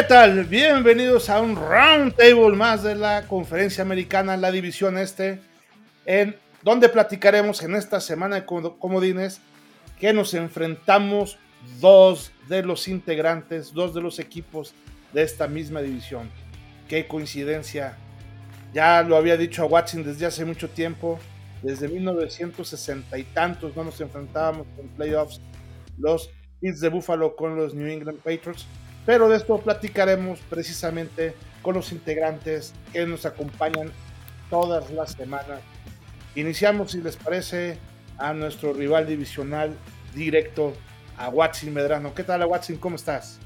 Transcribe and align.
¿Qué 0.00 0.06
tal? 0.06 0.44
Bienvenidos 0.46 1.28
a 1.28 1.42
un 1.42 1.54
round 1.56 2.14
table 2.14 2.56
más 2.56 2.82
de 2.82 2.94
la 2.94 3.28
conferencia 3.28 3.82
americana, 3.82 4.34
la 4.38 4.50
división 4.50 4.96
este, 4.96 5.42
en 6.06 6.36
donde 6.62 6.88
platicaremos 6.88 7.62
en 7.62 7.74
esta 7.74 8.00
semana 8.00 8.36
de 8.36 8.46
comodines 8.46 9.42
que 9.98 10.14
nos 10.14 10.32
enfrentamos 10.32 11.38
dos 11.82 12.32
de 12.48 12.62
los 12.62 12.88
integrantes, 12.88 13.74
dos 13.74 13.92
de 13.92 14.00
los 14.00 14.18
equipos 14.18 14.72
de 15.12 15.22
esta 15.22 15.46
misma 15.46 15.82
división. 15.82 16.30
Qué 16.88 17.06
coincidencia. 17.06 17.98
Ya 18.72 19.02
lo 19.02 19.18
había 19.18 19.36
dicho 19.36 19.62
a 19.62 19.66
Watson 19.66 20.02
desde 20.02 20.24
hace 20.24 20.46
mucho 20.46 20.70
tiempo. 20.70 21.20
Desde 21.62 21.88
1960 21.88 23.18
y 23.18 23.24
tantos 23.24 23.76
no 23.76 23.84
nos 23.84 24.00
enfrentábamos 24.00 24.66
en 24.78 24.88
playoffs 24.88 25.42
los 25.98 26.30
Bills 26.62 26.80
de 26.80 26.88
Buffalo 26.88 27.36
con 27.36 27.54
los 27.54 27.74
New 27.74 27.86
England 27.86 28.20
Patriots. 28.20 28.66
Pero 29.06 29.28
de 29.28 29.36
esto 29.36 29.58
platicaremos 29.58 30.40
precisamente 30.48 31.34
con 31.62 31.74
los 31.74 31.90
integrantes 31.92 32.72
que 32.92 33.06
nos 33.06 33.26
acompañan 33.26 33.90
todas 34.50 34.90
las 34.90 35.12
semanas. 35.12 35.60
Iniciamos, 36.34 36.92
si 36.92 37.02
les 37.02 37.16
parece, 37.16 37.78
a 38.18 38.32
nuestro 38.32 38.72
rival 38.72 39.06
divisional 39.06 39.74
directo, 40.14 40.74
a 41.16 41.28
Watson 41.28 41.74
Medrano. 41.74 42.14
¿Qué 42.14 42.22
tal, 42.22 42.44
Watson? 42.44 42.76
¿Cómo 42.76 42.96
estás? 42.96 43.39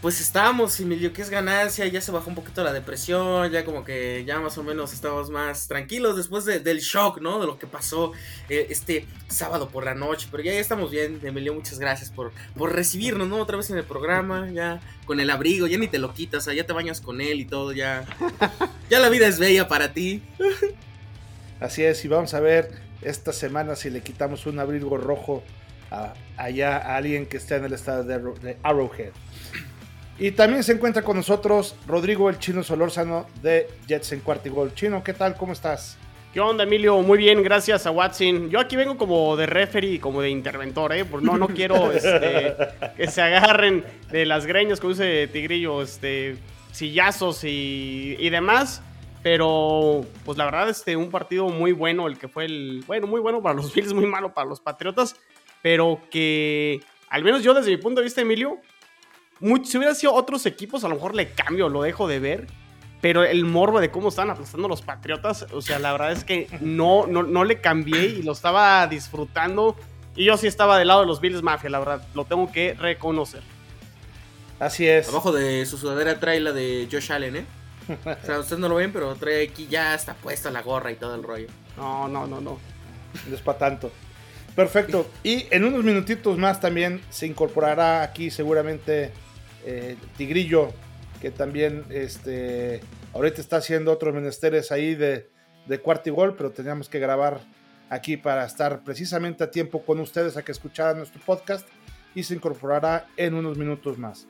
Pues 0.00 0.20
estábamos, 0.20 0.78
Emilio, 0.78 1.12
que 1.12 1.22
es 1.22 1.28
ganancia, 1.28 1.84
ya 1.86 2.00
se 2.00 2.12
bajó 2.12 2.28
un 2.28 2.36
poquito 2.36 2.62
la 2.62 2.72
depresión, 2.72 3.50
ya 3.50 3.64
como 3.64 3.84
que 3.84 4.24
ya 4.24 4.38
más 4.38 4.56
o 4.56 4.62
menos 4.62 4.92
estamos 4.92 5.28
más 5.28 5.66
tranquilos 5.66 6.16
después 6.16 6.44
del 6.44 6.78
shock, 6.78 7.20
¿no? 7.20 7.40
De 7.40 7.46
lo 7.48 7.58
que 7.58 7.66
pasó 7.66 8.12
eh, 8.48 8.68
este 8.70 9.08
sábado 9.26 9.70
por 9.70 9.84
la 9.84 9.96
noche, 9.96 10.28
pero 10.30 10.44
ya, 10.44 10.52
ya 10.52 10.60
estamos 10.60 10.92
bien, 10.92 11.18
Emilio, 11.24 11.52
muchas 11.52 11.80
gracias 11.80 12.12
por, 12.12 12.30
por 12.56 12.72
recibirnos, 12.72 13.26
¿no? 13.26 13.38
Otra 13.38 13.56
vez 13.56 13.70
en 13.70 13.78
el 13.78 13.82
programa, 13.82 14.48
ya 14.52 14.80
con 15.04 15.18
el 15.18 15.30
abrigo, 15.30 15.66
ya 15.66 15.78
ni 15.78 15.88
te 15.88 15.98
lo 15.98 16.14
quitas, 16.14 16.42
o 16.42 16.44
sea, 16.44 16.54
ya 16.54 16.64
te 16.64 16.72
bañas 16.72 17.00
con 17.00 17.20
él 17.20 17.40
y 17.40 17.44
todo, 17.44 17.72
ya, 17.72 18.06
ya 18.90 19.00
la 19.00 19.08
vida 19.08 19.26
es 19.26 19.40
bella 19.40 19.66
para 19.66 19.92
ti. 19.94 20.22
Así 21.58 21.82
es, 21.82 22.04
y 22.04 22.08
vamos 22.08 22.34
a 22.34 22.40
ver 22.40 22.70
esta 23.02 23.32
semana 23.32 23.74
si 23.74 23.90
le 23.90 24.00
quitamos 24.02 24.46
un 24.46 24.60
abrigo 24.60 24.96
rojo 24.96 25.42
a, 25.90 26.14
allá 26.36 26.76
a 26.76 26.98
alguien 26.98 27.26
que 27.26 27.36
esté 27.36 27.56
en 27.56 27.64
el 27.64 27.72
estado 27.72 28.04
de 28.04 28.56
Arrowhead. 28.62 29.10
Y 30.20 30.32
también 30.32 30.64
se 30.64 30.72
encuentra 30.72 31.02
con 31.02 31.16
nosotros 31.16 31.76
Rodrigo 31.86 32.28
el 32.28 32.40
Chino 32.40 32.64
Solórzano 32.64 33.26
de 33.40 33.68
Jets 33.86 34.10
en 34.12 34.20
Cuartigol. 34.20 34.74
Chino, 34.74 35.04
¿qué 35.04 35.14
tal? 35.14 35.36
¿Cómo 35.36 35.52
estás? 35.52 35.96
¿Qué 36.34 36.40
onda, 36.40 36.64
Emilio? 36.64 37.00
Muy 37.02 37.18
bien, 37.18 37.40
gracias 37.40 37.86
a 37.86 37.92
Watson. 37.92 38.50
Yo 38.50 38.58
aquí 38.58 38.74
vengo 38.74 38.98
como 38.98 39.36
de 39.36 39.46
referee 39.46 40.00
como 40.00 40.20
de 40.20 40.30
interventor, 40.30 40.92
¿eh? 40.92 41.04
Porque 41.04 41.24
no, 41.24 41.38
no 41.38 41.46
quiero 41.46 41.92
este, 41.92 42.52
que 42.96 43.06
se 43.06 43.22
agarren 43.22 43.84
de 44.10 44.26
las 44.26 44.44
greñas, 44.44 44.80
como 44.80 44.92
dice 44.92 45.28
Tigrillo, 45.28 45.82
este, 45.82 46.36
sillazos 46.72 47.44
y, 47.44 48.16
y, 48.18 48.28
demás. 48.28 48.82
Pero, 49.22 50.04
pues 50.24 50.36
la 50.36 50.46
verdad, 50.46 50.68
este, 50.68 50.96
un 50.96 51.10
partido 51.10 51.48
muy 51.48 51.70
bueno, 51.70 52.08
el 52.08 52.18
que 52.18 52.26
fue 52.26 52.44
el. 52.44 52.82
Bueno, 52.88 53.06
muy 53.06 53.20
bueno 53.20 53.40
para 53.40 53.54
los 53.54 53.72
Bills, 53.72 53.92
muy 53.92 54.06
malo 54.06 54.34
para 54.34 54.48
los 54.48 54.58
Patriotas. 54.58 55.14
Pero 55.62 56.00
que, 56.10 56.80
al 57.08 57.22
menos 57.22 57.44
yo 57.44 57.54
desde 57.54 57.70
mi 57.70 57.76
punto 57.76 58.00
de 58.00 58.04
vista, 58.04 58.20
Emilio, 58.20 58.58
si 59.64 59.78
hubiera 59.78 59.94
sido 59.94 60.14
otros 60.14 60.46
equipos, 60.46 60.84
a 60.84 60.88
lo 60.88 60.96
mejor 60.96 61.14
le 61.14 61.30
cambio, 61.32 61.68
lo 61.68 61.82
dejo 61.82 62.08
de 62.08 62.18
ver. 62.18 62.46
Pero 63.00 63.22
el 63.22 63.44
morbo 63.44 63.80
de 63.80 63.90
cómo 63.90 64.08
están 64.08 64.28
aplastando 64.28 64.66
los 64.66 64.82
Patriotas, 64.82 65.46
o 65.52 65.62
sea, 65.62 65.78
la 65.78 65.92
verdad 65.92 66.10
es 66.10 66.24
que 66.24 66.48
no, 66.60 67.06
no, 67.06 67.22
no 67.22 67.44
le 67.44 67.60
cambié 67.60 68.06
y 68.06 68.22
lo 68.22 68.32
estaba 68.32 68.84
disfrutando. 68.88 69.76
Y 70.16 70.24
yo 70.24 70.36
sí 70.36 70.48
estaba 70.48 70.78
del 70.78 70.88
lado 70.88 71.02
de 71.02 71.06
los 71.06 71.20
Bills 71.20 71.42
Mafia, 71.42 71.70
la 71.70 71.78
verdad, 71.78 72.02
lo 72.14 72.24
tengo 72.24 72.50
que 72.50 72.74
reconocer. 72.74 73.42
Así 74.58 74.88
es. 74.88 75.08
Abajo 75.08 75.30
de 75.30 75.64
su 75.66 75.78
sudadera 75.78 76.18
trae 76.18 76.40
la 76.40 76.52
de 76.52 76.88
Josh 76.90 77.12
Allen, 77.12 77.36
¿eh? 77.36 77.44
O 77.88 78.26
sea, 78.26 78.40
ustedes 78.40 78.58
no 78.58 78.68
lo 78.68 78.74
ven, 78.74 78.92
pero 78.92 79.14
trae 79.14 79.44
aquí 79.44 79.68
ya 79.68 79.94
está 79.94 80.14
puesta 80.14 80.50
la 80.50 80.62
gorra 80.62 80.90
y 80.90 80.96
todo 80.96 81.14
el 81.14 81.22
rollo. 81.22 81.46
No, 81.76 82.08
no, 82.08 82.26
no, 82.26 82.40
no. 82.40 82.58
No 83.28 83.34
es 83.34 83.40
para 83.40 83.58
tanto. 83.58 83.92
Perfecto. 84.56 85.08
Y 85.22 85.46
en 85.50 85.64
unos 85.64 85.84
minutitos 85.84 86.36
más 86.36 86.60
también 86.60 87.00
se 87.10 87.28
incorporará 87.28 88.02
aquí 88.02 88.30
seguramente 88.30 89.12
eh, 89.70 89.96
Tigrillo, 90.16 90.72
que 91.20 91.30
también 91.30 91.84
este, 91.90 92.80
ahorita 93.12 93.42
está 93.42 93.58
haciendo 93.58 93.92
otros 93.92 94.14
menesteres 94.14 94.72
ahí 94.72 94.94
de, 94.94 95.28
de 95.66 95.78
cuarto 95.78 96.10
pero 96.38 96.50
teníamos 96.50 96.88
que 96.88 96.98
grabar 96.98 97.40
aquí 97.90 98.16
para 98.16 98.46
estar 98.46 98.82
precisamente 98.82 99.44
a 99.44 99.50
tiempo 99.50 99.82
con 99.84 100.00
ustedes 100.00 100.38
a 100.38 100.42
que 100.42 100.52
escucharan 100.52 100.96
nuestro 100.96 101.20
podcast 101.20 101.68
y 102.14 102.22
se 102.22 102.34
incorporará 102.34 103.08
en 103.18 103.34
unos 103.34 103.58
minutos 103.58 103.98
más. 103.98 104.26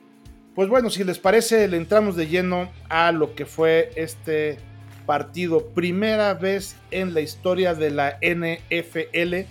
Pues 0.55 0.67
bueno, 0.67 0.89
si 0.89 1.05
les 1.05 1.19
parece, 1.19 1.69
le 1.69 1.77
entramos 1.77 2.17
de 2.17 2.27
lleno 2.27 2.69
a 2.89 3.13
lo 3.13 3.33
que 3.33 3.45
fue 3.45 3.91
este 3.95 4.57
partido. 5.05 5.69
Primera 5.69 6.33
vez 6.33 6.75
en 6.91 7.13
la 7.13 7.21
historia 7.21 7.75
de 7.75 7.91
la 7.91 8.19
NFL 8.21 9.47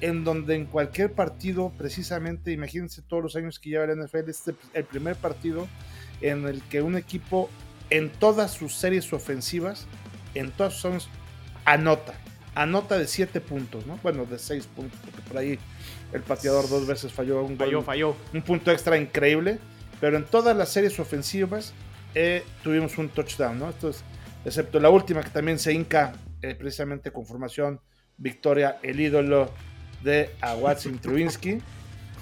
en 0.00 0.24
donde 0.24 0.54
en 0.54 0.66
cualquier 0.66 1.12
partido, 1.12 1.72
precisamente, 1.76 2.52
imagínense 2.52 3.02
todos 3.02 3.22
los 3.22 3.36
años 3.36 3.58
que 3.58 3.70
lleva 3.70 3.84
el 3.84 3.98
NFL, 3.98 4.28
este 4.28 4.54
el 4.74 4.84
primer 4.84 5.16
partido 5.16 5.68
en 6.20 6.46
el 6.46 6.62
que 6.62 6.82
un 6.82 6.96
equipo 6.96 7.50
en 7.90 8.10
todas 8.10 8.52
sus 8.52 8.74
series 8.74 9.12
ofensivas, 9.12 9.86
en 10.34 10.50
todas 10.52 10.74
sus 10.74 11.08
anota, 11.64 12.14
anota 12.54 12.98
de 12.98 13.06
7 13.06 13.40
puntos, 13.40 13.86
¿no? 13.86 13.98
Bueno, 14.02 14.24
de 14.24 14.38
6 14.38 14.66
puntos, 14.68 14.98
porque 15.04 15.20
por 15.22 15.38
ahí 15.38 15.58
el 16.12 16.22
pateador 16.22 16.68
dos 16.68 16.86
veces 16.86 17.12
falló 17.12 17.44
un 17.44 17.56
falló, 17.56 17.82
falló. 17.82 18.16
un 18.32 18.42
punto 18.42 18.70
extra 18.70 18.96
increíble, 18.96 19.58
pero 20.00 20.16
en 20.16 20.24
todas 20.24 20.56
las 20.56 20.70
series 20.70 20.98
ofensivas 20.98 21.72
eh, 22.14 22.44
tuvimos 22.62 22.98
un 22.98 23.08
touchdown, 23.08 23.58
¿no? 23.58 23.70
Esto 23.70 23.90
es, 23.90 24.02
excepto 24.44 24.80
la 24.80 24.90
última 24.90 25.22
que 25.22 25.30
también 25.30 25.58
se 25.58 25.72
hinca 25.72 26.12
eh, 26.42 26.54
precisamente 26.54 27.12
con 27.12 27.26
formación 27.26 27.80
victoria, 28.16 28.78
el 28.82 29.00
ídolo 29.00 29.50
de 30.02 30.30
a 30.40 30.54
Watson 30.54 30.98
Trubinsky. 30.98 31.60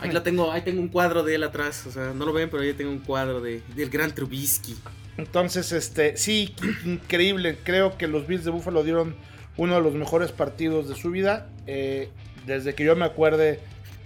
Ahí 0.00 0.12
lo 0.12 0.22
tengo, 0.22 0.52
ahí 0.52 0.62
tengo 0.62 0.80
un 0.80 0.88
cuadro 0.88 1.24
de 1.24 1.34
él 1.34 1.42
atrás, 1.42 1.84
o 1.86 1.90
sea, 1.90 2.12
no 2.14 2.24
lo 2.24 2.32
ven, 2.32 2.48
pero 2.48 2.62
ahí 2.62 2.72
tengo 2.72 2.90
un 2.90 3.00
cuadro 3.00 3.40
de, 3.40 3.62
del 3.74 3.90
gran 3.90 4.14
Trubisky. 4.14 4.76
Entonces, 5.16 5.72
este, 5.72 6.16
sí, 6.16 6.54
increíble. 6.84 7.58
Creo 7.64 7.98
que 7.98 8.06
los 8.06 8.26
Bills 8.26 8.44
de 8.44 8.52
Buffalo 8.52 8.84
dieron 8.84 9.16
uno 9.56 9.74
de 9.74 9.80
los 9.82 9.94
mejores 9.94 10.30
partidos 10.30 10.88
de 10.88 10.94
su 10.94 11.10
vida. 11.10 11.48
Eh, 11.66 12.10
desde 12.46 12.74
que 12.74 12.84
yo 12.84 12.94
me 12.94 13.04
acuerde, 13.04 13.58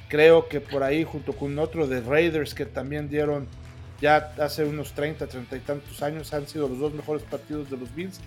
creo 0.08 0.48
que 0.48 0.60
por 0.60 0.82
ahí, 0.82 1.04
junto 1.04 1.34
con 1.34 1.58
otro 1.58 1.86
de 1.86 2.00
Raiders 2.00 2.54
que 2.54 2.64
también 2.64 3.08
dieron 3.08 3.46
ya 4.00 4.34
hace 4.40 4.64
unos 4.64 4.94
30, 4.94 5.26
30 5.28 5.56
y 5.56 5.60
tantos 5.60 6.02
años, 6.02 6.32
han 6.32 6.48
sido 6.48 6.68
los 6.68 6.78
dos 6.78 6.92
mejores 6.92 7.22
partidos 7.22 7.70
de 7.70 7.76
los 7.76 7.94
Bills. 7.94 8.18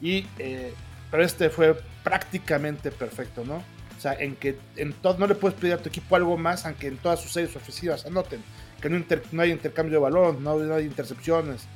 Y, 0.00 0.26
eh, 0.38 0.72
pero 1.10 1.24
este 1.24 1.50
fue 1.50 1.76
prácticamente 2.02 2.90
perfecto, 2.90 3.44
¿no? 3.44 3.62
O 3.98 4.00
sea, 4.00 4.14
en 4.14 4.36
que 4.36 4.56
en 4.76 4.94
no 5.02 5.26
le 5.26 5.34
puedes 5.34 5.58
pedir 5.58 5.74
a 5.74 5.78
tu 5.78 5.88
equipo 5.88 6.14
algo 6.14 6.38
más, 6.38 6.64
aunque 6.64 6.86
en 6.86 6.98
todas 6.98 7.20
sus 7.20 7.32
series 7.32 7.54
ofensivas 7.56 8.06
anoten. 8.06 8.40
Que 8.80 8.88
no, 8.88 9.42
hay 9.42 9.50
intercambio 9.50 9.94
de 9.94 9.98
balón, 9.98 10.44
no, 10.44 10.52
hay 10.72 10.84
intercepciones. 10.84 11.66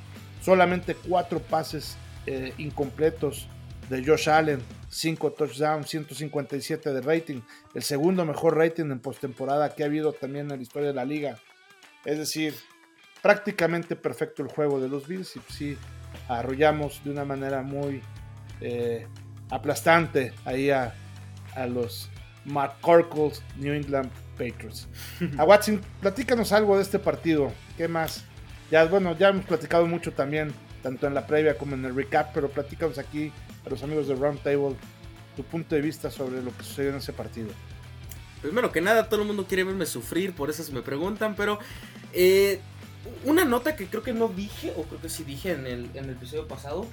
Solamente 0.41 0.95
cuatro 0.95 1.39
pases 1.39 1.97
eh, 2.25 2.53
incompletos 2.57 3.49
de 3.89 4.05
Josh 4.05 4.29
Allen, 4.29 4.61
cinco 4.89 5.33
touchdowns, 5.33 5.89
157 5.89 6.93
de 6.93 7.01
rating. 7.01 7.41
El 7.73 7.83
segundo 7.83 8.23
mejor 8.23 8.55
rating 8.55 8.85
en 8.85 8.99
postemporada 8.99 9.75
que 9.75 9.83
ha 9.83 9.87
habido 9.87 10.13
también 10.13 10.49
en 10.49 10.57
la 10.57 10.63
historia 10.63 10.87
de 10.87 10.95
la 10.95 11.03
liga. 11.03 11.37
Es 12.05 12.17
decir, 12.17 12.55
prácticamente 13.21 13.97
perfecto 13.97 14.41
el 14.43 14.47
juego 14.47 14.79
de 14.79 14.87
los 14.87 15.07
Bills 15.07 15.35
y 15.35 15.41
sí 15.51 15.77
arrollamos 16.29 17.03
de 17.03 17.11
una 17.11 17.25
manera 17.25 17.63
muy 17.63 18.01
eh, 18.61 19.07
aplastante 19.49 20.31
ahí 20.45 20.69
a, 20.69 20.93
a 21.55 21.67
los 21.67 22.09
McCorkle's 22.45 23.41
New 23.57 23.73
England 23.73 24.09
Patriots. 24.37 24.87
A 25.37 25.43
Watson, 25.45 25.81
platícanos 26.01 26.51
algo 26.51 26.75
de 26.75 26.83
este 26.83 26.99
partido. 26.99 27.51
¿Qué 27.77 27.87
más? 27.87 28.23
Ya, 28.71 28.85
bueno, 28.85 29.17
ya 29.17 29.29
hemos 29.29 29.45
platicado 29.45 29.85
mucho 29.85 30.13
también, 30.13 30.53
tanto 30.81 31.07
en 31.07 31.13
la 31.13 31.27
previa 31.27 31.57
como 31.57 31.75
en 31.75 31.85
el 31.85 31.95
recap, 31.95 32.33
pero 32.33 32.49
platícanos 32.49 32.97
aquí 32.97 33.31
a 33.65 33.69
los 33.69 33.83
amigos 33.83 34.07
de 34.07 34.15
Roundtable 34.15 34.75
tu 35.35 35.43
punto 35.43 35.75
de 35.75 35.81
vista 35.81 36.11
sobre 36.11 36.41
lo 36.41 36.55
que 36.55 36.63
sucedió 36.63 36.91
en 36.91 36.97
ese 36.97 37.13
partido. 37.13 37.49
Primero 38.41 38.71
que 38.71 38.81
nada, 38.81 39.07
todo 39.07 39.21
el 39.21 39.27
mundo 39.27 39.45
quiere 39.47 39.63
verme 39.63 39.85
sufrir, 39.85 40.33
por 40.33 40.49
eso 40.49 40.63
se 40.63 40.71
me 40.73 40.81
preguntan, 40.81 41.35
pero 41.35 41.59
eh, 42.11 42.59
una 43.25 43.45
nota 43.45 43.75
que 43.75 43.87
creo 43.87 44.03
que 44.03 44.13
no 44.13 44.27
dije, 44.27 44.73
o 44.75 44.83
creo 44.83 45.01
que 45.01 45.09
sí 45.09 45.23
dije 45.23 45.51
en 45.51 45.65
el, 45.65 45.89
en 45.93 46.05
el 46.05 46.11
episodio 46.11 46.47
pasado, 46.47 46.87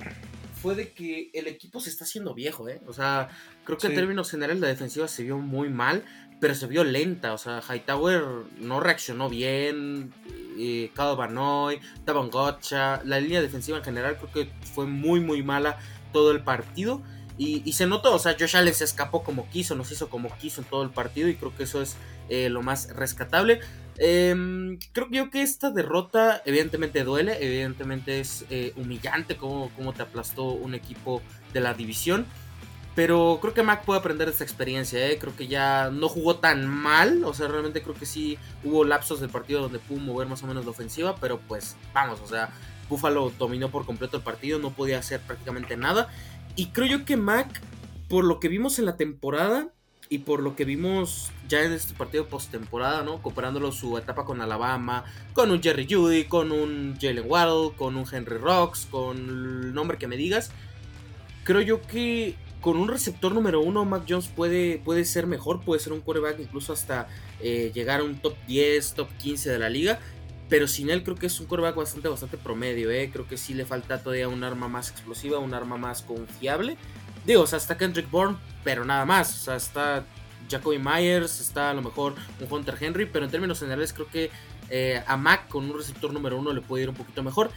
fue 0.61 0.75
de 0.75 0.93
que 0.93 1.31
el 1.33 1.47
equipo 1.47 1.81
se 1.81 1.91
está 1.91 2.05
haciendo 2.05 2.35
viejo, 2.35 2.69
¿eh? 2.69 2.81
O 2.87 2.93
sea, 2.93 3.29
creo 3.65 3.79
que 3.79 3.87
en 3.87 3.95
términos 3.95 4.31
generales 4.31 4.61
la 4.61 4.69
defensiva 4.69 5.09
se 5.09 5.23
vio 5.23 5.39
muy 5.39 5.69
mal, 5.69 6.05
pero 6.41 6.55
se 6.55 6.67
vio 6.67 6.85
lenta. 6.85 7.33
O 7.33 7.39
sea, 7.39 7.63
Hightower 7.67 8.23
no 8.59 8.81
reaccionó 8.81 9.29
bien. 9.29 10.13
Eh, 10.59 10.91
Banoy, 10.97 11.81
Taban 12.05 12.31
Gotcha, 12.31 13.03
la 13.05 13.19
línea 13.19 13.41
defensiva 13.41 13.79
en 13.79 13.85
general 13.85 14.19
creo 14.19 14.33
que 14.33 14.53
fue 14.75 14.87
muy, 14.87 15.21
muy 15.21 15.43
mala 15.43 15.79
todo 16.13 16.31
el 16.33 16.43
partido. 16.43 17.03
Y, 17.39 17.73
se 17.73 17.87
notó, 17.87 18.15
o 18.15 18.19
sea, 18.19 18.37
Josh 18.39 18.55
Allen 18.55 18.75
se 18.75 18.85
escapó 18.85 19.23
como 19.23 19.49
quiso, 19.49 19.75
nos 19.75 19.91
hizo 19.91 20.11
como 20.11 20.37
quiso 20.37 20.61
en 20.61 20.67
todo 20.67 20.83
el 20.83 20.91
partido 20.91 21.27
y 21.27 21.37
creo 21.37 21.57
que 21.57 21.63
eso 21.63 21.81
es 21.81 21.97
eh, 22.29 22.51
lo 22.51 22.63
más 22.63 22.95
rescatable. 22.95 23.61
Em, 24.03 24.79
creo 24.95 25.09
yo 25.11 25.31
que 25.31 25.43
esta 25.43 25.71
derrota 25.71 26.41
evidentemente 26.47 27.05
duele, 27.05 27.37
evidentemente 27.39 28.19
es 28.19 28.47
eh, 28.49 28.73
humillante 28.77 29.37
como, 29.37 29.69
como 29.77 29.93
te 29.93 30.01
aplastó 30.01 30.45
un 30.45 30.75
equipo 30.75 31.21
de 31.53 31.61
la 31.61 31.75
división. 31.75 32.25
Pero 32.95 33.39
creo 33.43 33.53
que 33.53 33.63
Mac 33.63 33.85
puede 33.85 34.01
aprender 34.01 34.27
de 34.27 34.33
esta 34.33 34.43
experiencia, 34.43 35.07
¿eh? 35.07 35.19
creo 35.19 35.37
que 35.37 35.49
ya 35.49 35.91
no 35.91 36.09
jugó 36.09 36.37
tan 36.37 36.67
mal, 36.67 37.25
o 37.25 37.35
sea, 37.35 37.47
realmente 37.47 37.83
creo 37.83 37.95
que 37.95 38.07
sí 38.07 38.39
hubo 38.65 38.85
lapsos 38.85 39.21
del 39.21 39.29
partido 39.29 39.61
donde 39.61 39.79
pudo 39.79 40.01
mover 40.01 40.27
más 40.27 40.43
o 40.43 40.47
menos 40.47 40.65
la 40.65 40.71
ofensiva, 40.71 41.15
pero 41.21 41.39
pues 41.39 41.77
vamos, 41.93 42.21
o 42.21 42.27
sea, 42.27 42.49
Buffalo 42.89 43.33
dominó 43.39 43.71
por 43.71 43.87
completo 43.87 44.17
el 44.17 44.23
partido, 44.23 44.59
no 44.59 44.73
podía 44.73 44.99
hacer 44.99 45.21
prácticamente 45.21 45.77
nada. 45.77 46.09
Y 46.57 46.71
creo 46.71 46.87
yo 46.87 47.05
que 47.05 47.17
Mac, 47.17 47.61
por 48.09 48.25
lo 48.25 48.41
que 48.41 48.49
vimos 48.49 48.79
en 48.79 48.87
la 48.87 48.97
temporada 48.97 49.69
y 50.13 50.19
por 50.19 50.43
lo 50.43 50.57
que 50.57 50.65
vimos 50.65 51.31
ya 51.49 51.63
en 51.63 51.73
este 51.73 51.95
partido 51.95 52.27
postemporada, 52.27 53.05
¿no? 53.05 53.23
Comparándolo 53.23 53.71
su 53.71 53.97
etapa 53.97 54.25
con 54.25 54.41
Alabama, 54.41 55.05
con 55.33 55.53
un 55.53 55.63
Jerry 55.63 55.87
Judy, 55.89 56.25
con 56.25 56.51
un 56.51 56.99
Jalen 57.01 57.25
Waddle, 57.27 57.77
con 57.77 57.97
un 57.97 58.05
Henry 58.11 58.37
Rocks, 58.37 58.89
con 58.91 59.17
el 59.17 59.73
nombre 59.73 59.99
que 59.99 60.09
me 60.09 60.17
digas. 60.17 60.51
Creo 61.45 61.61
yo 61.61 61.81
que 61.81 62.35
con 62.61 62.77
un 62.77 62.89
receptor 62.89 63.33
número 63.33 63.61
uno, 63.61 63.85
Mac 63.85 64.03
Jones 64.09 64.27
puede, 64.27 64.79
puede 64.79 65.05
ser 65.05 65.29
mejor, 65.29 65.61
puede 65.61 65.81
ser 65.81 65.93
un 65.93 66.01
quarterback 66.01 66.41
incluso 66.41 66.73
hasta 66.73 67.07
eh, 67.41 67.71
llegar 67.73 68.01
a 68.01 68.05
un 68.05 68.19
top 68.19 68.35
10, 68.49 68.95
top 68.95 69.09
15 69.17 69.49
de 69.49 69.59
la 69.61 69.71
liga. 69.71 70.01
Pero 70.49 70.67
sin 70.67 70.91
él 70.91 71.05
creo 71.05 71.15
que 71.15 71.27
es 71.27 71.39
un 71.39 71.47
quarterback 71.47 71.77
bastante, 71.77 72.09
bastante 72.09 72.37
promedio, 72.37 72.91
¿eh? 72.91 73.11
Creo 73.13 73.29
que 73.29 73.37
sí 73.37 73.55
le 73.55 73.65
falta 73.65 74.03
todavía 74.03 74.27
un 74.27 74.43
arma 74.43 74.67
más 74.67 74.91
explosiva, 74.91 75.39
un 75.39 75.55
arma 75.55 75.77
más 75.77 76.03
confiable. 76.03 76.77
Digo, 77.25 77.43
o 77.43 77.47
sea, 77.47 77.59
está 77.59 77.77
Kendrick 77.77 78.11
Bourne, 78.11 78.37
pero 78.65 78.85
nada 78.85 79.05
más. 79.05 79.35
O 79.35 79.45
sea, 79.45 79.57
está 79.57 80.05
Jacoby 80.51 80.79
Myers, 80.79 81.41
está 81.41 81.71
a 81.71 81.75
lo 81.75 81.83
mejor 81.83 82.15
un 82.41 82.53
Hunter 82.53 82.77
Henry, 82.81 83.07
pero 83.07 83.25
en 83.25 83.31
términos 83.31 83.61
generales 83.61 83.93
creo 83.93 84.09
que 84.09 84.31
eh, 84.69 85.03
a 85.07 85.17
Mac 85.17 85.49
con 85.49 85.65
un 85.65 85.77
receptor 85.77 86.13
número 86.13 86.39
uno 86.39 86.53
le 86.53 86.61
puede 86.61 86.85
ir 86.85 86.89
un 86.89 86.95
poquito 86.95 87.23
mejor. 87.23 87.51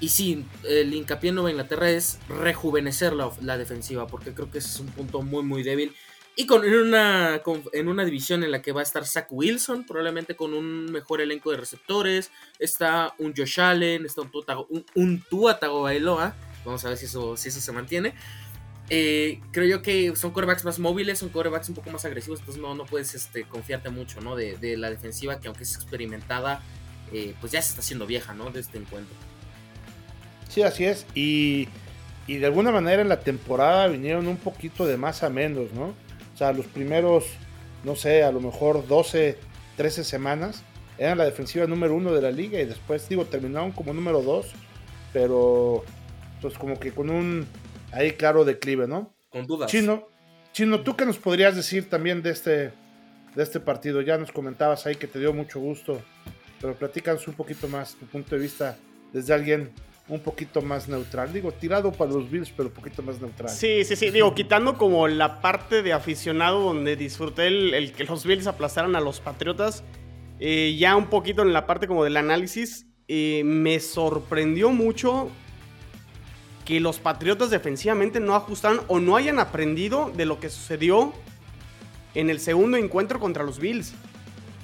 Y 0.00 0.08
sí, 0.08 0.44
el 0.64 0.92
hincapié 0.92 1.28
en 1.28 1.36
Nueva 1.36 1.50
Inglaterra 1.50 1.88
es 1.88 2.18
rejuvenecer 2.28 3.12
la, 3.12 3.30
la, 3.40 3.56
defensiva, 3.56 4.08
porque 4.08 4.34
creo 4.34 4.50
que 4.50 4.58
ese 4.58 4.68
es 4.68 4.80
un 4.80 4.88
punto 4.88 5.22
muy, 5.22 5.44
muy 5.44 5.62
débil. 5.62 5.94
Y 6.34 6.46
con, 6.46 6.64
en, 6.64 6.74
una, 6.74 7.42
en 7.72 7.88
una 7.88 8.04
división 8.04 8.42
en 8.42 8.50
la 8.50 8.62
que 8.62 8.72
va 8.72 8.80
a 8.80 8.82
estar 8.82 9.06
Zach 9.06 9.26
Wilson, 9.30 9.84
probablemente 9.84 10.34
con 10.34 10.54
un 10.54 10.86
mejor 10.90 11.20
elenco 11.20 11.50
de 11.50 11.58
receptores. 11.58 12.30
Está 12.58 13.14
un 13.18 13.34
Josh 13.36 13.60
Allen, 13.60 14.04
está 14.06 14.22
un, 14.22 14.30
un, 14.70 14.84
un 14.94 15.20
Tua 15.28 15.60
Tagovailoa. 15.60 16.34
Vamos 16.64 16.84
a 16.84 16.88
ver 16.88 16.96
si 16.96 17.04
eso, 17.04 17.36
si 17.36 17.50
eso 17.50 17.60
se 17.60 17.70
mantiene. 17.70 18.14
Eh, 18.94 19.40
creo 19.52 19.66
yo 19.66 19.80
que 19.80 20.14
son 20.16 20.32
corebacks 20.32 20.66
más 20.66 20.78
móviles, 20.78 21.18
son 21.18 21.30
corebacks 21.30 21.66
un 21.70 21.74
poco 21.74 21.90
más 21.90 22.04
agresivos, 22.04 22.40
entonces 22.40 22.60
no, 22.60 22.74
no 22.74 22.84
puedes 22.84 23.14
este, 23.14 23.44
confiarte 23.44 23.88
mucho 23.88 24.20
¿no? 24.20 24.36
de, 24.36 24.76
la 24.76 24.90
defensiva, 24.90 25.40
que 25.40 25.48
aunque 25.48 25.62
es 25.62 25.74
experimentada, 25.76 26.60
eh, 27.10 27.34
pues 27.40 27.52
ya 27.52 27.62
se 27.62 27.70
está 27.70 27.80
haciendo 27.80 28.06
vieja 28.06 28.34
¿no? 28.34 28.50
de 28.50 28.60
este 28.60 28.76
encuentro. 28.76 29.14
Sí, 30.50 30.62
así 30.62 30.84
es. 30.84 31.06
Y, 31.14 31.70
y, 32.26 32.36
de 32.36 32.44
alguna 32.44 32.70
manera 32.70 33.00
en 33.00 33.08
la 33.08 33.20
temporada 33.20 33.88
vinieron 33.88 34.28
un 34.28 34.36
poquito 34.36 34.84
de 34.84 34.98
más 34.98 35.22
a 35.22 35.30
menos, 35.30 35.72
¿no? 35.72 35.94
O 36.34 36.36
sea, 36.36 36.52
los 36.52 36.66
primeros, 36.66 37.24
no 37.84 37.96
sé, 37.96 38.22
a 38.22 38.30
lo 38.30 38.42
mejor 38.42 38.86
12, 38.86 39.38
13 39.78 40.04
semanas 40.04 40.64
eran 40.98 41.16
la 41.16 41.24
defensiva 41.24 41.66
número 41.66 41.94
uno 41.94 42.12
de 42.12 42.20
la 42.20 42.30
liga 42.30 42.60
y 42.60 42.66
después, 42.66 43.08
digo, 43.08 43.24
terminaron 43.24 43.72
como 43.72 43.94
número 43.94 44.20
dos, 44.20 44.52
pero 45.14 45.82
pues 46.42 46.58
como 46.58 46.78
que 46.78 46.92
con 46.92 47.08
un 47.08 47.46
ahí 47.92 48.12
claro 48.12 48.44
declive, 48.44 48.86
¿no? 48.86 49.14
Con 49.30 49.46
dudas. 49.46 49.70
Chino, 49.70 50.08
Chino, 50.52 50.80
¿tú 50.80 50.96
qué 50.96 51.06
nos 51.06 51.18
podrías 51.18 51.56
decir 51.56 51.88
también 51.88 52.22
de 52.22 52.30
este, 52.30 52.72
de 53.34 53.42
este 53.42 53.60
partido? 53.60 54.00
Ya 54.00 54.18
nos 54.18 54.32
comentabas 54.32 54.86
ahí 54.86 54.96
que 54.96 55.06
te 55.06 55.18
dio 55.18 55.32
mucho 55.32 55.60
gusto, 55.60 56.02
pero 56.60 56.74
platícanos 56.74 57.26
un 57.28 57.34
poquito 57.34 57.68
más 57.68 57.94
tu 57.94 58.06
punto 58.06 58.34
de 58.34 58.42
vista 58.42 58.76
desde 59.12 59.32
alguien 59.32 59.70
un 60.08 60.20
poquito 60.20 60.60
más 60.60 60.88
neutral. 60.88 61.32
Digo, 61.32 61.52
tirado 61.52 61.92
para 61.92 62.10
los 62.10 62.30
Bills, 62.30 62.52
pero 62.56 62.68
un 62.68 62.74
poquito 62.74 63.02
más 63.02 63.20
neutral. 63.20 63.48
Sí, 63.48 63.84
sí, 63.84 63.96
sí. 63.96 64.10
Digo, 64.10 64.34
quitando 64.34 64.76
como 64.76 65.08
la 65.08 65.40
parte 65.40 65.82
de 65.82 65.92
aficionado 65.92 66.60
donde 66.60 66.96
disfruté 66.96 67.46
el, 67.46 67.72
el 67.72 67.92
que 67.92 68.04
los 68.04 68.26
Bills 68.26 68.46
aplastaran 68.46 68.96
a 68.96 69.00
los 69.00 69.20
Patriotas, 69.20 69.84
eh, 70.44 70.76
ya 70.76 70.96
un 70.96 71.06
poquito 71.06 71.42
en 71.42 71.52
la 71.52 71.66
parte 71.66 71.86
como 71.86 72.04
del 72.04 72.16
análisis, 72.16 72.86
eh, 73.06 73.42
me 73.44 73.78
sorprendió 73.78 74.70
mucho 74.70 75.30
que 76.64 76.80
los 76.80 76.98
Patriotas 76.98 77.50
defensivamente 77.50 78.20
no 78.20 78.34
ajustaron 78.34 78.82
o 78.88 79.00
no 79.00 79.16
hayan 79.16 79.38
aprendido 79.38 80.12
de 80.14 80.26
lo 80.26 80.38
que 80.38 80.48
sucedió 80.48 81.12
en 82.14 82.30
el 82.30 82.40
segundo 82.40 82.76
encuentro 82.76 83.18
contra 83.18 83.42
los 83.42 83.58
Bills. 83.58 83.94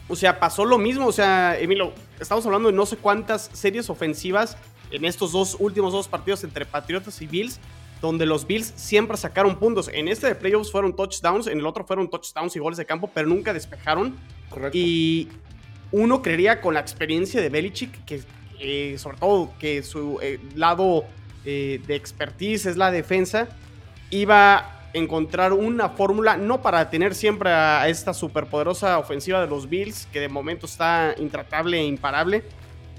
O 0.09 0.17
sea, 0.17 0.41
pasó 0.41 0.65
lo 0.65 0.79
mismo. 0.79 1.07
O 1.07 1.13
sea, 1.13 1.59
Emilio, 1.59 1.93
estamos 2.21 2.45
hablando 2.47 2.71
de 2.71 2.75
no 2.75 2.87
sé 2.87 2.97
cuántas 2.97 3.51
series 3.53 3.91
ofensivas 3.91 4.57
en 4.91 5.05
estos 5.05 5.33
dos 5.33 5.57
últimos 5.59 5.93
dos 5.93 6.09
partidos 6.09 6.45
entre 6.45 6.65
Patriotas 6.65 7.21
y 7.21 7.27
Bills, 7.27 7.61
donde 8.01 8.27
los 8.27 8.47
Bills 8.47 8.73
siempre 8.77 9.17
sacaron 9.17 9.59
puntos. 9.59 9.91
En 9.93 10.09
este 10.09 10.29
de 10.29 10.35
playoffs 10.35 10.71
fueron 10.71 10.95
touchdowns, 10.95 11.47
en 11.47 11.59
el 11.59 11.67
otro 11.67 11.85
fueron 11.85 12.09
touchdowns 12.09 12.57
y 12.57 12.59
goles 12.59 12.79
de 12.79 12.87
campo, 12.87 13.11
pero 13.13 13.29
nunca 13.29 13.53
despejaron. 13.53 14.17
Correcto. 14.49 14.79
Y 14.79 15.29
uno 15.93 16.23
creería 16.23 16.61
con 16.61 16.75
la 16.75 16.81
experiencia 16.81 17.41
de 17.41 17.49
Belichick, 17.49 18.05
que 18.05 18.23
eh, 18.61 18.97
sobre 18.99 19.19
todo 19.19 19.53
que 19.59 19.83
su 19.83 20.19
eh, 20.23 20.41
lado 20.55 21.05
eh, 21.45 21.81
de 21.87 21.95
expertise 21.95 22.67
es 22.67 22.77
la 22.77 22.91
defensa, 22.91 23.49
iba 24.11 24.57
a 24.57 24.79
encontrar 24.93 25.53
una 25.53 25.91
fórmula, 25.91 26.37
no 26.37 26.63
para 26.63 26.91
tener 26.91 27.15
siempre 27.15 27.51
a 27.51 27.89
esta 27.89 28.15
superpoderosa 28.15 28.99
ofensiva 28.99 29.41
de 29.41 29.47
los 29.47 29.69
Bills, 29.69 30.09
que 30.13 30.21
de 30.21 30.29
momento 30.29 30.67
está 30.67 31.15
intratable 31.19 31.79
e 31.79 31.85
imparable, 31.85 32.45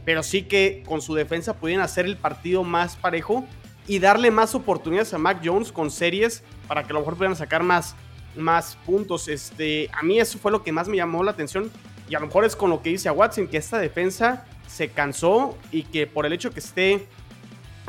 pero 0.06 0.24
sí 0.24 0.44
que 0.44 0.84
con 0.88 1.02
su 1.02 1.16
defensa 1.16 1.56
pudieran 1.56 1.84
hacer 1.84 2.06
el 2.06 2.18
partido 2.18 2.64
más 2.64 2.96
parejo 2.96 3.46
y 3.88 4.00
darle 4.00 4.32
más 4.32 4.56
oportunidades 4.56 5.14
a 5.14 5.18
Mac 5.18 5.42
Jones 5.44 5.72
con 5.72 5.90
series 5.90 6.44
para 6.68 6.84
que 6.84 6.92
a 6.92 6.94
lo 6.94 7.00
mejor 7.00 7.16
pudieran 7.16 7.36
sacar 7.36 7.64
más, 7.64 7.96
más 8.36 8.78
puntos. 8.86 9.28
Este, 9.28 9.90
a 9.92 10.04
mí 10.04 10.20
eso 10.20 10.38
fue 10.38 10.52
lo 10.52 10.64
que 10.64 10.72
más 10.72 10.88
me 10.88 10.98
llamó 10.98 11.24
la 11.24 11.32
atención 11.32 11.72
y 12.08 12.16
a 12.16 12.20
lo 12.20 12.28
mejor 12.28 12.46
es 12.46 12.56
con 12.56 12.70
lo 12.70 12.82
que 12.82 12.92
dice 12.92 13.10
a 13.10 13.12
Watson, 13.12 13.48
que 13.48 13.58
esta 13.58 13.78
defensa 13.78 14.46
se 14.68 14.90
cansó 14.90 15.58
y 15.72 15.84
que 15.84 16.08
por 16.08 16.26
el 16.26 16.34
hecho 16.34 16.52
que 16.52 16.60
esté 16.60 17.08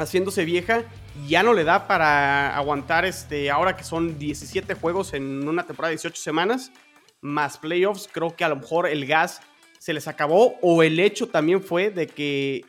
haciéndose 0.02 0.44
vieja, 0.44 0.84
ya 1.26 1.42
no 1.42 1.54
le 1.54 1.64
da 1.64 1.86
para 1.86 2.56
aguantar 2.56 3.04
este, 3.04 3.50
ahora 3.50 3.76
que 3.76 3.84
son 3.84 4.18
17 4.18 4.74
juegos 4.74 5.14
en 5.14 5.48
una 5.48 5.66
temporada 5.66 5.90
de 5.90 5.96
18 5.96 6.20
semanas, 6.20 6.72
más 7.20 7.58
playoffs, 7.58 8.08
creo 8.10 8.34
que 8.34 8.44
a 8.44 8.48
lo 8.48 8.56
mejor 8.56 8.86
el 8.86 9.06
gas 9.06 9.40
se 9.78 9.92
les 9.92 10.08
acabó 10.08 10.58
o 10.62 10.82
el 10.82 10.98
hecho 11.00 11.28
también 11.28 11.62
fue 11.62 11.90
de 11.90 12.06
que 12.06 12.64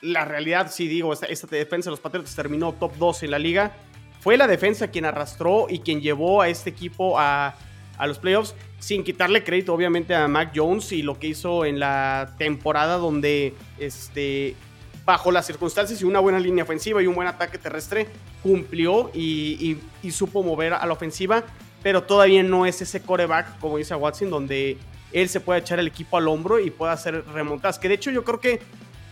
la 0.00 0.24
realidad, 0.24 0.70
sí 0.70 0.88
digo, 0.88 1.12
esta, 1.12 1.46
defensa 1.46 1.88
de 1.88 1.92
los 1.92 2.00
Patriots 2.00 2.34
terminó 2.34 2.72
top 2.72 2.96
2 2.96 3.22
en 3.22 3.30
la 3.30 3.38
liga, 3.38 3.72
fue 4.20 4.36
la 4.36 4.46
defensa 4.46 4.88
quien 4.88 5.04
arrastró 5.04 5.66
y 5.68 5.80
quien 5.80 6.00
llevó 6.00 6.42
a 6.42 6.48
este 6.48 6.70
equipo 6.70 7.18
a, 7.18 7.54
a 7.98 8.06
los 8.06 8.18
playoffs, 8.18 8.54
sin 8.78 9.04
quitarle 9.04 9.44
crédito 9.44 9.72
obviamente 9.72 10.14
a 10.14 10.26
Mac 10.26 10.52
Jones 10.54 10.92
y 10.92 11.02
lo 11.02 11.18
que 11.18 11.28
hizo 11.28 11.64
en 11.64 11.78
la 11.78 12.34
temporada 12.36 12.96
donde 12.96 13.54
este, 13.78 14.56
bajo 15.04 15.32
las 15.32 15.46
circunstancias 15.46 16.00
y 16.00 16.04
una 16.04 16.20
buena 16.20 16.38
línea 16.38 16.64
ofensiva 16.64 17.02
y 17.02 17.06
un 17.06 17.14
buen 17.14 17.28
ataque 17.28 17.58
terrestre, 17.58 18.06
cumplió 18.42 19.10
y, 19.14 19.78
supo 20.10 20.42
mover 20.42 20.74
a 20.74 20.86
la 20.86 20.92
ofensiva, 20.92 21.44
pero 21.82 22.02
todavía 22.02 22.42
no 22.42 22.66
es 22.66 22.80
ese 22.82 23.02
coreback, 23.02 23.58
como 23.58 23.78
dice 23.78 23.94
Watson, 23.94 24.30
donde 24.30 24.78
él 25.12 25.28
se 25.28 25.40
puede 25.40 25.60
echar 25.60 25.78
el 25.78 25.86
equipo 25.86 26.16
al 26.16 26.28
hombro 26.28 26.60
y 26.60 26.70
puede 26.70 26.92
hacer 26.92 27.24
remontadas. 27.32 27.78
Que 27.78 27.88
de 27.88 27.94
hecho 27.94 28.10
yo 28.10 28.24
creo 28.24 28.40
que 28.40 28.60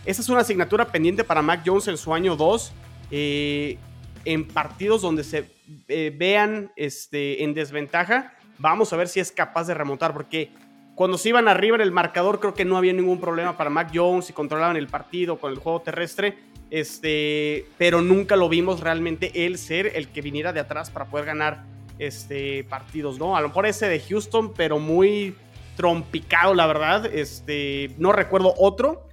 esa 0.05 0.21
es 0.21 0.29
una 0.29 0.41
asignatura 0.41 0.85
pendiente 0.85 1.23
para 1.23 1.41
Mac 1.41 1.61
Jones 1.65 1.87
en 1.87 1.97
su 1.97 2.13
año 2.13 2.35
2, 2.35 2.71
eh, 3.11 3.77
en 4.25 4.47
partidos 4.47 5.01
donde 5.01 5.23
se 5.23 5.51
eh, 5.87 6.13
vean 6.15 6.71
este, 6.75 7.43
en 7.43 7.53
desventaja. 7.53 8.33
Vamos 8.57 8.93
a 8.93 8.95
ver 8.95 9.07
si 9.07 9.19
es 9.19 9.31
capaz 9.31 9.67
de 9.67 9.73
remontar, 9.73 10.13
porque 10.13 10.51
cuando 10.95 11.17
se 11.17 11.29
iban 11.29 11.47
arriba 11.47 11.75
en 11.75 11.81
el 11.81 11.91
marcador, 11.91 12.39
creo 12.39 12.53
que 12.53 12.65
no 12.65 12.77
había 12.77 12.93
ningún 12.93 13.19
problema 13.19 13.57
para 13.57 13.69
Mac 13.69 13.91
Jones 13.93 14.29
y 14.29 14.33
controlaban 14.33 14.75
el 14.77 14.87
partido 14.87 15.37
con 15.39 15.51
el 15.51 15.57
juego 15.57 15.81
terrestre. 15.81 16.37
Este, 16.69 17.65
pero 17.77 18.01
nunca 18.01 18.35
lo 18.35 18.47
vimos 18.47 18.79
realmente 18.79 19.45
él 19.45 19.57
ser 19.57 19.91
el 19.95 20.07
que 20.07 20.21
viniera 20.21 20.53
de 20.53 20.61
atrás 20.61 20.89
para 20.89 21.05
poder 21.05 21.25
ganar 21.25 21.65
este, 21.99 22.63
partidos, 22.65 23.19
¿no? 23.19 23.35
A 23.35 23.41
lo 23.41 23.49
mejor 23.49 23.65
ese 23.65 23.87
de 23.87 23.99
Houston, 23.99 24.53
pero 24.53 24.79
muy 24.79 25.35
trompicado, 25.75 26.53
la 26.53 26.67
verdad. 26.67 27.05
Este, 27.05 27.91
no 27.97 28.11
recuerdo 28.11 28.53
otro. 28.57 29.07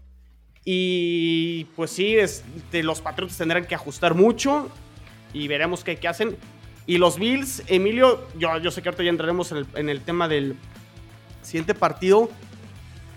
Y 0.65 1.65
pues 1.77 1.91
sí, 1.91 2.17
este, 2.17 2.83
los 2.83 3.01
Patriotas 3.01 3.39
tendrán 3.39 3.67
que 3.67 3.75
ajustar 3.75 4.15
mucho 4.15 4.69
y 5.33 5.49
veremos 5.49 5.85
qué, 5.85 5.99
hacen. 6.07 6.37
Y 6.87 6.99
los 6.99 7.19
Bills, 7.19 7.63
Emilio, 7.67 8.27
yo, 8.39 8.59
yo 8.59 8.71
sé 8.71 8.83
que 8.83 8.89
ahorita 8.89 9.03
ya 9.03 9.11
entraremos 9.11 9.53
en 9.75 9.89
el 9.89 10.01
tema 10.03 10.29
del, 10.29 10.57
siguiente 11.43 11.75
partido, 11.75 12.31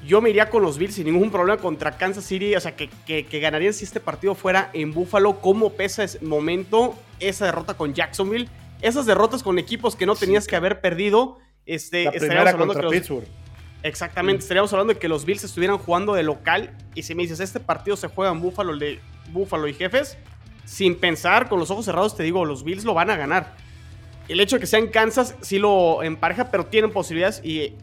yo 0.05 0.21
me 0.21 0.29
iría 0.29 0.49
con 0.49 0.63
los 0.63 0.77
Bills 0.77 0.95
sin 0.95 1.05
ningún 1.05 1.31
problema 1.31 1.61
contra 1.61 1.97
Kansas 1.97 2.25
City. 2.25 2.55
O 2.55 2.59
sea, 2.59 2.75
que, 2.75 2.89
que, 3.05 3.25
que 3.25 3.39
ganarían 3.39 3.73
si 3.73 3.83
este 3.83 3.99
partido 3.99 4.35
fuera 4.35 4.69
en 4.73 4.93
Buffalo. 4.93 5.39
¿Cómo 5.39 5.73
pesa 5.73 6.03
ese 6.03 6.23
momento 6.23 6.95
esa 7.19 7.45
derrota 7.45 7.75
con 7.75 7.93
Jacksonville? 7.93 8.49
Esas 8.81 9.05
derrotas 9.05 9.43
con 9.43 9.59
equipos 9.59 9.95
que 9.95 10.05
no 10.05 10.15
tenías 10.15 10.45
sí. 10.45 10.49
que 10.49 10.55
haber 10.55 10.81
perdido. 10.81 11.37
Este, 11.65 12.05
la 12.05 12.11
primera 12.11 12.57
contra 12.57 12.81
los, 12.81 12.91
Pittsburgh. 12.91 13.27
Exactamente, 13.83 14.41
estaríamos 14.41 14.71
hablando 14.73 14.93
de 14.93 14.99
que 14.99 15.07
los 15.07 15.25
Bills 15.25 15.43
estuvieran 15.43 15.77
jugando 15.77 16.13
de 16.13 16.23
local 16.23 16.75
y 16.93 17.03
si 17.03 17.15
me 17.15 17.23
dices, 17.23 17.39
este 17.39 17.59
partido 17.59 17.97
se 17.97 18.07
juega 18.07 18.31
en 18.31 18.39
Buffalo, 18.39 18.77
de 18.77 18.99
Buffalo 19.31 19.67
y 19.67 19.73
jefes, 19.73 20.17
sin 20.65 20.95
pensar, 20.95 21.49
con 21.49 21.59
los 21.59 21.71
ojos 21.71 21.85
cerrados, 21.85 22.15
te 22.15 22.23
digo, 22.23 22.45
los 22.45 22.63
Bills 22.63 22.83
lo 22.83 22.93
van 22.93 23.09
a 23.09 23.15
ganar. 23.15 23.55
El 24.27 24.39
hecho 24.39 24.57
de 24.57 24.59
que 24.59 24.67
sean 24.67 24.87
Kansas 24.87 25.35
sí 25.41 25.57
lo 25.57 26.03
empareja, 26.03 26.51
pero 26.51 26.67
tienen 26.67 26.91
posibilidades 26.91 27.41
y 27.43 27.75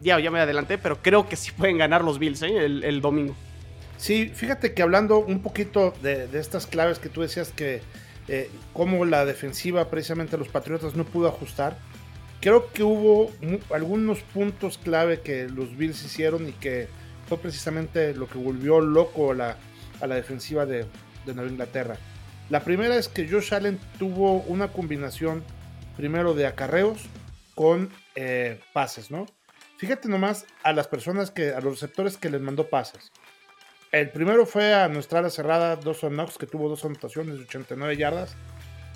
ya, 0.00 0.18
ya 0.18 0.30
me 0.30 0.40
adelanté, 0.40 0.78
pero 0.78 1.02
creo 1.02 1.28
que 1.28 1.36
sí 1.36 1.52
pueden 1.52 1.78
ganar 1.78 2.02
los 2.02 2.18
Bills 2.18 2.42
¿eh? 2.42 2.64
el, 2.64 3.00
domingo. 3.00 3.34
Sí, 3.96 4.30
fíjate 4.34 4.72
que 4.72 4.82
hablando 4.82 5.18
un 5.18 5.42
poquito 5.42 5.92
de, 6.02 6.28
estas 6.34 6.66
claves 6.66 6.98
que 6.98 7.08
tú 7.08 7.20
decías 7.20 7.50
que 7.50 7.82
eh, 8.28 8.50
como 8.72 9.04
la 9.04 9.24
defensiva 9.24 9.90
precisamente 9.90 10.38
los 10.38 10.48
Patriotas 10.48 10.94
no 10.94 11.04
pudo 11.04 11.28
ajustar, 11.28 11.76
creo 12.40 12.72
que 12.72 12.82
hubo 12.82 13.30
algunos 13.74 14.20
puntos 14.20 14.78
clave 14.78 15.20
que 15.20 15.48
los 15.48 15.76
Bills 15.76 16.02
hicieron 16.04 16.48
y 16.48 16.52
que 16.52 16.88
fue 17.28 17.38
precisamente 17.38 18.14
lo 18.14 18.28
que 18.28 18.38
volvió 18.38 18.80
loco 18.80 19.32
a 19.32 19.34
la, 19.34 19.56
a 20.00 20.06
la 20.06 20.14
defensiva 20.14 20.66
de, 20.66 20.86
de 21.26 21.34
Nueva 21.34 21.50
Inglaterra. 21.50 21.96
La 22.48 22.64
primera 22.64 22.96
es 22.96 23.08
que 23.08 23.28
Josh 23.28 23.54
Allen 23.54 23.78
tuvo 23.98 24.40
una 24.42 24.68
combinación 24.68 25.44
primero 25.96 26.34
de 26.34 26.46
acarreos 26.46 27.02
con 27.54 27.90
eh, 28.16 28.58
pases, 28.72 29.10
¿no? 29.10 29.26
Fíjate 29.80 30.10
nomás 30.10 30.44
a 30.62 30.74
las 30.74 30.88
personas 30.88 31.30
que, 31.30 31.54
a 31.54 31.60
los 31.62 31.80
receptores 31.80 32.18
que 32.18 32.28
les 32.28 32.42
mandó 32.42 32.68
pases. 32.68 33.10
El 33.92 34.10
primero 34.10 34.44
fue 34.44 34.74
a 34.74 34.88
nuestra 34.88 35.20
ala 35.20 35.30
cerrada, 35.30 35.76
Dawson 35.76 36.12
Knox, 36.12 36.36
que 36.36 36.44
tuvo 36.44 36.68
dos 36.68 36.84
anotaciones 36.84 37.38
de 37.38 37.44
89 37.44 37.96
yardas, 37.96 38.36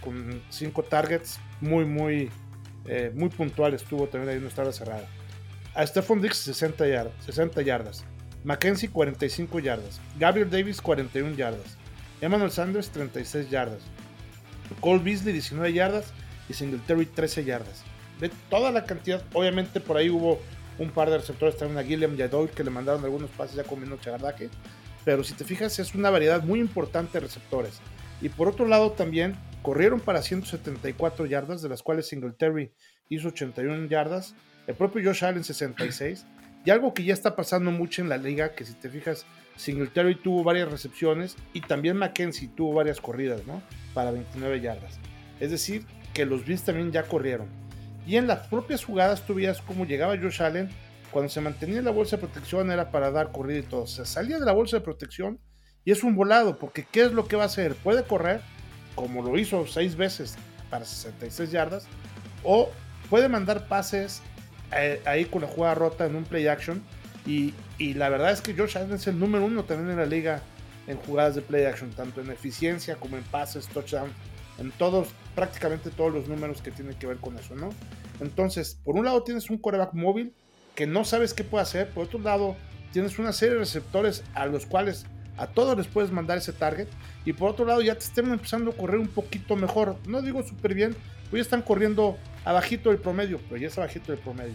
con 0.02 0.42
cinco 0.50 0.82
targets, 0.82 1.40
muy, 1.62 1.86
muy, 1.86 2.30
eh, 2.84 3.10
muy 3.14 3.30
puntuales 3.30 3.82
tuvo 3.84 4.08
también 4.08 4.34
ahí 4.34 4.40
nuestra 4.42 4.64
ala 4.64 4.74
cerrada. 4.74 5.08
A 5.74 5.86
Stephon 5.86 6.20
Dix, 6.20 6.36
60 6.36 6.86
yardas. 6.86 7.14
60 7.24 7.62
yardas. 7.62 8.04
Mackenzie, 8.44 8.90
45 8.90 9.60
yardas. 9.60 10.02
Gabriel 10.18 10.50
Davis, 10.50 10.82
41 10.82 11.34
yardas. 11.34 11.78
Emmanuel 12.20 12.50
Sanders, 12.50 12.90
36 12.90 13.48
yardas. 13.48 13.80
Cole 14.80 15.02
Beasley, 15.02 15.32
19 15.32 15.72
yardas. 15.72 16.12
Y 16.50 16.52
Singletary, 16.52 17.06
13 17.06 17.42
yardas. 17.44 17.82
Ve 18.20 18.30
toda 18.50 18.70
la 18.70 18.84
cantidad. 18.84 19.24
Obviamente 19.32 19.80
por 19.80 19.96
ahí 19.96 20.10
hubo 20.10 20.42
un 20.78 20.90
par 20.90 21.10
de 21.10 21.18
receptores 21.18 21.56
también 21.56 21.78
a 21.78 21.84
Gilliam 21.84 22.16
y 22.18 22.22
a 22.22 22.30
que 22.54 22.64
le 22.64 22.70
mandaron 22.70 23.04
algunos 23.04 23.30
pases 23.30 23.56
ya 23.56 23.64
comiendo 23.64 23.96
chagardaque. 23.98 24.48
Pero 25.04 25.22
si 25.22 25.34
te 25.34 25.44
fijas, 25.44 25.78
es 25.78 25.94
una 25.94 26.10
variedad 26.10 26.42
muy 26.42 26.60
importante 26.60 27.14
de 27.14 27.26
receptores. 27.26 27.80
Y 28.20 28.28
por 28.28 28.48
otro 28.48 28.66
lado 28.66 28.92
también 28.92 29.36
corrieron 29.62 30.00
para 30.00 30.22
174 30.22 31.26
yardas, 31.26 31.62
de 31.62 31.68
las 31.68 31.82
cuales 31.82 32.08
Singletary 32.08 32.72
hizo 33.08 33.28
81 33.28 33.88
yardas, 33.88 34.34
el 34.66 34.74
propio 34.74 35.02
Josh 35.04 35.24
Allen 35.24 35.44
66. 35.44 36.26
Y 36.64 36.70
algo 36.70 36.94
que 36.94 37.04
ya 37.04 37.12
está 37.12 37.36
pasando 37.36 37.70
mucho 37.70 38.00
en 38.00 38.08
la 38.08 38.16
liga, 38.16 38.54
que 38.54 38.64
si 38.64 38.72
te 38.72 38.88
fijas, 38.88 39.26
Singletary 39.56 40.16
tuvo 40.16 40.42
varias 40.42 40.70
recepciones 40.70 41.36
y 41.52 41.60
también 41.60 41.96
Mackenzie 41.96 42.48
tuvo 42.48 42.72
varias 42.72 43.00
corridas, 43.00 43.46
¿no? 43.46 43.62
Para 43.92 44.10
29 44.10 44.60
yardas. 44.60 44.98
Es 45.40 45.50
decir, 45.50 45.84
que 46.14 46.24
los 46.24 46.46
Bills 46.46 46.62
también 46.62 46.90
ya 46.90 47.02
corrieron. 47.02 47.48
Y 48.06 48.16
en 48.16 48.26
las 48.26 48.46
propias 48.49 48.84
jugadas 48.84 49.23
tú 49.23 49.34
veías 49.34 49.62
cómo 49.62 49.87
llegaba 49.87 50.16
Josh 50.16 50.42
Allen. 50.42 50.70
Cuando 51.11 51.28
se 51.28 51.40
mantenía 51.40 51.78
en 51.78 51.84
la 51.84 51.90
bolsa 51.90 52.16
de 52.16 52.23
protección 52.23 52.70
era 52.70 52.90
para 52.90 53.11
dar 53.11 53.32
corrida 53.32 53.61
y 53.61 53.62
todo. 53.62 53.82
O 53.82 53.87
sea, 53.87 54.04
salía 54.04 54.38
de 54.38 54.44
la 54.44 54.52
bolsa 54.52 54.78
de 54.78 54.82
protección 54.82 55.38
y 55.84 55.92
es 55.92 56.02
un 56.02 56.14
volado. 56.14 56.58
Porque 56.58 56.87
¿qué 56.90 57.02
es 57.02 57.12
lo 57.12 57.26
que 57.26 57.37
va 57.37 57.44
a 57.44 57.46
hacer? 57.46 57.75
Puede 57.76 58.04
correr, 58.04 58.40
como 58.94 59.23
lo 59.23 59.38
hizo 59.38 59.66
seis 59.66 59.96
veces 59.96 60.37
para 60.70 60.84
66 60.84 61.50
yardas. 61.50 61.87
O 62.42 62.70
puede 63.08 63.28
mandar 63.28 63.68
pases 63.68 64.23
eh, 64.76 65.00
ahí 65.04 65.25
con 65.25 65.42
la 65.42 65.49
jugada 65.49 65.75
rota 65.75 66.06
en 66.06 66.16
un 66.16 66.25
play 66.25 66.49
action. 66.49 66.82
Y, 67.26 67.54
y, 67.78 67.94
la 67.94 68.11
verdad 68.11 68.32
es 68.32 68.42
que 68.42 68.54
Josh 68.54 68.76
Allen 68.76 68.92
es 68.92 69.06
el 69.06 69.18
número 69.18 69.46
uno 69.46 69.64
también 69.64 69.90
en 69.92 69.96
la 69.96 70.04
liga 70.04 70.42
en 70.87 70.99
jugadas 70.99 71.34
de 71.37 71.40
play 71.40 71.64
action. 71.64 71.90
Tanto 71.90 72.20
en 72.20 72.30
eficiencia 72.30 72.96
como 72.96 73.16
en 73.16 73.23
pases, 73.25 73.66
touchdown. 73.68 74.11
En 74.58 74.70
todos, 74.73 75.08
prácticamente 75.34 75.90
todos 75.90 76.12
los 76.12 76.28
números 76.28 76.62
que 76.62 76.70
tienen 76.70 76.94
que 76.94 77.06
ver 77.06 77.16
con 77.16 77.37
eso, 77.38 77.54
¿no? 77.54 77.70
Entonces, 78.20 78.78
por 78.84 78.96
un 78.96 79.04
lado 79.04 79.23
tienes 79.23 79.50
un 79.50 79.58
coreback 79.58 79.94
móvil 79.94 80.32
que 80.75 80.87
no 80.87 81.04
sabes 81.04 81.34
qué 81.34 81.44
puede 81.44 81.62
hacer, 81.62 81.90
por 81.90 82.04
otro 82.04 82.20
lado 82.20 82.56
tienes 82.92 83.18
una 83.18 83.32
serie 83.32 83.54
de 83.54 83.61
receptores 83.61 84.23
a 84.34 84.46
los 84.46 84.66
cuales 84.66 85.06
a 85.37 85.49
todos 85.49 85.76
les 85.76 85.88
puedes 85.88 86.12
mandar 86.12 86.38
ese 86.38 86.52
target 86.52 86.87
y 87.25 87.32
por 87.32 87.50
otro 87.50 87.64
lado 87.64 87.82
ya 87.82 87.94
te 87.94 88.04
están 88.04 88.30
empezando 88.30 88.70
a 88.70 88.75
correr 88.75 89.00
un 89.00 89.08
poquito 89.08 89.56
mejor, 89.56 89.96
no 90.06 90.23
digo 90.23 90.42
súper 90.44 90.75
bien, 90.75 90.94
pues 91.30 91.40
ya 91.40 91.42
están 91.42 91.62
corriendo 91.62 92.16
abajito 92.44 92.90
del 92.90 92.99
promedio, 92.99 93.40
pero 93.49 93.61
ya 93.61 93.68
es 93.68 93.78
abajito 93.78 94.12
del 94.12 94.20
promedio. 94.20 94.54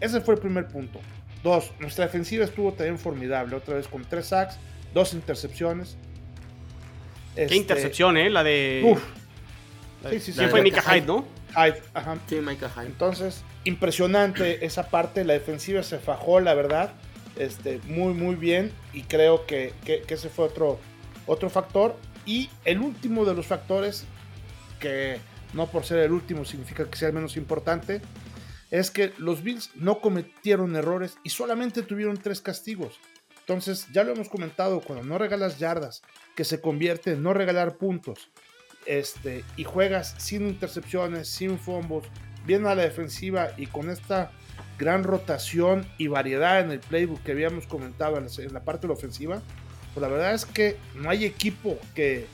Ese 0.00 0.20
fue 0.20 0.34
el 0.34 0.40
primer 0.40 0.68
punto. 0.68 1.00
Dos, 1.42 1.72
nuestra 1.80 2.04
defensiva 2.04 2.44
estuvo 2.44 2.72
también 2.72 2.98
formidable, 2.98 3.56
otra 3.56 3.76
vez 3.76 3.88
con 3.88 4.04
tres 4.04 4.26
sacks, 4.26 4.58
dos 4.92 5.14
intercepciones. 5.14 5.96
Qué 7.34 7.44
este, 7.44 7.56
intercepción, 7.56 8.16
¿eh? 8.16 8.28
La 8.28 8.44
de... 8.44 8.82
Uf, 8.84 9.02
Sí, 10.10 10.20
sí, 10.20 10.32
sí. 10.32 10.46
fue 10.46 10.62
Mika 10.62 10.82
Hyde, 10.82 11.06
¿no? 11.06 11.26
Hyde, 11.54 11.82
ajá. 11.94 12.18
Sí, 12.28 12.36
Mika 12.36 12.68
Hyde. 12.68 12.86
Entonces, 12.86 13.42
impresionante 13.64 14.64
esa 14.64 14.88
parte. 14.88 15.24
La 15.24 15.34
defensiva 15.34 15.82
se 15.82 15.98
fajó, 15.98 16.40
la 16.40 16.54
verdad. 16.54 16.92
Este, 17.36 17.80
muy, 17.86 18.14
muy 18.14 18.34
bien. 18.34 18.72
Y 18.92 19.02
creo 19.02 19.46
que, 19.46 19.72
ese 19.86 20.28
fue 20.28 20.46
otro, 20.46 20.78
otro 21.26 21.50
factor. 21.50 21.96
Y 22.26 22.50
el 22.64 22.80
último 22.80 23.24
de 23.24 23.34
los 23.34 23.46
factores, 23.46 24.04
que 24.80 25.18
no 25.52 25.66
por 25.66 25.84
ser 25.84 25.98
el 25.98 26.12
último 26.12 26.44
significa 26.44 26.88
que 26.88 26.96
sea 26.96 27.08
el 27.08 27.14
menos 27.14 27.36
importante, 27.36 28.00
es 28.70 28.90
que 28.90 29.12
los 29.18 29.42
Bills 29.42 29.70
no 29.74 30.00
cometieron 30.00 30.76
errores 30.76 31.18
y 31.22 31.30
solamente 31.30 31.82
tuvieron 31.82 32.16
tres 32.16 32.40
castigos. 32.40 32.98
Entonces, 33.40 33.88
ya 33.92 34.04
lo 34.04 34.12
hemos 34.12 34.28
comentado, 34.28 34.80
cuando 34.80 35.04
no 35.04 35.18
regalas 35.18 35.58
yardas, 35.58 36.02
que 36.36 36.44
se 36.44 36.60
convierte 36.60 37.12
en 37.12 37.22
no 37.22 37.34
regalar 37.34 37.76
puntos, 37.76 38.30
este, 38.86 39.44
y 39.56 39.64
juegas 39.64 40.14
sin 40.18 40.48
intercepciones, 40.48 41.28
sin 41.28 41.58
fumbles, 41.58 42.08
bien 42.46 42.66
a 42.66 42.74
la 42.74 42.82
defensiva 42.82 43.50
y 43.56 43.66
con 43.66 43.90
esta 43.90 44.30
gran 44.78 45.04
rotación 45.04 45.86
y 45.98 46.08
variedad 46.08 46.60
en 46.60 46.70
el 46.70 46.80
playbook 46.80 47.22
que 47.22 47.32
habíamos 47.32 47.66
comentado 47.66 48.18
en 48.18 48.52
la, 48.52 48.64
parte 48.64 48.82
de 48.82 48.88
la 48.88 48.94
ofensiva, 48.94 49.40
pues 49.94 50.02
la 50.02 50.08
verdad 50.08 50.34
es 50.34 50.44
que 50.44 50.76
no 50.96 51.10
hay 51.10 51.24
equipo 51.24 51.78
que, 51.94 52.26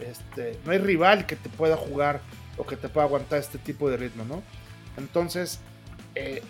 este, 0.00 0.58
no 0.64 0.72
hay 0.72 0.78
rival 0.78 1.26
que 1.26 1.36
te 1.36 1.48
pueda 1.48 1.76
jugar 1.76 2.20
o 2.56 2.66
que 2.66 2.76
te 2.76 2.88
pueda 2.88 3.06
aguantar 3.06 3.38
este 3.38 3.58
tipo 3.58 3.88
de 3.88 3.96
ritmo, 3.96 4.24
¿no? 4.24 4.42
Entonces, 4.98 5.60
eh, 6.14 6.42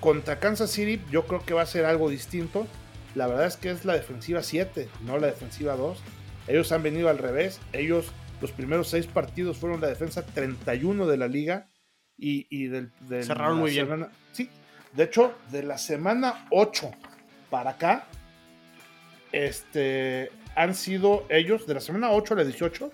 contra 0.00 0.40
Kansas 0.40 0.70
City 0.70 1.02
yo 1.10 1.26
creo 1.26 1.44
que 1.44 1.52
va 1.52 1.62
a 1.62 1.66
ser 1.66 1.84
algo 1.84 2.08
distinto. 2.08 2.66
La 3.14 3.26
verdad 3.26 3.46
es 3.46 3.56
que 3.56 3.70
es 3.70 3.84
la 3.84 3.94
defensiva 3.94 4.42
7, 4.42 4.88
no 5.04 5.18
la 5.18 5.26
defensiva 5.26 5.76
2. 5.76 5.98
Ellos 6.48 6.72
han 6.72 6.82
venido 6.82 7.08
al 7.08 7.18
revés. 7.18 7.60
Ellos 7.72 8.12
los 8.40 8.52
primeros 8.52 8.88
seis 8.88 9.06
partidos 9.06 9.58
fueron 9.58 9.80
la 9.80 9.88
defensa 9.88 10.24
31 10.24 11.06
de 11.06 11.16
la 11.16 11.28
liga 11.28 11.68
y, 12.16 12.66
del, 12.66 12.92
cerraron 13.08 13.58
muy 13.58 13.70
bien. 13.70 14.06
Sí, 14.32 14.50
de 14.92 15.04
hecho, 15.04 15.34
de 15.50 15.62
la 15.62 15.78
semana 15.78 16.46
8 16.50 16.90
para 17.48 17.70
acá, 17.70 18.06
este, 19.32 20.30
han 20.54 20.74
sido 20.74 21.24
ellos, 21.30 21.66
de 21.66 21.74
la 21.74 21.80
semana 21.80 22.10
8 22.10 22.34
a 22.34 22.36
la 22.38 22.44
18, 22.44 22.90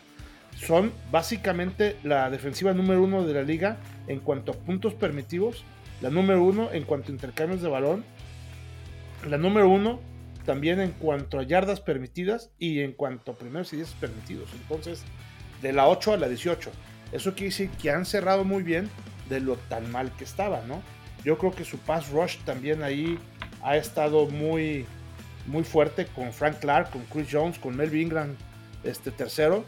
son 0.57 0.93
básicamente 1.11 1.97
la 2.03 2.31
defensiva 2.31 2.73
número 2.73 3.03
uno 3.03 3.25
de 3.25 3.35
la 3.35 3.43
liga 3.43 3.79
en 4.07 4.21
cuanto 4.21 4.53
a 4.53 4.55
puntos 4.55 4.95
permitidos, 4.95 5.65
la 6.01 6.11
número 6.11 6.43
uno 6.43 6.73
en 6.73 6.85
cuanto 6.85 7.09
a 7.09 7.15
intercambios 7.15 7.63
de 7.63 7.69
balón, 7.69 8.05
la 9.29 9.39
número 9.39 9.69
uno 9.69 10.01
también 10.45 10.81
en 10.81 10.93
cuanto 10.93 11.39
a 11.39 11.43
yardas 11.43 11.81
permitidas 11.81 12.51
y 12.59 12.81
en 12.81 12.93
cuanto 12.93 13.33
a 13.33 13.35
primeros 13.35 13.73
y 13.73 13.77
diez 13.77 13.91
permitidos. 13.95 14.49
Entonces, 14.55 15.03
de 15.63 15.73
la 15.73 15.89
8 15.89 16.15
a 16.15 16.17
la 16.17 16.29
18. 16.29 16.71
Eso 17.13 17.33
quiere 17.33 17.47
decir 17.47 17.71
que 17.71 17.91
han 17.91 18.05
cerrado 18.05 18.45
muy 18.45 18.63
bien 18.63 18.91
de 19.29 19.41
lo 19.41 19.57
tan 19.57 19.91
mal 19.91 20.13
que 20.17 20.25
estaba, 20.25 20.63
¿no? 20.67 20.83
Yo 21.25 21.39
creo 21.39 21.53
que 21.53 21.65
su 21.65 21.79
pass 21.79 22.11
rush 22.11 22.39
también 22.45 22.83
ahí 22.83 23.19
ha 23.63 23.77
estado 23.77 24.27
muy, 24.27 24.87
muy 25.47 25.65
fuerte 25.65 26.07
con 26.07 26.33
Frank 26.33 26.61
Clark, 26.61 26.91
con 26.91 27.03
Chris 27.07 27.29
Jones, 27.31 27.59
con 27.59 27.77
Melvin 27.77 28.03
Ingram, 28.03 28.37
este 28.85 29.11
tercero. 29.11 29.65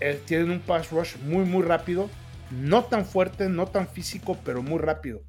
Eh, 0.00 0.20
tienen 0.26 0.50
un 0.50 0.60
pass 0.60 0.90
rush 0.90 1.16
muy, 1.24 1.44
muy 1.44 1.62
rápido. 1.62 2.08
No 2.50 2.84
tan 2.84 3.04
fuerte, 3.04 3.48
no 3.48 3.66
tan 3.66 3.88
físico, 3.88 4.38
pero 4.44 4.62
muy 4.62 4.78
rápido. 4.78 5.22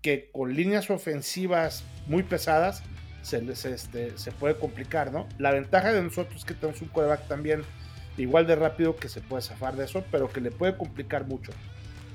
Que 0.00 0.30
con 0.32 0.54
líneas 0.54 0.88
ofensivas 0.90 1.84
muy 2.06 2.22
pesadas 2.22 2.82
se, 3.22 3.42
les, 3.42 3.64
este, 3.64 4.16
se 4.16 4.32
puede 4.32 4.56
complicar, 4.56 5.12
¿no? 5.12 5.28
La 5.38 5.50
ventaja 5.50 5.92
de 5.92 6.02
nosotros 6.02 6.36
es 6.36 6.44
que 6.44 6.54
tenemos 6.54 6.80
un 6.80 6.88
quarterback 6.88 7.26
también 7.28 7.62
igual 8.16 8.46
de 8.46 8.56
rápido 8.56 8.96
que 8.96 9.08
se 9.08 9.20
puede 9.20 9.42
zafar 9.42 9.76
de 9.76 9.84
eso, 9.84 10.04
pero 10.10 10.30
que 10.30 10.40
le 10.40 10.50
puede 10.50 10.76
complicar 10.76 11.26
mucho. 11.26 11.52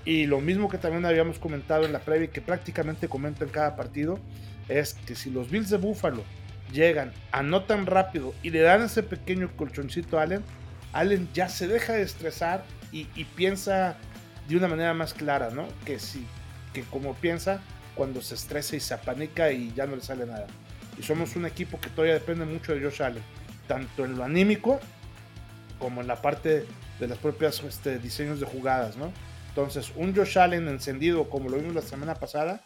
Y 0.05 0.25
lo 0.25 0.39
mismo 0.39 0.69
que 0.69 0.77
también 0.77 1.05
habíamos 1.05 1.39
comentado 1.39 1.85
en 1.85 1.93
la 1.93 1.99
previa 1.99 2.25
y 2.25 2.29
que 2.29 2.41
prácticamente 2.41 3.07
comento 3.07 3.43
en 3.43 3.49
cada 3.49 3.75
partido, 3.75 4.19
es 4.67 4.93
que 4.93 5.15
si 5.15 5.29
los 5.29 5.49
Bills 5.49 5.69
de 5.69 5.77
Buffalo 5.77 6.23
llegan 6.71 7.11
a 7.31 7.43
no 7.43 7.63
tan 7.63 7.85
rápido 7.85 8.33
y 8.43 8.51
le 8.51 8.61
dan 8.61 8.83
ese 8.83 9.03
pequeño 9.03 9.51
colchoncito 9.57 10.19
a 10.19 10.23
Allen, 10.23 10.43
Allen 10.93 11.27
ya 11.33 11.49
se 11.49 11.67
deja 11.67 11.93
de 11.93 12.03
estresar 12.03 12.63
y, 12.91 13.05
piensa 13.35 13.97
de 14.47 14.57
una 14.57 14.67
manera 14.67 14.93
más 14.95 15.13
clara, 15.13 15.51
¿no? 15.51 15.67
Que 15.85 15.99
si, 15.99 16.25
que 16.73 16.81
como 16.83 17.13
piensa 17.13 17.61
cuando 17.93 18.21
se 18.21 18.33
estresa 18.33 18.75
y 18.75 18.79
se 18.79 18.95
apanica 18.95 19.51
y 19.51 19.71
ya 19.73 19.85
no 19.85 19.95
le 19.95 20.01
sale 20.01 20.25
nada. 20.25 20.47
Y 20.97 21.03
somos 21.03 21.35
un 21.35 21.45
equipo 21.45 21.79
que 21.79 21.89
todavía 21.89 22.15
depende 22.15 22.45
mucho 22.45 22.73
de 22.73 22.81
Josh 22.81 23.03
Allen, 23.03 23.23
tanto 23.67 24.05
en 24.05 24.17
lo 24.17 24.23
anímico 24.23 24.79
como 25.79 26.01
en 26.01 26.07
la 26.07 26.21
parte 26.21 26.65
de 26.99 27.07
las 27.07 27.17
propias 27.17 27.63
este, 27.63 27.99
diseños 27.99 28.39
de 28.39 28.45
jugadas, 28.45 28.97
¿no? 28.97 29.11
Entonces, 29.49 29.91
un 29.95 30.15
Josh 30.15 30.37
Allen 30.37 30.67
encendido, 30.67 31.29
como 31.29 31.49
lo 31.49 31.57
vimos 31.57 31.73
la 31.73 31.81
semana 31.81 32.15
pasada, 32.15 32.63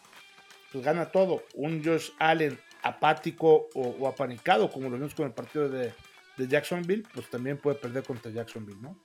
pues 0.72 0.84
gana 0.84 1.06
todo. 1.06 1.42
Un 1.54 1.82
Josh 1.84 2.10
Allen 2.18 2.58
apático 2.82 3.68
o, 3.74 4.06
apanicado, 4.06 4.70
como 4.70 4.90
lo 4.90 4.96
vimos 4.96 5.14
con 5.14 5.26
el 5.26 5.32
partido 5.32 5.68
de, 5.68 5.94
de, 6.36 6.48
Jacksonville, 6.48 7.04
pues 7.14 7.30
también 7.30 7.56
puede 7.56 7.76
perder 7.76 8.04
contra 8.04 8.30
Jacksonville, 8.30 8.80
¿no? 8.82 8.98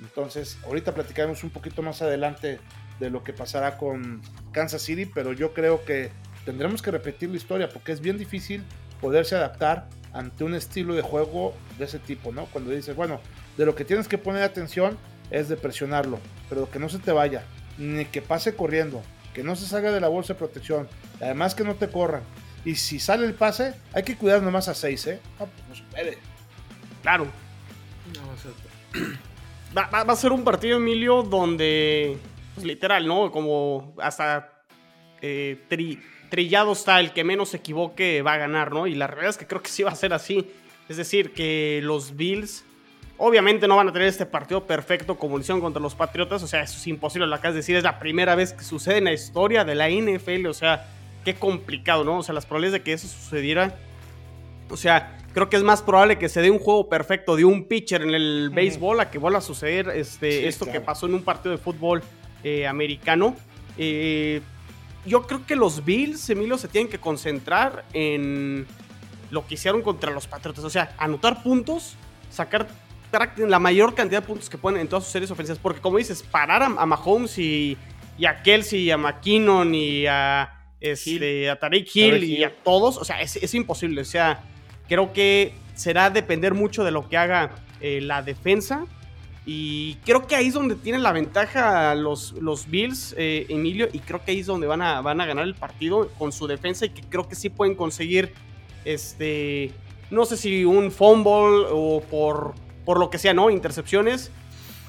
Entonces, 0.00 0.58
ahorita 0.64 0.94
platicaremos 0.94 1.44
un 1.44 1.50
poquito 1.50 1.82
más 1.82 2.00
adelante 2.02 2.58
de 2.98 3.10
lo 3.10 3.22
que 3.22 3.32
pasará 3.32 3.76
con 3.76 4.22
Kansas 4.52 4.82
City, 4.82 5.06
pero 5.06 5.32
yo 5.32 5.52
creo 5.52 5.84
que 5.84 6.10
tendremos 6.44 6.82
que 6.82 6.90
repetir 6.90 7.30
la 7.30 7.36
historia 7.36 7.68
porque 7.68 7.92
es 7.92 8.00
bien 8.00 8.18
difícil 8.18 8.64
poderse 9.00 9.36
adaptar 9.36 9.88
ante 10.14 10.44
un 10.44 10.54
estilo 10.54 10.94
de 10.94 11.02
juego 11.02 11.54
de 11.76 11.84
ese 11.84 11.98
tipo, 11.98 12.32
¿no? 12.32 12.46
Cuando 12.46 12.70
dices, 12.70 12.96
bueno, 12.96 13.20
de 13.58 13.66
lo 13.66 13.74
que 13.74 13.84
tienes 13.84 14.08
que 14.08 14.16
poner 14.16 14.42
atención 14.42 14.96
es 15.30 15.48
de 15.48 15.56
presionarlo, 15.56 16.20
pero 16.48 16.70
que 16.70 16.78
no 16.78 16.88
se 16.88 16.98
te 16.98 17.12
vaya, 17.12 17.44
ni 17.76 18.04
que 18.06 18.22
pase 18.22 18.54
corriendo, 18.54 19.02
que 19.34 19.42
no 19.42 19.56
se 19.56 19.66
salga 19.66 19.90
de 19.90 20.00
la 20.00 20.08
bolsa 20.08 20.32
de 20.32 20.38
protección, 20.38 20.88
además 21.20 21.54
que 21.54 21.64
no 21.64 21.74
te 21.74 21.88
corran. 21.88 22.22
Y 22.64 22.76
si 22.76 22.98
sale 22.98 23.26
el 23.26 23.34
pase, 23.34 23.74
hay 23.92 24.04
que 24.04 24.16
cuidar 24.16 24.42
nomás 24.42 24.68
a 24.68 24.74
6, 24.74 25.06
¿eh? 25.08 25.20
No, 25.38 25.46
pues 25.46 25.68
no 25.68 25.74
se 25.74 25.82
puede. 25.82 26.18
Claro. 27.02 27.26
va, 29.76 30.04
va, 30.04 30.12
a 30.12 30.16
ser 30.16 30.32
un 30.32 30.44
partido, 30.44 30.78
Emilio, 30.78 31.22
donde, 31.22 32.16
pues, 32.54 32.66
literal, 32.66 33.06
¿no? 33.06 33.30
Como 33.30 33.94
hasta 34.00 34.62
eh, 35.20 35.62
trillado 36.34 36.72
está 36.72 36.98
el 36.98 37.12
que 37.12 37.22
menos 37.22 37.50
se 37.50 37.58
equivoque 37.58 38.20
va 38.20 38.32
a 38.32 38.38
ganar, 38.38 38.72
¿no? 38.72 38.88
Y 38.88 38.96
la 38.96 39.06
realidad 39.06 39.30
es 39.30 39.36
que 39.36 39.46
creo 39.46 39.62
que 39.62 39.68
sí 39.68 39.84
va 39.84 39.92
a 39.92 39.94
ser 39.94 40.12
así. 40.12 40.50
Es 40.88 40.96
decir, 40.96 41.32
que 41.32 41.78
los 41.84 42.16
Bills 42.16 42.64
Obviamente 43.16 43.68
no 43.68 43.76
van 43.76 43.88
a 43.88 43.92
tener 43.92 44.08
este 44.08 44.26
partido 44.26 44.66
perfecto 44.66 45.16
como 45.16 45.36
lo 45.36 45.40
hicieron 45.40 45.60
contra 45.60 45.80
los 45.80 45.94
Patriotas, 45.94 46.42
o 46.42 46.48
sea, 46.48 46.62
eso 46.62 46.76
es 46.76 46.86
imposible, 46.88 47.28
lo 47.28 47.34
acabas 47.36 47.54
de 47.54 47.60
decir, 47.60 47.76
es 47.76 47.84
la 47.84 48.00
primera 48.00 48.34
vez 48.34 48.52
que 48.52 48.64
sucede 48.64 48.98
en 48.98 49.04
la 49.04 49.12
historia 49.12 49.64
de 49.64 49.76
la 49.76 49.88
NFL, 49.88 50.46
o 50.48 50.52
sea, 50.52 50.88
qué 51.24 51.34
complicado, 51.34 52.02
¿no? 52.02 52.18
O 52.18 52.22
sea, 52.24 52.34
las 52.34 52.44
probabilidades 52.44 52.80
de 52.80 52.82
que 52.82 52.92
eso 52.92 53.06
sucediera, 53.06 53.76
o 54.68 54.76
sea, 54.76 55.16
creo 55.32 55.48
que 55.48 55.54
es 55.54 55.62
más 55.62 55.80
probable 55.80 56.18
que 56.18 56.28
se 56.28 56.42
dé 56.42 56.50
un 56.50 56.58
juego 56.58 56.88
perfecto 56.88 57.36
de 57.36 57.44
un 57.44 57.66
pitcher 57.68 58.02
en 58.02 58.14
el 58.14 58.50
béisbol 58.52 58.98
a 58.98 59.12
que 59.12 59.18
vuelva 59.18 59.38
a 59.38 59.42
suceder 59.42 59.90
este, 59.90 60.48
esto 60.48 60.66
que 60.66 60.80
pasó 60.80 61.06
en 61.06 61.14
un 61.14 61.22
partido 61.22 61.52
de 61.52 61.58
fútbol 61.58 62.02
eh, 62.42 62.66
americano. 62.66 63.36
Eh, 63.78 64.40
yo 65.06 65.26
creo 65.26 65.46
que 65.46 65.56
los 65.56 65.84
Bills, 65.84 66.28
Emilio, 66.30 66.58
se 66.58 66.68
tienen 66.68 66.90
que 66.90 66.98
concentrar 66.98 67.84
en 67.92 68.66
lo 69.30 69.46
que 69.46 69.54
hicieron 69.54 69.82
contra 69.82 70.10
los 70.10 70.26
Patriotas, 70.26 70.64
o 70.64 70.70
sea, 70.70 70.94
anotar 70.98 71.42
puntos, 71.42 71.96
sacar 72.30 72.66
la 73.36 73.58
mayor 73.58 73.94
cantidad 73.94 74.22
de 74.22 74.26
puntos 74.26 74.50
que 74.50 74.58
pueden 74.58 74.80
en 74.80 74.88
todas 74.88 75.04
sus 75.04 75.12
series 75.12 75.30
ofensivas. 75.30 75.58
Porque, 75.60 75.80
como 75.80 75.98
dices, 75.98 76.22
parar 76.22 76.62
a, 76.62 76.68
Mahomes 76.68 77.38
y, 77.38 77.76
a 78.26 78.42
Kelsey 78.42 78.82
y 78.82 78.90
a 78.90 78.96
McKinnon 78.96 79.74
y 79.74 80.06
a, 80.06 80.68
este, 80.80 81.48
a 81.50 81.58
Tariq 81.58 81.94
Hill 81.94 82.24
y 82.24 82.44
a 82.44 82.54
todos, 82.62 82.96
o 82.96 83.04
sea, 83.04 83.20
es, 83.20 83.54
imposible. 83.54 84.00
O 84.00 84.04
sea, 84.04 84.42
creo 84.88 85.12
que 85.12 85.54
será 85.74 86.10
depender 86.10 86.54
mucho 86.54 86.84
de 86.84 86.90
lo 86.90 87.08
que 87.08 87.16
haga 87.16 87.54
eh, 87.80 88.00
la 88.00 88.22
defensa. 88.22 88.86
Y 89.46 89.96
creo 90.06 90.26
que 90.26 90.36
ahí 90.36 90.48
es 90.48 90.54
donde 90.54 90.74
tienen 90.74 91.02
la 91.02 91.12
ventaja 91.12 91.94
los, 91.94 92.32
los 92.32 92.68
Bills, 92.70 93.14
eh, 93.18 93.46
Emilio, 93.50 93.88
y 93.92 93.98
creo 93.98 94.24
que 94.24 94.30
ahí 94.30 94.40
es 94.40 94.46
donde 94.46 94.66
van 94.66 94.80
a, 94.80 95.02
van 95.02 95.20
a 95.20 95.26
ganar 95.26 95.44
el 95.44 95.54
partido 95.54 96.08
con 96.18 96.32
su 96.32 96.46
defensa 96.46 96.86
y 96.86 96.90
que 96.90 97.02
creo 97.02 97.28
que 97.28 97.34
sí 97.34 97.50
pueden 97.50 97.74
conseguir, 97.74 98.32
este, 98.86 99.70
no 100.10 100.24
sé 100.24 100.38
si 100.38 100.64
un 100.64 100.90
fumble 100.90 101.66
o 101.70 102.02
por 102.10 102.54
por 102.84 102.98
lo 102.98 103.10
que 103.10 103.18
sea, 103.18 103.34
¿no? 103.34 103.50
Intercepciones. 103.50 104.30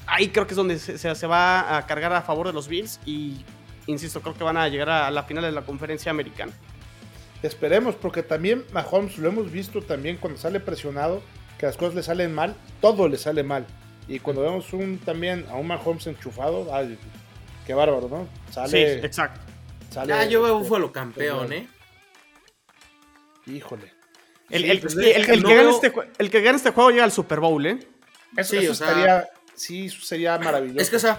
Ahí 0.06 0.28
creo 0.28 0.46
que 0.46 0.52
es 0.52 0.56
donde 0.56 0.78
se, 0.78 1.26
va 1.26 1.76
a 1.76 1.86
cargar 1.86 2.12
a 2.12 2.22
favor 2.22 2.46
de 2.46 2.52
los 2.52 2.68
Bills 2.68 3.00
y, 3.04 3.44
insisto, 3.86 4.20
creo 4.20 4.34
que 4.34 4.44
van 4.44 4.56
a 4.56 4.68
llegar 4.68 4.88
a 4.88 5.10
la 5.10 5.24
final 5.24 5.42
de 5.42 5.50
la 5.50 5.62
conferencia 5.62 6.10
americana. 6.10 6.52
Esperemos, 7.42 7.96
porque 7.96 8.22
también 8.22 8.64
Mahomes 8.72 9.18
lo 9.18 9.28
hemos 9.28 9.50
visto 9.50 9.82
también 9.82 10.16
cuando 10.16 10.38
sale 10.38 10.60
presionado, 10.60 11.22
que 11.58 11.66
las 11.66 11.76
cosas 11.76 11.94
le 11.94 12.02
salen 12.02 12.34
mal, 12.34 12.54
todo 12.80 13.08
le 13.08 13.18
sale 13.18 13.42
mal. 13.42 13.66
Y 14.08 14.20
cuando 14.20 14.42
vemos 14.42 14.72
un 14.72 14.98
también 14.98 15.46
a 15.50 15.56
un 15.56 15.66
Mahomes 15.66 16.06
enchufado, 16.06 16.72
ay, 16.72 16.98
qué 17.66 17.74
bárbaro, 17.74 18.08
¿no? 18.08 18.28
Sale, 18.52 18.70
sí, 18.70 19.06
exacto. 19.06 19.40
Sale, 19.90 20.12
ah, 20.12 20.24
yo 20.24 20.42
veo 20.42 20.58
Búfalo 20.58 20.92
campeón, 20.92 21.52
¿eh? 21.52 21.68
Híjole. 23.46 23.92
El, 24.48 24.64
el, 24.64 24.80
pues, 24.80 24.94
que 24.94 25.12
gane 25.12 25.70
este, 25.70 25.92
el, 26.18 26.30
que 26.30 26.40
gane 26.40 26.56
este, 26.56 26.70
juego 26.70 26.90
llega 26.90 27.04
al 27.04 27.10
Super 27.12 27.40
Bowl, 27.40 27.66
¿eh? 27.66 27.78
Eso, 28.36 28.60
sí, 28.60 28.74
sería, 28.74 29.28
sí, 29.54 29.88
sería 29.88 30.38
maravilloso. 30.38 30.80
Es 30.80 30.90
que, 30.90 30.96
o 30.96 31.00
sea, 31.00 31.18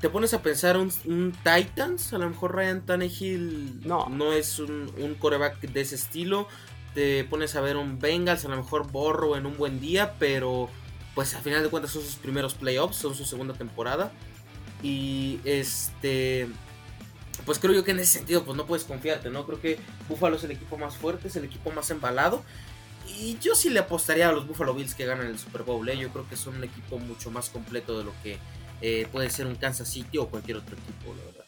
te 0.00 0.08
pones 0.08 0.32
a 0.32 0.42
pensar 0.42 0.78
un, 0.78 1.32
Titans, 1.44 2.12
a 2.14 2.18
lo 2.18 2.28
mejor 2.28 2.54
Ryan 2.54 2.86
Tannehill 2.86 3.86
no, 3.86 4.08
no 4.08 4.32
es 4.32 4.58
un, 4.58 4.90
un, 4.98 5.14
coreback 5.14 5.60
de 5.60 5.80
ese 5.80 5.96
estilo. 5.96 6.48
Te 6.94 7.24
pones 7.24 7.54
a 7.54 7.60
ver 7.60 7.76
un 7.76 7.98
Bengals, 7.98 8.44
a 8.44 8.48
lo 8.48 8.56
mejor 8.56 8.90
Borro 8.90 9.36
en 9.36 9.44
un 9.44 9.56
buen 9.56 9.80
día, 9.80 10.14
pero 10.18 10.70
pues 11.14 11.34
al 11.34 11.42
final 11.42 11.62
de 11.62 11.68
cuentas 11.68 11.92
son 11.92 12.02
sus 12.02 12.16
primeros 12.16 12.54
playoffs, 12.54 12.96
son 12.96 13.14
su 13.14 13.24
segunda 13.24 13.54
temporada. 13.54 14.12
Y 14.82 15.40
este 15.44 16.48
pues 17.44 17.58
creo 17.58 17.72
yo 17.74 17.84
que 17.84 17.90
en 17.90 17.98
ese 17.98 18.18
sentido 18.18 18.44
pues 18.44 18.56
no 18.56 18.66
puedes 18.66 18.84
confiarte, 18.84 19.30
¿no? 19.30 19.46
Creo 19.46 19.60
que 19.60 19.78
Buffalo 20.08 20.36
es 20.36 20.44
el 20.44 20.52
equipo 20.52 20.76
más 20.78 20.96
fuerte, 20.96 21.28
es 21.28 21.36
el 21.36 21.44
equipo 21.44 21.70
más 21.70 21.90
embalado. 21.90 22.44
Y 23.18 23.38
yo 23.40 23.54
sí 23.54 23.68
le 23.68 23.80
apostaría 23.80 24.28
a 24.28 24.32
los 24.32 24.46
Buffalo 24.46 24.74
Bills 24.74 24.94
que 24.94 25.06
ganan 25.06 25.26
el 25.26 25.38
Super 25.38 25.62
Bowl, 25.62 25.88
¿eh? 25.88 25.96
Yo 25.96 26.10
creo 26.10 26.28
que 26.28 26.36
son 26.36 26.56
un 26.56 26.64
equipo 26.64 26.98
mucho 26.98 27.30
más 27.30 27.50
completo 27.50 27.98
de 27.98 28.04
lo 28.04 28.12
que 28.22 28.38
eh, 28.80 29.06
puede 29.10 29.28
ser 29.30 29.46
un 29.46 29.56
Kansas 29.56 29.88
City 29.88 30.18
o 30.18 30.28
cualquier 30.28 30.58
otro 30.58 30.76
equipo, 30.76 31.14
la 31.16 31.24
verdad. 31.24 31.44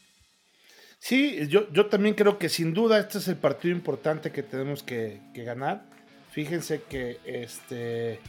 Sí, 0.99 1.47
yo, 1.49 1.71
yo 1.71 1.87
también 1.87 2.15
creo 2.15 2.39
que 2.39 2.49
sin 2.49 2.75
duda 2.75 2.99
este 2.99 3.19
es 3.19 3.29
el 3.29 3.37
partido 3.37 3.75
importante 3.75 4.33
que 4.33 4.43
tenemos 4.43 4.83
que, 4.83 5.21
que 5.35 5.45
ganar. 5.45 5.85
Fíjense 6.33 6.83
que 6.83 7.21
este 7.25 8.21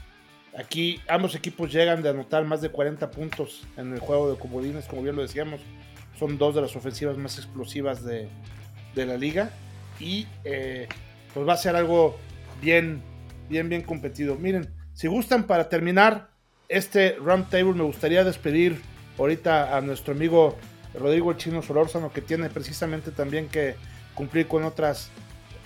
aquí 0.58 1.02
ambos 1.08 1.36
equipos 1.36 1.72
llegan 1.72 2.02
de 2.02 2.10
anotar 2.10 2.44
más 2.46 2.62
de 2.62 2.70
40 2.70 3.12
puntos 3.12 3.64
en 3.78 3.94
el 3.94 4.00
juego 4.00 4.32
de 4.32 4.38
comodines, 4.38 4.86
como 4.86 5.04
bien 5.04 5.16
lo 5.16 5.22
decíamos 5.22 5.62
son 6.18 6.38
dos 6.38 6.56
de 6.56 6.62
las 6.62 6.76
ofensivas 6.76 7.18
más 7.18 7.38
explosivas 7.38 8.04
de, 8.04 8.30
la 8.96 9.18
liga. 9.18 9.52
Y 10.00 10.28
eh, 10.44 10.88
pues 11.34 11.48
va 11.48 11.54
a 11.54 11.58
ser 11.58 11.76
algo 11.76 12.18
bien, 12.62 13.02
bien, 13.50 13.70
bien 13.70 13.82
competido. 13.82 14.36
Miren, 14.36 14.70
si 14.94 15.08
gustan 15.08 15.46
para 15.46 15.68
terminar 15.70 16.30
este 16.70 17.18
round 17.22 17.50
table, 17.50 17.74
me 17.74 17.84
gustaría 17.84 18.24
despedir 18.24 18.82
ahorita 19.18 19.76
a 19.76 19.82
nuestro 19.82 20.14
amigo 20.14 20.58
Rodrigo 20.94 21.32
el 21.32 21.38
Chino 21.38 21.62
Solórzano, 21.62 22.12
que 22.12 22.22
tiene 22.22 22.50
precisamente 22.50 23.12
también 23.12 23.50
que 23.50 23.76
cumplir 24.14 24.48
con 24.48 24.64
otras 24.64 25.10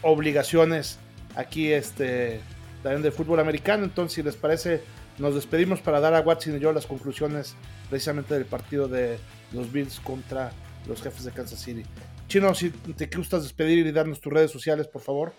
obligaciones 0.02 0.97
aquí 1.36 1.71
este, 1.71 2.41
también 2.84 3.02
del 3.02 3.12
fútbol 3.12 3.39
americano. 3.39 3.84
Entonces, 3.84 4.15
si 4.15 4.24
les 4.24 4.36
parece, 4.36 4.82
nos 5.18 5.36
despedimos 5.36 5.82
para 5.82 6.00
dar 6.00 6.13
a 6.13 6.22
Watson 6.22 6.58
y 6.58 6.60
yo 6.60 6.72
las 6.72 6.86
conclusiones 6.86 7.56
precisamente 7.89 8.34
del 8.34 8.46
partido 8.46 8.88
de 8.88 9.18
los 9.54 9.72
Bills 9.72 10.00
contra 10.00 10.52
los 10.88 11.02
jefes 11.02 11.24
de 11.24 11.32
Kansas 11.32 11.60
City. 11.60 11.84
Chino, 12.28 12.54
si 12.54 12.70
te 12.70 13.08
gustas 13.08 13.44
despedir 13.44 13.86
y 13.86 13.92
darnos 13.92 14.22
tus 14.22 14.32
redes 14.32 14.52
sociales, 14.52 14.88
por 14.88 15.02
favor. 15.02 15.34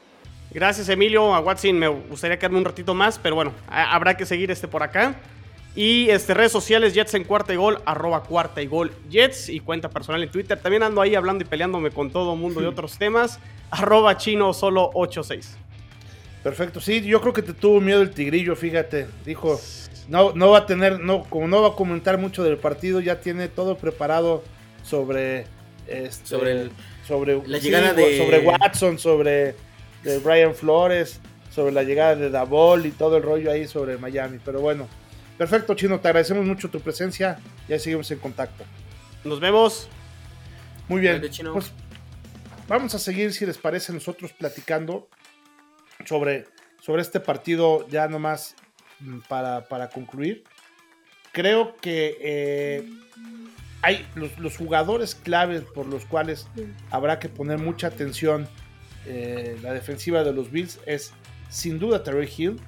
Gracias, 0.52 0.88
Emilio. 0.88 1.34
A 1.34 1.40
Watson 1.40 1.78
me 1.78 1.86
gustaría 1.86 2.38
quedarme 2.38 2.58
un 2.58 2.64
ratito 2.64 2.92
más, 2.94 3.18
pero 3.18 3.36
bueno, 3.36 3.52
habrá 3.68 4.16
que 4.16 4.26
seguir 4.26 4.50
este 4.50 4.66
por 4.66 4.82
acá. 4.82 5.14
Y 5.76 6.10
este, 6.10 6.34
redes 6.34 6.50
sociales, 6.50 6.94
Jets 6.94 7.14
en 7.14 7.22
cuarta 7.22 7.52
y 7.52 7.56
gol, 7.56 7.80
arroba 7.86 8.24
cuarta 8.24 8.60
y 8.60 8.66
gol 8.66 8.90
Jets 9.08 9.48
y 9.48 9.60
cuenta 9.60 9.88
personal 9.88 10.20
en 10.22 10.30
Twitter. 10.30 10.58
También 10.58 10.82
ando 10.82 11.00
ahí 11.00 11.14
hablando 11.14 11.44
y 11.44 11.46
peleándome 11.46 11.92
con 11.92 12.10
todo 12.10 12.34
mundo 12.34 12.60
de 12.60 12.66
otros 12.66 12.98
temas, 12.98 13.38
arroba 13.70 14.16
chino 14.16 14.52
solo 14.52 14.90
86. 14.94 15.56
Perfecto, 16.42 16.80
sí, 16.80 17.02
yo 17.02 17.20
creo 17.20 17.32
que 17.32 17.42
te 17.42 17.52
tuvo 17.52 17.80
miedo 17.80 18.00
el 18.00 18.10
tigrillo, 18.10 18.56
fíjate. 18.56 19.06
Dijo, 19.26 19.60
no, 20.08 20.32
no 20.32 20.50
va 20.50 20.58
a 20.58 20.66
tener, 20.66 21.00
no, 21.00 21.24
como 21.24 21.46
no 21.48 21.60
va 21.62 21.68
a 21.68 21.74
comentar 21.74 22.16
mucho 22.18 22.42
del 22.42 22.56
partido, 22.56 23.00
ya 23.00 23.20
tiene 23.20 23.48
todo 23.48 23.76
preparado 23.76 24.42
sobre 24.82 25.46
este, 25.86 26.26
sobre, 26.26 26.70
sobre 27.06 27.46
la 27.46 27.58
llegada 27.58 27.92
de 27.92 28.16
sobre 28.16 28.38
Watson, 28.40 28.98
sobre 28.98 29.54
de 30.02 30.18
Brian 30.24 30.54
Flores, 30.54 31.20
sobre 31.50 31.72
la 31.72 31.82
llegada 31.82 32.16
de 32.16 32.30
Davol 32.30 32.86
y 32.86 32.90
todo 32.90 33.16
el 33.16 33.22
rollo 33.22 33.50
ahí 33.50 33.66
sobre 33.66 33.98
Miami. 33.98 34.38
Pero 34.44 34.60
bueno, 34.60 34.88
perfecto, 35.36 35.74
Chino, 35.74 36.00
te 36.00 36.08
agradecemos 36.08 36.46
mucho 36.46 36.70
tu 36.70 36.80
presencia 36.80 37.38
y 37.68 37.72
ahí 37.72 37.80
seguimos 37.80 38.10
en 38.10 38.18
contacto. 38.18 38.64
Nos 39.24 39.40
vemos. 39.40 39.88
Muy 40.88 41.00
bien. 41.00 41.22
Pues, 41.52 41.72
vamos 42.66 42.94
a 42.94 42.98
seguir, 42.98 43.32
si 43.32 43.46
les 43.46 43.58
parece, 43.58 43.92
nosotros 43.92 44.32
platicando 44.32 45.08
sobre, 46.06 46.46
sobre 46.80 47.02
este 47.02 47.20
partido 47.20 47.86
ya 47.88 48.08
nomás 48.08 48.54
mm, 49.00 49.20
para, 49.28 49.68
para 49.68 49.88
concluir. 49.88 50.44
Creo 51.32 51.76
que 51.76 52.16
eh, 52.20 52.88
hay 53.82 54.06
los, 54.14 54.56
jugadores 54.56 55.14
claves 55.14 55.62
por 55.62 55.86
los 55.86 56.04
cuales 56.04 56.48
habrá 56.90 57.18
que 57.18 57.28
poner 57.28 57.58
mucha 57.58 57.86
atención 57.86 58.48
eh, 59.06 59.56
la 59.62 59.72
defensiva 59.72 60.24
de 60.24 60.32
los 60.32 60.50
Bills 60.50 60.78
es 60.86 61.12
sin 61.48 61.78
duda 61.78 62.02
Terry 62.02 62.30
Hill, 62.36 62.60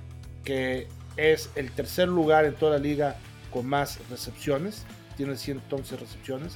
que 0.44 0.88
es 1.16 1.50
el 1.56 1.70
tercer 1.72 2.08
lugar 2.08 2.44
en 2.44 2.54
toda 2.54 2.78
la 2.78 2.82
liga 2.82 3.16
con 3.50 3.66
más 3.66 3.98
recepciones, 4.08 4.84
tiene 5.16 5.36
111 5.36 5.96
recepciones, 5.96 6.54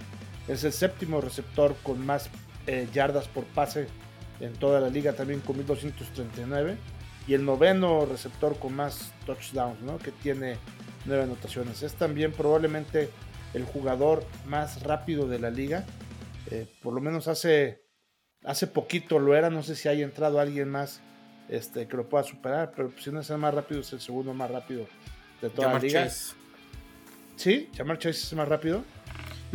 es 0.48 0.64
el 0.64 0.72
séptimo 0.72 1.20
receptor 1.20 1.76
con 1.82 2.04
más 2.06 2.30
eh, 2.66 2.88
yardas 2.92 3.28
por 3.28 3.44
pase 3.44 3.88
en 4.40 4.52
toda 4.54 4.80
la 4.80 4.88
liga 4.88 5.12
también 5.12 5.40
con 5.40 5.56
1239 5.56 6.76
y 7.26 7.34
el 7.34 7.44
noveno 7.44 8.06
receptor 8.06 8.58
con 8.58 8.74
más 8.74 9.12
touchdowns, 9.24 9.80
¿no? 9.80 9.98
que 9.98 10.12
tiene 10.12 10.56
nueve 11.06 11.24
anotaciones. 11.24 11.82
Es 11.82 11.94
también 11.94 12.32
probablemente 12.32 13.10
el 13.54 13.64
jugador 13.64 14.24
más 14.46 14.82
rápido 14.82 15.26
de 15.26 15.38
la 15.38 15.50
liga. 15.50 15.84
Eh, 16.50 16.66
por 16.82 16.94
lo 16.94 17.00
menos 17.00 17.26
hace, 17.28 17.82
hace 18.44 18.66
poquito 18.66 19.18
lo 19.18 19.34
era. 19.34 19.50
No 19.50 19.62
sé 19.62 19.74
si 19.74 19.88
haya 19.88 20.04
entrado 20.04 20.38
alguien 20.38 20.68
más 20.68 21.00
este, 21.48 21.88
que 21.88 21.96
lo 21.96 22.08
pueda 22.08 22.24
superar. 22.24 22.72
Pero 22.76 22.92
si 22.98 23.10
no 23.10 23.20
es 23.20 23.30
el 23.30 23.38
más 23.38 23.54
rápido, 23.54 23.80
es 23.80 23.92
el 23.92 24.00
segundo 24.00 24.34
más 24.34 24.50
rápido 24.50 24.86
de 25.40 25.50
toda 25.50 25.72
la 25.72 25.78
liga. 25.78 26.08
¿Sí? 27.36 27.68
¿Jamar 27.76 27.98
Chase 27.98 28.18
es 28.18 28.32
el 28.32 28.38
más 28.38 28.48
rápido? 28.48 28.84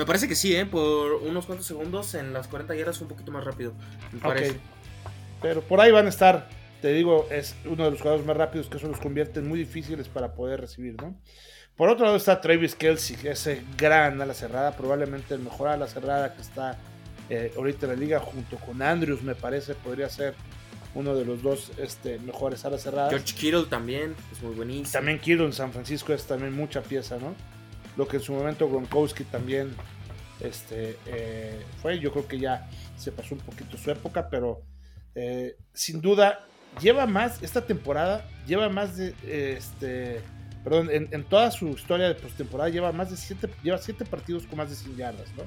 Me 0.02 0.08
parece 0.08 0.28
que 0.28 0.34
sí, 0.34 0.56
¿eh? 0.56 0.66
Por 0.66 1.14
unos 1.14 1.46
cuantos 1.46 1.68
segundos 1.68 2.16
en 2.16 2.34
las 2.34 2.48
40 2.48 2.74
yardas 2.74 3.00
un 3.02 3.08
poquito 3.08 3.32
más 3.32 3.44
rápido. 3.44 3.74
Me 4.12 4.20
parece. 4.20 4.56
Pero 5.44 5.62
por 5.62 5.80
ahí 5.80 5.92
van 5.92 6.08
a 6.08 6.10
estar. 6.10 6.50
Te 6.82 6.92
digo, 6.92 7.28
es 7.30 7.56
uno 7.66 7.86
de 7.86 7.92
los 7.92 8.00
jugadores 8.00 8.26
más 8.26 8.36
rápidos 8.36 8.66
que 8.68 8.78
eso 8.78 8.88
los 8.88 8.98
convierte 8.98 9.42
en 9.42 9.48
muy 9.48 9.60
difíciles 9.60 10.08
para 10.08 10.34
poder 10.34 10.60
recibir, 10.60 11.00
¿no? 11.00 11.14
Por 11.76 11.90
otro 11.90 12.06
lado 12.06 12.18
está 12.18 12.42
Travis 12.42 12.74
Kelsey, 12.74 13.16
ese 13.26 13.62
gran 13.78 14.20
ala 14.20 14.34
cerrada, 14.34 14.76
probablemente 14.76 15.36
el 15.36 15.42
mejor 15.42 15.68
ala 15.68 15.86
cerrada 15.86 16.34
que 16.34 16.42
está 16.42 16.80
eh, 17.30 17.54
ahorita 17.56 17.86
en 17.86 17.92
la 17.92 17.98
liga, 18.00 18.20
junto 18.20 18.56
con 18.56 18.82
Andrews, 18.82 19.22
me 19.22 19.36
parece, 19.36 19.76
podría 19.76 20.10
ser 20.10 20.34
uno 20.96 21.14
de 21.14 21.26
los 21.26 21.44
dos 21.44 21.74
este, 21.78 22.18
mejores 22.18 22.66
alas 22.66 22.82
cerradas. 22.82 23.12
George 23.12 23.36
Kittle 23.36 23.66
también, 23.70 24.16
es 24.32 24.42
muy 24.42 24.56
buenísimo. 24.56 24.92
También 24.92 25.20
Kittle 25.20 25.46
en 25.46 25.54
San 25.54 25.72
Francisco 25.72 26.12
es 26.12 26.26
también 26.26 26.56
mucha 26.56 26.82
pieza, 26.82 27.18
¿no? 27.20 27.36
Lo 27.98 28.08
que 28.08 28.18
en 28.18 28.24
su 28.24 28.34
momento 28.34 28.70
Gronkowski 28.70 29.24
también 29.26 29.76
este, 30.40 30.98
eh, 31.06 31.62
fue, 31.82 32.00
yo 32.00 32.12
creo 32.12 32.28
que 32.28 32.40
ya 32.40 32.70
se 32.98 33.12
pasó 33.12 33.36
un 33.36 33.42
poquito 33.42 33.78
su 33.78 33.92
época, 33.92 34.30
pero 34.30 34.62
eh, 35.16 35.56
sin 35.74 36.02
duda 36.02 36.46
lleva 36.82 37.06
más, 37.06 37.44
esta 37.44 37.66
temporada 37.66 38.26
lleva 38.48 38.70
más 38.70 38.98
de, 38.98 39.14
este 39.58 40.22
perdón, 40.64 40.90
en, 40.92 41.24
toda 41.24 41.52
su 41.52 41.70
historia 41.70 42.08
de 42.08 42.16
postemporada 42.16 42.70
lleva 42.70 42.92
más 42.92 43.10
de 43.10 43.18
siete, 43.18 43.50
lleva 43.64 43.78
siete 43.78 44.06
partidos 44.06 44.46
con 44.46 44.58
más 44.58 44.70
de 44.70 44.76
100 44.76 44.96
yardas, 44.96 45.34
¿no? 45.36 45.44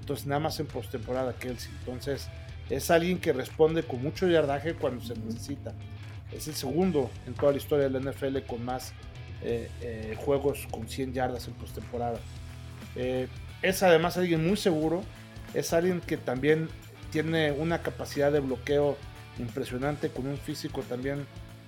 Entonces 0.00 0.26
nada 0.26 0.40
más 0.40 0.58
en 0.58 0.66
postemporada 0.66 1.34
Kelsey. 1.34 1.70
Entonces 1.80 2.28
es 2.68 2.90
alguien 2.90 3.18
que 3.18 3.32
responde 3.32 3.82
con 3.82 4.02
mucho 4.02 4.26
yardaje 4.26 4.74
cuando 4.74 5.04
se 5.04 5.14
necesita. 5.14 5.74
Es 6.32 6.48
el 6.48 6.54
segundo 6.54 7.10
en 7.26 7.34
toda 7.34 7.52
la 7.52 7.58
historia 7.58 7.88
de 7.88 8.00
la 8.00 8.10
NFL 8.10 8.38
con 8.46 8.64
más 8.64 8.92
eh, 9.42 9.70
eh, 9.82 10.16
juegos 10.18 10.66
con 10.70 10.88
100 10.88 11.12
yardas 11.12 11.46
en 11.46 11.54
postemporada. 11.54 12.18
Eh, 12.96 13.28
es 13.62 13.82
además 13.82 14.16
alguien 14.16 14.46
muy 14.46 14.56
seguro. 14.56 15.02
Es 15.54 15.72
alguien 15.72 16.00
que 16.00 16.16
también 16.16 16.68
tiene 17.10 17.52
una 17.52 17.82
capacidad 17.82 18.32
de 18.32 18.40
bloqueo 18.40 18.96
impresionante 19.38 20.10
con 20.10 20.26
un 20.26 20.36
físico 20.36 20.82
también 20.82 21.24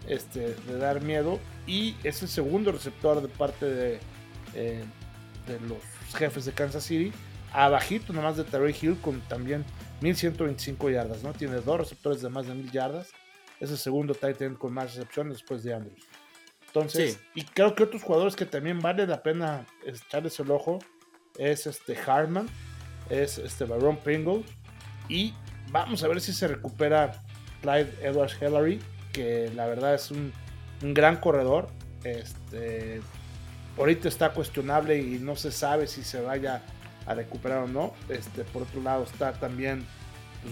este, 0.08 0.54
de 0.54 0.78
dar 0.78 1.02
miedo. 1.02 1.38
Y 1.66 1.94
es 2.02 2.22
el 2.22 2.28
segundo 2.28 2.72
receptor 2.72 3.22
de 3.22 3.28
parte 3.28 3.66
de, 3.66 4.00
los 5.68 5.78
jefes 6.16 6.44
de 6.44 6.52
Kansas 6.52 6.84
City. 6.84 7.12
Abajito 7.52 8.12
nomás 8.12 8.36
de 8.36 8.44
Terry 8.44 8.74
Hill 8.80 8.98
con 9.00 9.20
también 9.22 9.64
1125 10.00 10.90
yardas. 10.90 11.22
¿no? 11.22 11.32
Tiene 11.32 11.56
dos 11.56 11.78
receptores 11.78 12.20
de 12.20 12.28
más 12.28 12.46
de 12.46 12.54
1000 12.54 12.72
yardas. 12.72 13.08
Es 13.60 13.70
el 13.70 13.78
segundo 13.78 14.14
tight 14.14 14.40
end 14.42 14.58
con 14.58 14.72
más 14.72 14.94
recepciones 14.94 15.34
después 15.34 15.62
de 15.62 15.74
Andrews. 15.74 16.09
Entonces, 16.72 17.18
y 17.34 17.42
creo 17.42 17.74
que 17.74 17.82
otros 17.82 18.04
jugadores 18.04 18.36
que 18.36 18.46
también 18.46 18.78
vale 18.80 19.04
la 19.04 19.24
pena 19.24 19.66
echarles 19.84 20.38
el 20.38 20.52
ojo 20.52 20.78
es 21.36 21.66
este 21.66 21.96
Hartman, 21.96 22.48
es 23.08 23.38
este 23.38 23.64
Baron 23.64 23.96
Pringle 23.96 24.44
y 25.08 25.34
vamos 25.72 26.04
a 26.04 26.08
ver 26.08 26.20
si 26.20 26.32
se 26.32 26.46
recupera 26.46 27.24
Clyde 27.60 27.92
Edwards 28.02 28.36
Hillary 28.40 28.80
que 29.12 29.50
la 29.56 29.66
verdad 29.66 29.94
es 29.94 30.12
un, 30.12 30.32
gran 30.80 31.16
corredor. 31.16 31.68
Este, 32.04 33.02
ahorita 33.76 34.08
está 34.08 34.32
cuestionable 34.32 34.96
y 34.98 35.18
no 35.18 35.34
se 35.34 35.50
sabe 35.50 35.88
si 35.88 36.04
se 36.04 36.20
vaya 36.20 36.62
a 37.04 37.14
recuperar 37.14 37.64
o 37.64 37.68
no. 37.68 37.94
Este, 38.08 38.44
por 38.44 38.62
otro 38.62 38.80
lado 38.80 39.02
está 39.02 39.32
también 39.32 39.84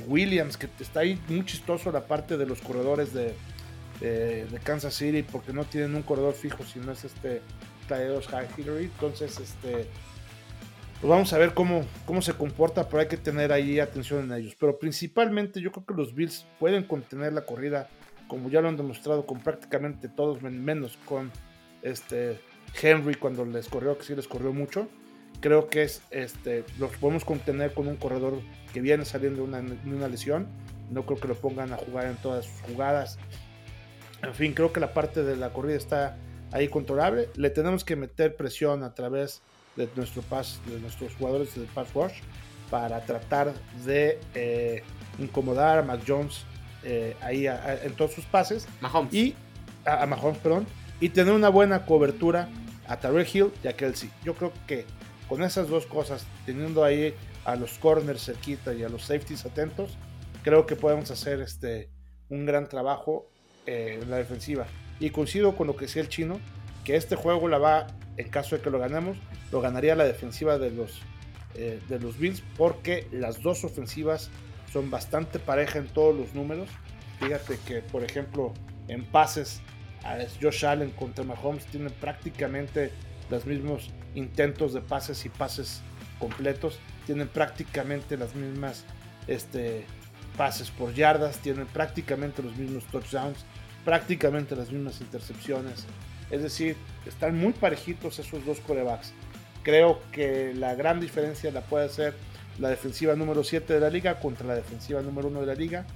Williams, 0.09 0.57
que 0.57 0.69
está 0.81 1.01
ahí 1.01 1.21
muy 1.29 1.47
chistoso 1.47 1.93
la 1.93 2.07
parte 2.07 2.37
de 2.37 2.45
los 2.45 2.61
corredores 2.61 3.15
de, 3.15 3.37
de, 4.01 4.47
Kansas 4.63 4.95
City, 4.95 5.23
porque 5.23 5.53
no 5.53 5.65
tienen 5.65 5.95
un 5.95 6.03
corredor 6.03 6.35
fijo, 6.35 6.65
si 6.65 6.79
no 6.79 6.93
es 6.93 7.05
este 7.05 7.43
High 7.89 8.49
Hillary. 8.57 8.85
Entonces, 8.85 9.39
este, 9.39 9.87
pues 11.01 11.09
vamos 11.09 11.33
a 11.33 11.39
ver 11.39 11.55
cómo, 11.55 11.85
cómo 12.07 12.23
se 12.23 12.33
comporta, 12.33 12.89
pero 12.89 13.01
hay 13.01 13.09
que 13.09 13.17
tener 13.17 13.53
ahí 13.53 13.81
atención 13.81 14.25
en 14.25 14.39
ellos. 14.39 14.57
Pero 14.59 14.79
principalmente 14.79 15.61
yo 15.61 15.73
creo 15.73 15.87
que 15.87 15.95
los 15.95 16.15
Bills 16.15 16.47
pueden 16.59 16.85
contener 16.85 17.33
la 17.33 17.43
corrida 17.43 17.89
como 18.29 18.51
ya 18.51 18.61
lo 18.61 18.69
han 18.69 18.77
demostrado 18.77 19.27
con 19.27 19.41
prácticamente 19.41 20.09
todos, 20.09 20.43
menos 20.43 20.99
con 21.07 21.33
este 21.83 22.39
Henry 22.81 23.15
cuando 23.15 23.45
les 23.45 23.69
corrió, 23.69 23.99
que 23.99 24.05
sí 24.05 24.15
les 24.15 24.29
corrió 24.29 24.53
mucho. 24.53 24.87
Creo 25.41 25.69
que 25.69 25.83
es, 25.83 26.03
este, 26.11 26.65
los 26.79 26.97
podemos 26.97 27.25
contener 27.25 27.73
con 27.73 27.89
un 27.89 27.97
corredor 27.97 28.41
que 28.73 28.81
viene 28.81 29.05
saliendo 29.05 29.47
de 29.47 29.49
una, 29.49 30.09
lesión. 30.09 30.47
No 30.91 31.07
creo 31.07 31.19
que 31.19 31.29
lo 31.29 31.35
pongan 31.35 31.73
a 31.73 31.77
jugar 31.77 32.07
en 32.07 32.17
todas 32.17 32.45
sus 32.45 32.61
jugadas. 32.63 33.19
En 34.23 34.35
fin, 34.35 34.53
creo 34.53 34.73
que 34.73 34.81
la 34.81 34.93
parte 34.93 35.23
de 35.23 35.37
la 35.37 35.51
corrida 35.51 35.77
está 35.77 36.17
ahí 36.53 36.69
controlable. 36.69 37.29
Le 37.37 37.51
tenemos 37.51 37.85
que 37.85 37.97
meter 37.97 38.37
presión 38.37 38.83
a 38.83 38.95
través 38.95 39.43
de 39.77 39.89
nuestro 39.95 40.23
pass, 40.23 40.61
de 40.67 40.81
nuestros 40.81 41.15
jugadores 41.15 41.55
del 41.55 41.67
pass 41.67 41.93
rush 41.95 42.15
para 42.71 43.01
tratar 43.05 43.55
de 43.85 44.19
eh, 44.35 44.83
incomodar 45.19 45.79
a 45.79 45.83
Mac 45.83 46.01
Jones 46.07 46.45
eh, 46.83 47.17
ahí 47.21 47.47
en 47.47 47.93
todos 47.95 48.13
sus 48.13 48.25
pases. 48.25 48.67
Mahomes. 48.81 49.15
Y 49.15 49.35
a, 49.85 50.05
Mahomes, 50.07 50.39
perdón. 50.39 50.67
Y 51.01 51.11
tener 51.11 51.33
una 51.33 51.49
buena 51.49 51.87
cobertura 51.87 52.49
a 52.87 52.99
Tarek 52.99 53.35
Hill 53.35 53.53
y 53.63 53.69
a 53.69 53.77
Kelsey. 53.77 54.11
Yo 54.25 54.35
creo 54.35 54.53
que 54.67 54.85
con 55.29 55.43
esas 55.43 55.69
dos 55.69 55.87
cosas, 55.87 56.27
teniendo 56.45 56.83
ahí 56.83 57.15
a 57.45 57.55
los 57.55 57.79
corners 57.79 58.25
cerquita 58.25 58.75
y 58.75 58.83
a 58.83 58.89
los 58.89 59.03
safeties 59.03 59.47
atentos, 59.47 59.97
creo 60.43 60.67
que 60.67 60.75
podemos 60.75 61.11
hacer 61.11 61.41
este, 61.41 61.91
un 62.29 62.47
gran 62.47 62.69
trabajo 62.69 63.31
eh, 63.69 63.99
en 64.01 64.11
la 64.11 64.17
defensiva. 64.17 64.67
Y 64.99 65.11
coincido 65.11 65.55
con 65.55 65.67
lo 65.67 65.77
que 65.77 65.85
decía 65.85 66.01
el 66.01 66.09
chino, 66.09 66.41
que 66.85 66.97
este 66.97 67.17
juego 67.17 67.49
la 67.49 67.59
va, 67.59 67.87
en 68.17 68.31
caso 68.31 68.57
de 68.57 68.63
que 68.63 68.71
lo 68.71 68.79
ganemos, 68.79 69.19
lo 69.53 69.61
ganaría 69.61 69.95
la 69.95 70.05
defensiva 70.05 70.57
de 70.57 70.71
los, 70.71 71.03
eh, 71.55 71.79
de 71.87 72.01
los 72.01 72.19
Bills, 72.19 72.43
porque 72.57 73.07
las 73.13 73.43
dos 73.43 73.65
ofensivas 73.65 74.31
son 74.73 74.91
bastante 74.91 75.39
pareja 75.39 75.79
en 75.79 75.87
todos 75.87 76.17
los 76.17 76.33
números. 76.33 76.71
Fíjate 77.21 77.59
que, 77.67 77.83
por 77.83 78.05
ejemplo, 78.05 78.55
en 78.89 79.05
pases, 79.05 79.61
Josh 80.41 80.65
Allen 80.65 80.91
contra 80.93 81.23
Mahomes 81.23 81.67
tienen 81.67 81.93
prácticamente 81.93 82.91
los 83.29 83.45
mismos 83.45 83.91
intentos 84.15 84.73
de 84.73 84.81
pases 84.81 85.27
y 85.27 85.29
pases 85.29 85.83
completos. 86.19 86.79
Tienen 87.05 87.29
prácticamente 87.29 88.17
las 88.17 88.35
mismas 88.35 88.87
este, 89.27 89.85
pases 90.39 90.71
por 90.71 90.95
yardas, 90.95 91.37
tienen 91.39 91.67
prácticamente 91.67 92.43
los 92.43 92.57
mismos 92.57 92.85
touchdowns, 92.85 93.45
prácticamente 93.89 94.55
las 94.55 94.71
mismas 94.71 95.01
intercepciones. 95.01 95.87
Es 96.31 96.43
decir, 96.43 96.77
están 97.07 97.39
muy 97.39 97.55
parejitos 97.55 98.19
esos 98.19 98.45
dos 98.45 98.61
corebacks. 98.61 99.15
Creo 99.63 99.99
que 100.13 100.53
la 100.53 100.75
gran 100.75 101.01
diferencia 101.01 101.51
la 101.51 101.63
puede 101.63 101.87
hacer 101.87 102.13
la 102.59 102.69
defensiva 102.69 103.17
número 103.17 103.43
7 103.43 103.73
de 103.73 103.81
la 103.81 103.89
liga 103.89 104.21
contra 104.21 104.47
la 104.47 104.57
defensiva 104.57 105.01
número 105.01 105.29
1 105.29 105.41
de 105.41 105.47
la 105.47 105.55
liga. 105.55 105.87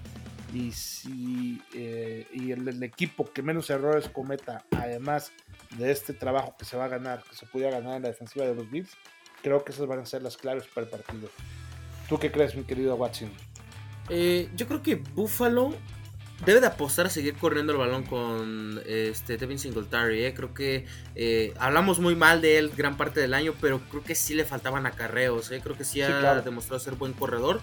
Y, 0.55 0.73
si, 0.73 1.61
eh, 1.75 2.27
y 2.33 2.53
el, 2.53 2.83
equipo 2.83 3.31
que 3.31 3.43
menos 3.43 3.69
errores 3.69 4.09
cometa, 4.09 4.65
además 4.71 5.31
de 5.77 5.91
este 5.91 6.15
trabajo 6.15 6.57
que 6.59 6.65
se 6.65 6.79
va 6.79 6.87
a 6.87 6.89
ganar, 6.89 7.23
que 7.29 7.37
se 7.37 7.45
pudiera 7.45 7.73
ganar 7.73 7.97
en 7.97 8.05
la 8.05 8.09
defensiva 8.09 8.47
de 8.47 8.55
los 8.55 8.71
Bills, 8.71 8.93
creo 9.43 9.67
que 9.67 9.73
esas 9.73 9.87
van 9.87 9.99
a 9.99 10.07
ser 10.07 10.23
las 10.23 10.39
claves 10.39 10.65
para 10.75 10.87
el 10.87 10.91
partido. 10.91 11.29
¿Tú 12.09 12.19
qué 12.19 12.33
crees, 12.33 12.57
mi 12.57 12.65
querido 12.65 12.97
Watson? 12.97 13.31
Eh, 14.09 14.49
yo 14.57 14.67
creo 14.67 14.83
que 14.83 14.95
Buffalo 14.95 15.75
debe 16.45 16.61
de 16.61 16.67
apostar 16.67 17.07
a 17.07 17.11
seguir 17.11 17.35
corriendo 17.35 17.73
el 17.73 17.79
balón 17.79 18.03
con 18.05 18.81
este 18.87 19.37
Devin 19.37 19.59
Singletary. 19.59 20.25
¿eh? 20.25 20.35
Creo 20.35 20.55
que 20.55 20.87
eh, 21.15 21.55
hablamos 21.59 22.01
muy 22.01 22.17
mal 22.17 22.41
de 22.41 22.59
él 22.59 22.73
gran 22.77 22.97
parte 22.97 23.21
del 23.21 23.35
año, 23.35 23.55
pero 23.61 23.81
creo 23.91 24.03
que 24.03 24.15
sí 24.15 24.35
le 24.35 24.45
faltaban 24.45 24.87
acarreos. 24.87 25.51
¿eh? 25.51 25.61
Creo 25.63 25.77
que 25.77 25.85
sí, 25.85 26.03
ha 26.03 26.41
demostrado 26.41 26.81
ser 26.81 26.95
buen 26.95 27.13
corredor. 27.13 27.61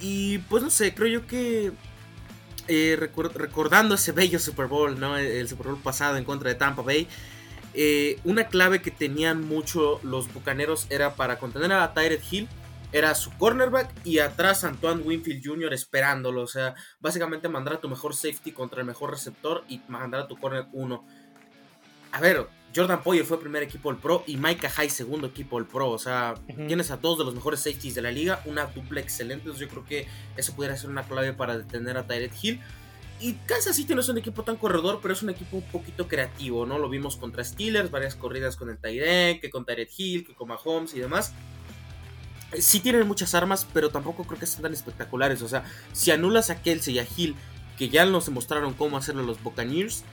Y 0.00 0.38
pues 0.38 0.62
no 0.62 0.70
sé, 0.70 0.94
creo 0.94 1.08
yo 1.08 1.26
que 1.26 1.72
recordando 2.68 3.96
ese 3.96 4.12
bello 4.12 4.38
Super 4.38 4.66
Bowl, 4.66 4.98
¿no? 4.98 5.18
el 5.18 5.48
Super 5.48 5.66
Bowl 5.66 5.82
pasado 5.82 6.16
en 6.16 6.24
contra 6.24 6.48
de 6.48 6.54
Tampa 6.54 6.82
Bay. 6.82 7.08
una 8.24 8.44
clave 8.44 8.80
que 8.80 8.90
tenían 8.90 9.46
mucho 9.46 10.00
los 10.02 10.32
bucaneros 10.32 10.86
era 10.88 11.16
para 11.16 11.38
contener 11.38 11.72
a 11.72 11.92
Tyred 11.92 12.20
Hill. 12.30 12.48
Era 12.92 13.14
su 13.14 13.30
cornerback 13.38 13.90
y 14.04 14.18
atrás 14.18 14.64
Antoine 14.64 15.02
Winfield 15.02 15.46
Jr. 15.46 15.72
esperándolo. 15.72 16.42
O 16.42 16.46
sea, 16.46 16.74
básicamente 17.00 17.48
mandar 17.48 17.74
a 17.74 17.80
tu 17.80 17.88
mejor 17.88 18.14
safety 18.14 18.52
contra 18.52 18.80
el 18.80 18.86
mejor 18.86 19.10
receptor 19.10 19.64
y 19.68 19.80
mandar 19.88 20.22
a 20.22 20.28
tu 20.28 20.36
corner 20.36 20.66
1. 20.72 21.04
A 22.12 22.20
ver, 22.20 22.48
Jordan 22.74 23.02
Poyer 23.02 23.24
fue 23.24 23.40
primer 23.40 23.62
equipo 23.62 23.92
del 23.92 24.00
Pro 24.00 24.24
y 24.26 24.36
Micah 24.36 24.70
High 24.70 24.90
segundo 24.90 25.28
equipo 25.28 25.58
del 25.58 25.66
Pro. 25.66 25.90
O 25.90 25.98
sea, 25.98 26.34
tienes 26.66 26.90
a 26.90 26.96
dos 26.96 27.18
de 27.18 27.24
los 27.24 27.34
mejores 27.34 27.60
safeties 27.60 27.94
de 27.94 28.02
la 28.02 28.10
liga, 28.10 28.42
una 28.44 28.66
dupla 28.66 29.00
excelente. 29.00 29.44
Entonces 29.44 29.68
yo 29.68 29.68
creo 29.68 29.84
que 29.84 30.08
eso 30.36 30.54
pudiera 30.54 30.76
ser 30.76 30.90
una 30.90 31.04
clave 31.04 31.32
para 31.32 31.58
detener 31.58 31.96
a 31.96 32.06
Tyreek 32.06 32.32
Hill. 32.42 32.60
Y 33.20 33.34
Kansas 33.46 33.76
City 33.76 33.94
no 33.94 34.00
es 34.00 34.08
un 34.08 34.16
equipo 34.16 34.44
tan 34.44 34.56
corredor, 34.56 35.00
pero 35.02 35.12
es 35.12 35.22
un 35.22 35.28
equipo 35.30 35.58
un 35.58 35.62
poquito 35.64 36.08
creativo, 36.08 36.64
¿no? 36.64 36.78
Lo 36.78 36.88
vimos 36.88 37.16
contra 37.16 37.44
Steelers, 37.44 37.90
varias 37.90 38.14
corridas 38.14 38.56
con 38.56 38.70
el 38.70 38.78
Tyreek, 38.78 39.42
que 39.42 39.50
con 39.50 39.66
Tyreek 39.66 39.90
Hill, 39.94 40.26
que 40.26 40.34
con 40.34 40.48
Mahomes 40.48 40.94
y 40.94 41.00
demás. 41.00 41.34
Sí 42.58 42.80
tienen 42.80 43.06
muchas 43.06 43.34
armas, 43.34 43.66
pero 43.72 43.90
tampoco 43.90 44.24
creo 44.24 44.38
que 44.38 44.46
sean 44.46 44.62
tan 44.62 44.72
espectaculares. 44.72 45.42
O 45.42 45.48
sea, 45.48 45.64
si 45.92 46.10
anulas 46.10 46.50
a 46.50 46.60
Kelsey 46.60 46.96
y 46.96 46.98
a 46.98 47.06
Hill, 47.16 47.36
que 47.78 47.88
ya 47.88 48.04
nos 48.04 48.26
demostraron 48.26 48.74
cómo 48.74 48.96
hacerlo 48.96 49.22
los 49.22 49.42
Buccaneers, 49.42 50.04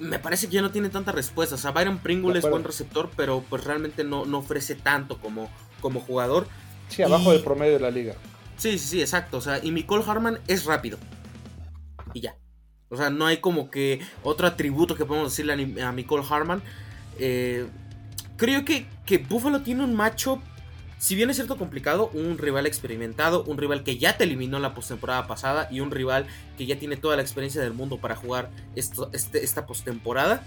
me 0.00 0.18
parece 0.18 0.48
que 0.48 0.54
ya 0.54 0.62
no 0.62 0.70
tiene 0.70 0.88
tanta 0.88 1.12
respuesta. 1.12 1.54
O 1.54 1.58
sea, 1.58 1.70
Byron 1.70 1.98
Pringle 1.98 2.38
es 2.38 2.48
buen 2.48 2.64
receptor, 2.64 3.10
pero 3.16 3.44
pues 3.48 3.64
realmente 3.64 4.04
no, 4.04 4.24
no 4.26 4.38
ofrece 4.38 4.74
tanto 4.74 5.18
como, 5.18 5.50
como 5.80 6.00
jugador. 6.00 6.46
Sí, 6.88 7.02
abajo 7.02 7.32
del 7.32 7.42
promedio 7.42 7.74
de 7.74 7.80
la 7.80 7.90
liga. 7.90 8.14
Sí, 8.56 8.78
sí, 8.78 8.86
sí, 8.86 9.00
exacto. 9.00 9.38
O 9.38 9.40
sea, 9.40 9.60
y 9.62 9.70
Nicole 9.70 10.04
Harman 10.06 10.38
es 10.46 10.64
rápido. 10.64 10.98
Y 12.14 12.20
ya. 12.20 12.36
O 12.88 12.96
sea, 12.96 13.08
no 13.08 13.26
hay 13.26 13.38
como 13.38 13.70
que 13.70 14.00
otro 14.22 14.46
atributo 14.46 14.94
que 14.94 15.06
podemos 15.06 15.30
decirle 15.30 15.82
a, 15.82 15.92
Nicole 15.92 16.24
Harman. 16.28 16.62
Eh, 17.18 17.66
creo 18.36 18.64
que, 18.64 18.86
que 19.06 19.18
Buffalo 19.18 19.62
tiene 19.62 19.82
un 19.84 19.94
macho 19.94 20.42
si 21.02 21.16
bien 21.16 21.30
es 21.30 21.36
cierto 21.36 21.56
complicado, 21.56 22.10
un 22.14 22.38
rival 22.38 22.64
experimentado, 22.64 23.42
un 23.42 23.58
rival 23.58 23.82
que 23.82 23.98
ya 23.98 24.16
te 24.16 24.22
eliminó 24.22 24.60
la 24.60 24.72
postemporada 24.72 25.26
pasada 25.26 25.66
y 25.68 25.80
un 25.80 25.90
rival 25.90 26.26
que 26.56 26.64
ya 26.64 26.78
tiene 26.78 26.96
toda 26.96 27.16
la 27.16 27.22
experiencia 27.22 27.60
del 27.60 27.72
mundo 27.72 27.98
para 27.98 28.14
jugar 28.14 28.50
esto, 28.76 29.10
este, 29.12 29.42
esta 29.42 29.66
postemporada, 29.66 30.44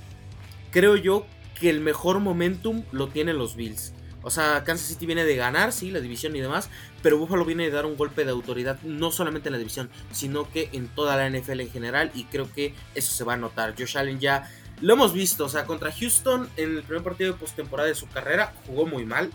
creo 0.72 0.96
yo 0.96 1.26
que 1.60 1.70
el 1.70 1.82
mejor 1.82 2.22
momentum 2.22 2.84
lo 2.94 3.10
tienen 3.10 3.38
los 3.38 3.58
Bills. 3.58 3.92
O 4.22 4.30
sea, 4.30 4.64
Kansas 4.64 4.88
City 4.88 5.06
viene 5.06 5.26
de 5.26 5.36
ganar, 5.36 5.74
sí, 5.74 5.92
la 5.92 6.00
división 6.00 6.34
y 6.38 6.40
demás, 6.40 6.70
pero 7.04 7.18
Buffalo 7.18 7.44
viene 7.44 7.66
de 7.66 7.72
dar 7.72 7.86
un 7.86 7.98
golpe 7.98 8.24
de 8.24 8.32
autoridad, 8.32 8.80
no 8.84 9.12
solamente 9.12 9.50
en 9.50 9.54
la 9.54 9.60
división, 9.60 9.90
sino 10.14 10.50
que 10.50 10.70
en 10.72 10.88
toda 10.88 11.18
la 11.18 11.30
NFL 11.30 11.60
en 11.60 11.70
general, 11.70 12.12
y 12.16 12.24
creo 12.24 12.50
que 12.50 12.74
eso 12.96 13.12
se 13.12 13.26
va 13.26 13.34
a 13.34 13.38
notar. 13.38 13.76
Josh 13.78 13.98
Allen 13.98 14.22
ya 14.22 14.50
lo 14.80 14.94
hemos 14.94 15.12
visto, 15.12 15.44
o 15.44 15.50
sea, 15.50 15.66
contra 15.66 15.92
Houston 15.92 16.50
en 16.56 16.78
el 16.78 16.84
primer 16.84 17.04
partido 17.04 17.34
de 17.34 17.40
postemporada 17.40 17.90
de 17.90 17.96
su 17.96 18.08
carrera 18.08 18.54
jugó 18.66 18.86
muy 18.86 19.06
mal, 19.06 19.32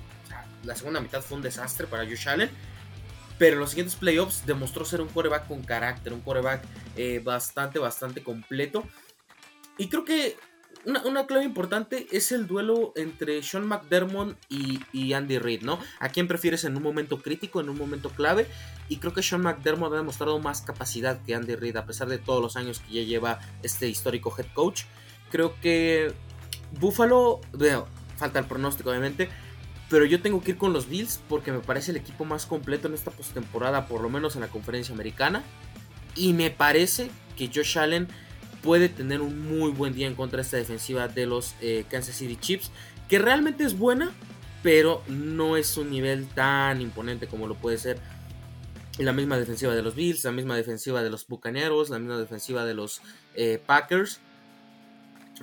la 0.65 0.75
segunda 0.75 1.01
mitad 1.01 1.23
fue 1.23 1.37
un 1.37 1.43
desastre 1.43 1.87
para 1.87 2.05
Josh 2.05 2.29
Allen. 2.29 2.51
Pero 3.39 3.57
los 3.57 3.71
siguientes 3.71 3.97
playoffs 3.97 4.45
demostró 4.45 4.85
ser 4.85 5.01
un 5.01 5.09
quarterback 5.09 5.49
con 5.49 5.63
carácter, 5.63 6.13
un 6.13 6.21
quarterback 6.21 6.63
eh, 6.97 7.21
bastante, 7.25 7.79
bastante 7.79 8.23
completo. 8.23 8.85
Y 9.79 9.89
creo 9.89 10.05
que 10.05 10.37
una, 10.85 11.27
clave 11.27 11.45
importante 11.45 12.07
es 12.11 12.33
el 12.33 12.47
duelo 12.47 12.93
entre 12.97 13.43
Sean 13.43 13.67
McDermott 13.67 14.37
y, 14.49 15.13
Andy 15.13 15.39
Reid, 15.39 15.63
¿no? 15.63 15.79
¿A 15.99 16.09
quién 16.09 16.27
prefieres 16.27 16.65
en 16.65 16.77
un 16.77 16.83
momento 16.83 17.21
crítico, 17.21 17.61
en 17.61 17.69
un 17.69 17.77
momento 17.77 18.11
clave? 18.11 18.47
Y 18.89 18.97
creo 18.97 19.13
que 19.13 19.23
Sean 19.23 19.43
McDermott 19.43 19.93
ha 19.93 19.97
demostrado 19.97 20.39
más 20.39 20.63
capacidad 20.63 21.23
que 21.23 21.35
Andy 21.35 21.55
Reid, 21.55 21.77
a 21.77 21.87
pesar 21.87 22.09
de 22.09 22.19
todos 22.19 22.43
los 22.43 22.57
años 22.57 22.81
que 22.81 22.95
ya 22.95 23.03
lleva 23.03 23.41
este 23.63 23.89
histórico 23.89 24.35
head 24.37 24.47
coach. 24.55 24.85
Creo 25.31 25.55
que 25.61 26.13
Buffalo, 26.79 27.41
bueno, 27.53 27.87
falta 28.17 28.39
el 28.39 28.47
pronóstico 28.47 28.91
obviamente, 28.91 29.29
pero 29.91 30.05
yo 30.05 30.23
tengo 30.23 30.41
que 30.41 30.53
ir 30.53 30.57
con 30.57 30.73
los 30.73 30.89
Bills 30.89 31.21
porque 31.29 31.51
me 31.51 31.59
parece 31.59 31.91
el 31.91 31.97
equipo 31.97 32.25
más 32.25 32.47
completo 32.47 32.87
en 32.87 32.95
esta 32.95 33.11
postemporada, 33.11 33.87
por 33.87 34.01
lo 34.01 34.09
menos 34.09 34.37
en 34.37 34.41
la 34.41 34.49
conferencia 34.49 34.95
americana. 34.95 35.43
Y 36.15 36.33
me 36.33 36.51
parece 36.51 37.11
que 37.37 37.51
Josh 37.53 37.77
Allen 37.77 38.07
puede 38.63 38.89
tener 38.89 39.21
un 39.21 39.49
muy 39.49 39.73
buen 39.73 39.93
día 39.93 40.07
en 40.07 40.15
contra 40.15 40.37
de 40.37 40.43
esta 40.43 40.57
defensiva 40.57 41.09
de 41.09 41.27
los 41.27 41.57
eh, 41.61 41.85
Kansas 41.91 42.15
City 42.15 42.37
Chiefs, 42.37 42.71
que 43.09 43.19
realmente 43.19 43.65
es 43.65 43.77
buena, 43.77 44.13
pero 44.63 45.03
no 45.09 45.57
es 45.57 45.77
un 45.77 45.91
nivel 45.91 46.27
tan 46.29 46.81
imponente 46.81 47.27
como 47.27 47.49
lo 47.49 47.57
puede 47.57 47.79
ser 47.79 47.99
la 48.99 49.13
misma 49.13 49.39
defensiva 49.39 49.75
de 49.75 49.83
los 49.83 49.97
Bills, 49.97 50.23
la 50.25 50.33
misma 50.33 50.55
defensiva 50.57 51.03
de 51.03 51.11
los 51.11 51.27
Bucaneros, 51.27 51.91
la 51.91 51.99
misma 51.99 52.19
defensiva 52.19 52.65
de 52.65 52.75
los 52.75 53.01
eh, 53.35 53.61
Packers. 53.67 54.21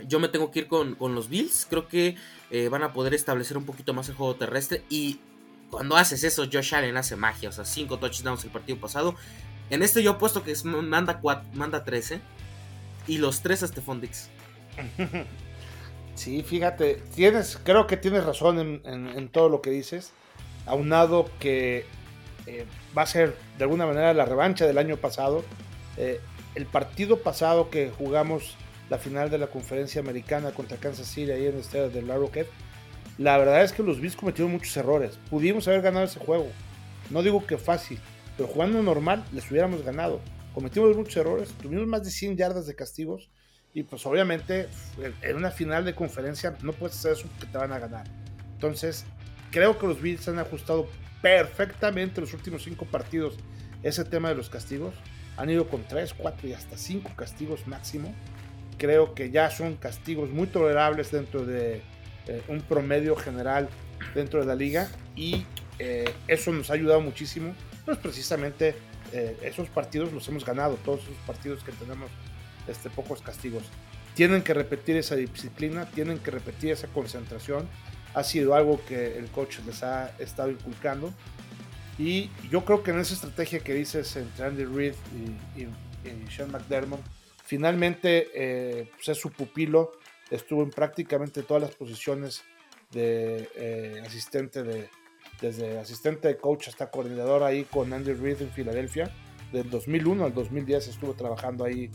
Yo 0.06 0.20
me 0.20 0.28
tengo 0.28 0.52
que 0.52 0.60
ir 0.60 0.68
con, 0.68 0.96
con 0.96 1.16
los 1.16 1.30
Bills. 1.30 1.68
Creo 1.70 1.88
que 1.88 2.16
eh, 2.52 2.70
van 2.70 2.84
a 2.84 2.94
poder 2.94 3.14
establecer 3.14 3.58
un 3.58 3.66
poquito 3.66 3.94
más 3.94 4.10
el 4.10 4.16
juego 4.16 4.36
terrestre. 4.36 4.84
Y 4.90 5.20
cuando 5.70 5.98
haces 5.98 6.24
eso, 6.24 6.46
Josh 6.52 6.76
Allen 6.76 6.98
hace 6.98 7.16
magia. 7.16 7.50
O 7.50 7.52
sea, 7.52 7.66
5 7.66 7.98
touchdowns 7.98 8.44
el 8.44 8.52
partido 8.52 8.80
pasado. 8.80 9.16
En 9.70 9.84
este 9.84 10.04
yo 10.04 10.12
apuesto 10.12 10.44
que 10.44 10.54
manda, 10.64 11.22
manda 11.54 11.84
13. 11.84 12.22
Y 13.08 13.18
los 13.18 13.42
3 13.42 13.64
a 13.64 13.68
Stephon 13.68 14.02
Dix. 14.02 14.30
Sí, 16.18 16.42
fíjate, 16.42 16.96
tienes, 17.14 17.60
creo 17.64 17.86
que 17.86 17.96
tienes 17.96 18.24
razón 18.24 18.82
en, 18.84 19.30
todo 19.30 19.50
lo 19.50 19.62
que 19.62 19.70
dices. 19.70 20.14
Aunado 20.66 21.30
que 21.40 21.86
eh, 22.48 22.66
va 22.98 23.04
a 23.04 23.06
ser 23.06 23.38
de 23.60 23.64
alguna 23.64 23.86
manera 23.86 24.16
la 24.16 24.26
revancha 24.26 24.66
del 24.66 24.80
año 24.80 24.98
pasado. 24.98 25.46
Eh, 25.96 26.20
el 26.56 26.66
partido 26.66 27.20
pasado 27.20 27.70
que 27.70 27.92
jugamos 27.96 28.56
la 28.90 28.98
final 28.98 29.30
de 29.30 29.38
la 29.38 29.48
conferencia 29.48 30.02
americana 30.02 30.52
contra 30.52 30.78
Kansas 30.78 31.08
City 31.08 31.32
ahí 31.32 31.46
en 31.46 31.56
el 31.56 31.60
estadio 31.60 31.90
de 31.90 32.00
Arrowhead. 32.00 32.46
La 33.18 33.38
verdad 33.38 33.64
es 33.64 33.74
que 33.74 33.84
los 33.84 34.00
Bills 34.00 34.16
cometieron 34.16 34.52
muchos 34.52 34.76
errores. 34.78 35.18
Pudimos 35.30 35.68
haber 35.68 35.82
ganado 35.82 36.06
ese 36.06 36.20
juego. 36.20 36.48
No 37.10 37.24
digo 37.24 37.46
que 37.46 37.58
fácil, 37.58 38.00
pero 38.36 38.48
jugando 38.48 38.82
normal 38.82 39.26
les 39.34 39.50
hubiéramos 39.50 39.84
ganado. 39.84 40.22
Cometimos 40.54 40.96
muchos 40.96 41.18
errores, 41.18 41.50
tuvimos 41.62 41.88
más 41.88 42.04
de 42.04 42.12
100 42.12 42.38
yardas 42.38 42.68
de 42.68 42.76
castigos 42.76 43.30
y 43.74 43.84
pues 43.84 44.06
obviamente 44.06 44.68
en 45.22 45.36
una 45.36 45.52
final 45.52 45.86
de 45.86 45.94
conferencia 45.94 46.56
no 46.64 46.74
puedes 46.74 46.98
hacer 46.98 47.14
eso 47.14 47.28
porque 47.28 47.52
te 47.52 47.58
van 47.58 47.72
a 47.72 47.80
ganar. 47.80 48.08
Entonces, 48.54 49.06
creo 49.52 49.78
que 49.78 49.88
los 49.88 50.02
Bills 50.02 50.28
han 50.28 50.40
ajustado 50.40 50.88
perfectamente 51.22 52.22
los 52.22 52.34
últimos 52.34 52.64
5 52.64 52.86
partidos 52.86 53.36
ese 53.84 54.04
tema 54.04 54.30
de 54.30 54.36
los 54.36 54.50
castigos. 54.50 54.96
Han 55.38 55.50
ido 55.50 55.68
con 55.68 55.84
3, 55.88 56.14
4 56.16 56.48
y 56.48 56.54
hasta 56.54 56.78
5 56.78 57.12
castigos 57.16 57.68
máximo 57.68 58.14
creo 58.78 59.14
que 59.14 59.32
ya 59.32 59.50
son 59.50 59.76
castigos 59.76 60.30
muy 60.30 60.48
tolerables 60.48 61.12
dentro 61.12 61.46
de 61.46 61.82
eh, 62.28 62.42
un 62.48 62.62
promedio 62.62 63.16
general 63.16 63.70
dentro 64.14 64.40
de 64.40 64.46
la 64.46 64.56
liga 64.56 64.90
y 65.16 65.46
eh, 65.80 66.14
eso 66.28 66.52
nos 66.52 66.70
ha 66.70 66.74
ayudado 66.74 67.02
muchísimo. 67.02 67.54
Pues 67.86 67.98
precisamente 67.98 68.76
eh, 69.14 69.38
esos 69.42 69.70
partidos 69.70 70.12
los 70.12 70.28
hemos 70.28 70.46
ganado, 70.46 70.76
todos 70.84 71.04
esos 71.04 71.16
partidos 71.26 71.64
que 71.64 71.72
tenemos 71.72 72.10
este, 72.68 72.90
pocos 72.90 73.22
castigos. 73.22 73.64
Tienen 74.14 74.42
que 74.42 74.54
repetir 74.54 74.98
esa 74.98 75.16
disciplina, 75.16 75.86
tienen 75.86 76.20
que 76.20 76.32
repetir 76.32 76.72
esa 76.72 76.88
concentración. 76.88 77.68
Ha 78.14 78.24
sido 78.24 78.56
algo 78.56 78.82
que 78.88 79.18
el 79.18 79.28
coach 79.28 79.60
les 79.66 79.84
ha 79.84 80.12
estado 80.20 80.50
inculcando. 80.50 81.14
Y 82.00 82.30
yo 82.52 82.66
creo 82.66 82.84
que 82.84 82.92
en 82.92 83.00
esa 83.00 83.14
estrategia 83.14 83.60
que 83.60 83.74
dices 83.74 84.16
entre 84.18 84.46
Andy 84.46 84.66
Reid 84.66 84.94
y, 85.56 85.62
y, 85.62 85.64
y 85.64 86.32
Sean 86.32 86.52
McDermott, 86.52 87.02
Finalmente, 87.48 88.28
eh, 88.36 88.90
pues, 88.94 89.08
es 89.08 89.18
su 89.18 89.32
pupilo, 89.32 89.94
estuvo 90.30 90.64
en 90.64 90.70
prácticamente 90.70 91.44
todas 91.44 91.64
las 91.64 91.74
posiciones 91.74 92.44
de 92.92 93.50
eh, 93.56 94.04
asistente 94.06 94.64
de, 94.64 94.90
desde 95.40 95.80
asistente 95.80 96.28
de 96.28 96.36
coach 96.36 96.68
hasta 96.68 96.92
coordinador 96.92 97.44
ahí 97.44 97.64
con 97.64 97.94
Andy 97.94 98.12
Reid 98.12 98.42
en 98.42 98.52
Filadelfia. 98.52 99.10
Del 99.54 99.70
2001 99.70 100.26
al 100.26 100.34
2010 100.34 100.90
estuvo 100.90 101.14
trabajando 101.14 101.64
ahí 101.64 101.90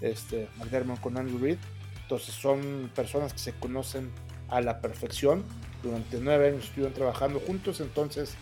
este, 0.00 0.48
McDermott 0.56 1.00
con 1.00 1.18
Andy 1.18 1.36
Reid. 1.36 1.58
Entonces 2.00 2.34
son 2.34 2.90
personas 2.94 3.34
que 3.34 3.40
se 3.40 3.52
conocen 3.52 4.10
a 4.48 4.62
la 4.62 4.80
perfección. 4.80 5.44
Durante 5.82 6.18
nueve 6.18 6.48
años 6.48 6.64
estuvieron 6.64 6.94
trabajando 6.94 7.40
juntos. 7.40 7.80
Entonces 7.80 8.36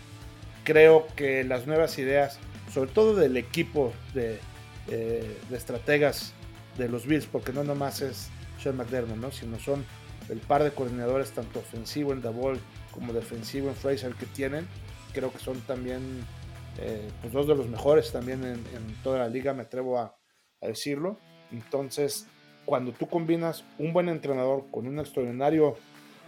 creo 0.63 1.07
que 1.17 1.43
las 1.43 1.67
nuevas 1.67 1.99
ideas, 1.99 2.39
sobre 2.73 2.89
todo 2.89 3.15
del 3.15 3.35
equipo 3.35 3.91
de, 4.13 4.39
eh, 4.87 5.37
de 5.49 5.57
estrategas 5.57 6.33
de 6.77 6.89
los 6.89 7.05
Bills, 7.05 7.25
porque 7.25 7.53
no 7.53 7.63
nomás 7.63 8.01
es 8.01 8.29
Sean 8.61 8.77
McDermott, 8.77 9.17
¿no? 9.17 9.31
sino 9.31 9.59
son 9.59 9.85
el 10.29 10.39
par 10.39 10.63
de 10.63 10.71
coordinadores, 10.71 11.31
tanto 11.31 11.59
ofensivo 11.59 12.13
en 12.13 12.21
Davol 12.21 12.59
como 12.91 13.13
defensivo 13.13 13.69
en 13.69 13.75
Fraser 13.75 14.13
que 14.13 14.25
tienen. 14.25 14.67
Creo 15.13 15.31
que 15.31 15.39
son 15.39 15.59
también 15.61 16.25
eh, 16.79 17.09
pues 17.21 17.33
dos 17.33 17.47
de 17.47 17.55
los 17.55 17.67
mejores 17.67 18.11
también 18.11 18.43
en, 18.43 18.63
toda 19.03 19.19
la 19.19 19.27
liga, 19.27 19.53
me 19.53 19.63
atrevo 19.63 19.99
a, 19.99 20.15
decirlo. 20.61 21.17
Entonces, 21.51 22.25
cuando 22.63 22.93
tú 22.93 23.07
combinas 23.07 23.65
un 23.77 23.91
buen 23.91 24.07
entrenador 24.07 24.63
con 24.71 24.87
un 24.87 24.97
extraordinario 24.97 25.75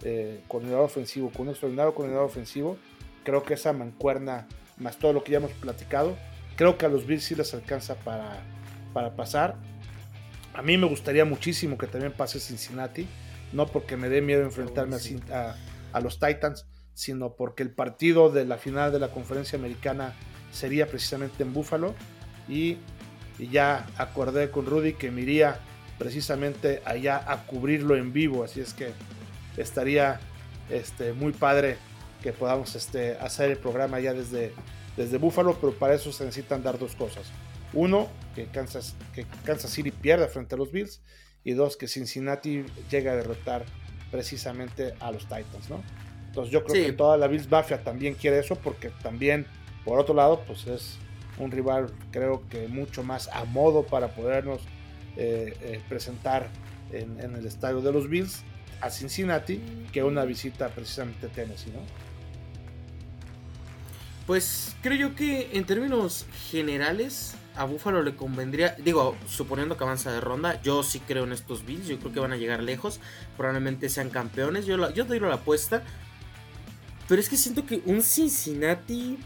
eh, 0.02 0.42
coordinador 0.46 0.84
ofensivo, 0.84 1.30
con 1.30 1.42
un 1.42 1.48
extraordinario 1.52 1.94
coordinador 1.94 2.26
ofensivo, 2.26 2.76
creo 3.24 3.42
que 3.42 3.54
esa 3.54 3.72
mancuerna, 3.72 4.46
más 4.76 4.98
todo 4.98 5.14
lo 5.14 5.24
que 5.24 5.32
ya 5.32 5.38
hemos 5.38 5.52
platicado, 5.52 6.14
creo 6.54 6.76
que 6.76 6.84
a 6.84 6.90
los 6.90 7.06
Bills 7.06 7.24
sí 7.24 7.34
les 7.34 7.54
alcanza 7.54 7.94
para, 7.94 8.42
para 8.92 9.16
pasar 9.16 9.56
a 10.56 10.62
mí 10.62 10.78
me 10.78 10.86
gustaría 10.86 11.26
muchísimo 11.26 11.76
que 11.76 11.86
también 11.86 12.12
pase 12.12 12.40
Cincinnati. 12.40 13.06
no 13.52 13.66
porque 13.66 13.96
me 13.96 14.08
dé 14.08 14.22
miedo 14.22 14.42
enfrentarme 14.42 14.96
a, 15.30 15.54
a, 15.92 16.00
los 16.00 16.18
Titans, 16.18 16.66
sino 16.94 17.34
porque 17.34 17.62
el 17.62 17.70
partido 17.70 18.30
de 18.30 18.44
la 18.46 18.56
final 18.56 18.90
de 18.90 18.98
la 18.98 19.08
conferencia 19.08 19.58
americana 19.58 20.14
sería 20.50 20.86
precisamente 20.86 21.42
en 21.42 21.52
Buffalo 21.52 21.94
y, 22.48 22.78
ya 23.38 23.86
acordé 23.98 24.50
con 24.50 24.64
Rudy 24.64 24.94
que 24.94 25.10
me 25.10 25.20
iría 25.20 25.60
precisamente 25.98 26.80
allá 26.86 27.22
a 27.30 27.46
cubrirlo 27.46 27.94
en 27.94 28.14
vivo, 28.14 28.42
así 28.42 28.60
es 28.60 28.72
que 28.72 28.92
estaría 29.58 30.20
este, 30.70 31.12
muy 31.12 31.32
padre 31.32 31.76
que 32.22 32.32
podamos 32.32 32.74
este, 32.76 33.18
hacer 33.18 33.50
el 33.50 33.58
programa 33.58 34.00
ya 34.00 34.14
desde, 34.14 34.54
desde 34.96 35.18
Buffalo, 35.18 35.58
pero 35.60 35.74
para 35.74 35.92
eso 35.92 36.12
se 36.12 36.24
necesitan 36.24 36.62
dar 36.62 36.78
dos 36.78 36.96
cosas. 36.96 37.30
Uno, 37.76 38.08
que 38.34 38.46
Kansas, 38.46 38.96
que 39.14 39.26
Kansas 39.44 39.70
City 39.70 39.90
pierda 39.90 40.28
frente 40.28 40.54
a 40.54 40.58
los 40.58 40.72
Bills 40.72 41.02
y 41.44 41.52
dos, 41.52 41.76
que 41.76 41.88
Cincinnati 41.88 42.64
llegue 42.90 43.10
a 43.10 43.14
derrotar 43.14 43.66
precisamente 44.10 44.94
a 44.98 45.12
los 45.12 45.24
Titans, 45.24 45.68
¿no? 45.68 45.82
Entonces 46.26 46.50
yo 46.50 46.64
creo 46.64 46.86
que 46.86 46.92
toda 46.92 47.18
la 47.18 47.28
Bills 47.28 47.50
Mafia 47.50 47.84
también 47.84 48.14
quiere 48.14 48.38
eso 48.38 48.56
porque 48.56 48.90
también, 49.02 49.46
por 49.84 49.98
otro 49.98 50.14
lado, 50.14 50.42
pues 50.46 50.66
es 50.66 50.98
un 51.38 51.50
rival 51.50 51.92
creo 52.12 52.48
que 52.48 52.66
mucho 52.66 53.02
más 53.02 53.28
a 53.28 53.44
modo 53.44 53.84
para 53.84 54.08
podernos 54.14 54.62
eh, 55.18 55.54
eh, 55.60 55.80
presentar 55.86 56.48
en, 56.92 57.20
el 57.20 57.46
estadio 57.46 57.82
de 57.82 57.92
los 57.92 58.08
Bills 58.08 58.42
a 58.80 58.90
Cincinnati 58.90 59.60
que 59.92 60.02
una 60.02 60.24
visita 60.24 60.68
precisamente 60.68 61.26
a 61.26 61.28
Tennessee, 61.28 61.72
¿no? 61.72 61.80
Pues 64.26 64.74
creo 64.82 64.96
yo 64.96 65.14
que 65.14 65.50
en 65.52 65.64
términos 65.64 66.26
generales 66.50 67.34
a 67.56 67.64
Buffalo 67.64 68.02
le 68.02 68.16
convendría, 68.16 68.76
digo, 68.78 69.16
suponiendo 69.28 69.76
que 69.76 69.84
avanza 69.84 70.12
de 70.12 70.20
ronda, 70.20 70.60
yo 70.62 70.82
sí 70.82 71.00
creo 71.00 71.24
en 71.24 71.32
estos 71.32 71.64
Bills, 71.64 71.86
yo 71.86 71.98
creo 71.98 72.12
que 72.12 72.20
van 72.20 72.32
a 72.32 72.36
llegar 72.36 72.62
lejos, 72.62 73.00
probablemente 73.36 73.88
sean 73.88 74.10
campeones, 74.10 74.66
yo, 74.66 74.76
digo 74.76 75.26
la 75.26 75.34
apuesta, 75.34 75.82
pero 77.08 77.20
es 77.20 77.28
que 77.28 77.36
siento 77.36 77.66
que 77.66 77.82
un 77.86 78.02
Cincinnati 78.02 79.18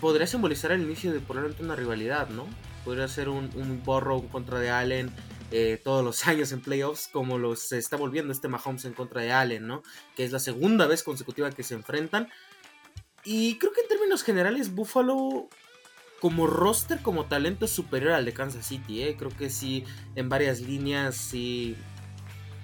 podría 0.00 0.26
simbolizar 0.26 0.72
el 0.72 0.82
inicio 0.82 1.12
de 1.12 1.20
probablemente 1.20 1.62
una 1.62 1.76
rivalidad, 1.76 2.28
¿no? 2.28 2.46
Podría 2.84 3.08
ser 3.08 3.28
un, 3.28 3.50
un 3.54 3.82
contra 4.30 4.58
de 4.58 4.70
Allen 4.70 5.12
eh, 5.52 5.80
todos 5.82 6.04
los 6.04 6.26
años 6.28 6.52
en 6.52 6.60
playoffs, 6.60 7.08
como 7.08 7.38
los 7.38 7.60
se 7.60 7.78
está 7.78 7.96
volviendo 7.96 8.32
este 8.32 8.48
Mahomes 8.48 8.84
en 8.84 8.94
contra 8.94 9.20
de 9.20 9.32
Allen, 9.32 9.66
¿no? 9.66 9.82
Que 10.16 10.24
es 10.24 10.32
la 10.32 10.38
segunda 10.38 10.86
vez 10.86 11.02
consecutiva 11.02 11.50
que 11.50 11.62
se 11.62 11.74
enfrentan. 11.74 12.28
Y 13.24 13.58
creo 13.58 13.72
que 13.72 13.80
en 13.80 13.88
términos 13.88 14.22
generales, 14.22 14.74
Buffalo 14.74 15.48
como 16.20 16.46
roster, 16.46 17.00
como 17.02 17.26
talento 17.26 17.64
es 17.64 17.70
superior 17.70 18.12
al 18.12 18.24
de 18.24 18.32
Kansas 18.32 18.66
City. 18.66 19.02
¿eh? 19.02 19.16
Creo 19.18 19.30
que 19.30 19.50
sí, 19.50 19.84
en 20.14 20.28
varias 20.28 20.60
líneas, 20.60 21.16
sí, 21.16 21.76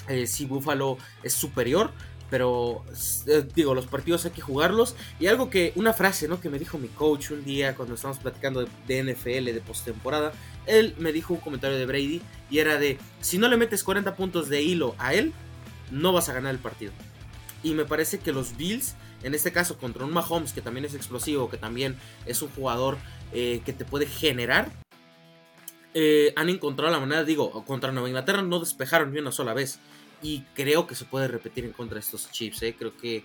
eh, 0.09 0.27
sí 0.27 0.47
Buffalo 0.47 0.99
es 1.23 1.33
superior. 1.33 1.91
Pero 2.31 2.83
eh, 3.27 3.47
digo, 3.55 3.75
los 3.75 3.87
partidos 3.87 4.25
hay 4.25 4.31
que 4.31 4.41
jugarlos. 4.41 4.97
Y 5.21 5.27
algo 5.27 5.51
que, 5.51 5.73
una 5.77 5.93
frase 5.93 6.29
¿no? 6.29 6.41
que 6.41 6.49
me 6.49 6.59
dijo 6.59 6.79
mi 6.79 6.89
coach 6.89 7.31
un 7.31 7.45
día 7.45 7.75
cuando 7.75 7.95
estábamos 7.95 8.23
platicando 8.23 8.67
de, 8.87 9.03
NFL, 9.03 9.45
de 9.45 9.63
postemporada. 9.65 10.33
Él 10.65 10.95
me 10.99 11.13
dijo 11.13 11.35
un 11.35 11.41
comentario 11.41 11.77
de 11.77 11.85
Brady 11.85 12.23
y 12.51 12.61
era 12.61 12.79
de, 12.79 12.97
si 13.21 13.37
no 13.37 13.49
le 13.49 13.59
metes 13.59 13.85
40 13.85 14.15
puntos 14.17 14.49
de 14.49 14.63
hilo 14.63 14.95
a 14.99 15.13
él, 15.13 15.35
no 15.91 16.13
vas 16.13 16.31
a 16.31 16.33
ganar 16.33 16.55
el 16.55 16.59
partido. 16.61 16.93
Y 17.63 17.75
me 17.75 17.85
parece 17.85 18.19
que 18.19 18.33
los 18.33 18.57
Bills, 18.57 18.95
en 19.23 19.35
este 19.35 19.53
caso 19.53 19.77
contra 19.77 20.05
un 20.05 20.13
Mahomes 20.13 20.55
que 20.55 20.63
también 20.63 20.87
es 20.87 20.95
explosivo, 20.95 21.51
que 21.51 21.59
también 21.59 21.97
es 22.25 22.41
un 22.41 22.49
jugador 22.51 22.97
eh, 23.33 23.63
que 23.65 23.73
te 23.73 23.85
puede 23.85 24.07
generar. 24.07 24.71
Eh, 25.95 26.33
han 26.37 26.49
encontrado 26.49 26.93
la 26.93 27.01
manera, 27.01 27.25
digo, 27.25 27.65
contra 27.65 27.93
Nueva 27.93 28.09
Inglaterra 28.09 28.43
no 28.43 28.61
despejaron 28.61 29.13
ni 29.13 29.19
una 29.19 29.33
sola 29.33 29.55
vez. 29.55 29.79
Y 30.23 30.43
creo 30.55 30.87
que 30.87 30.95
se 30.95 31.05
puede 31.05 31.29
repetir 31.29 31.65
en 31.65 31.73
contra 31.73 31.95
de 31.97 32.01
estos 32.01 32.31
Chiefs. 32.31 32.63
Eh. 32.63 32.75
Creo 32.79 32.97
que 32.97 33.23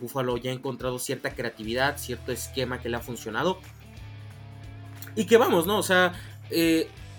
Buffalo 0.00 0.36
ya 0.38 0.50
ha 0.50 0.54
encontrado 0.54 0.98
cierta 0.98 1.34
creatividad, 1.34 1.98
cierto 1.98 2.32
esquema 2.32 2.80
que 2.80 2.88
le 2.88 2.96
ha 2.96 3.00
funcionado. 3.00 3.60
Y 5.14 5.26
que 5.26 5.36
vamos, 5.36 5.66
¿no? 5.66 5.78
O 5.78 5.82
sea, 5.82 6.14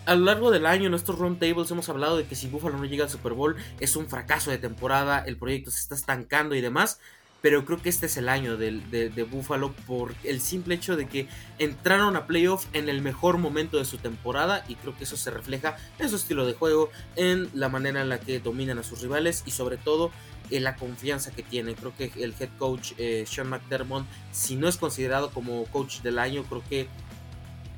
a 0.06 0.16
lo 0.16 0.26
largo 0.26 0.50
del 0.50 0.66
año 0.66 0.88
en 0.88 0.96
estos 0.96 1.20
roundtables 1.20 1.70
hemos 1.70 1.90
hablado 1.90 2.18
de 2.18 2.26
que 2.26 2.36
si 2.36 2.48
Buffalo 2.48 2.78
no 2.78 2.86
llega 2.86 3.04
al 3.04 3.10
Super 3.10 3.34
Bowl 3.34 3.56
es 3.80 3.96
un 3.96 4.08
fracaso 4.08 4.50
de 4.50 4.58
temporada, 4.58 5.20
el 5.20 5.38
proyecto 5.38 5.70
se 5.70 5.80
está 5.80 5.96
estancando 5.96 6.56
y 6.56 6.62
demás 6.62 7.00
pero 7.42 7.66
creo 7.66 7.82
que 7.82 7.90
este 7.90 8.08
es 8.08 8.18
el 8.18 8.30
año 8.30 8.58
de, 8.58 9.28
Buffalo 9.30 9.72
por 9.88 10.14
el 10.24 10.42
simple 10.42 10.76
hecho 10.76 10.96
de 10.96 11.08
que 11.08 11.28
entraron 11.58 12.16
a 12.16 12.28
playoff 12.28 12.66
en 12.74 12.90
el 12.90 13.02
mejor 13.02 13.38
momento 13.38 13.78
de 13.78 13.86
su 13.86 13.98
temporada 13.98 14.64
y 14.68 14.76
creo 14.76 14.98
que 14.98 15.04
eso 15.04 15.18
se 15.18 15.32
refleja 15.32 15.78
en 16.00 16.10
su 16.10 16.16
estilo 16.16 16.46
de 16.46 16.54
juego, 16.54 16.90
en 17.16 17.50
la 17.54 17.70
manera 17.70 18.02
en 18.02 18.10
la 18.10 18.20
que 18.20 18.40
dominan 18.40 18.80
a 18.80 18.84
sus 18.84 19.02
rivales 19.02 19.44
y 19.46 19.52
sobre 19.52 19.78
todo 19.78 20.12
en 20.50 20.64
la 20.64 20.76
confianza 20.76 21.32
que 21.32 21.44
tiene. 21.44 21.76
Creo 21.76 21.96
que 21.96 22.12
el 22.16 22.34
head 22.40 22.50
coach 22.58 22.94
eh, 22.98 23.26
Sean 23.28 23.50
McDermott, 23.50 24.06
si 24.32 24.56
no 24.56 24.68
es 24.68 24.78
considerado 24.78 25.32
como 25.32 25.64
coach 25.66 26.02
del 26.02 26.20
año, 26.20 26.44
creo 26.44 26.64
que 26.68 26.88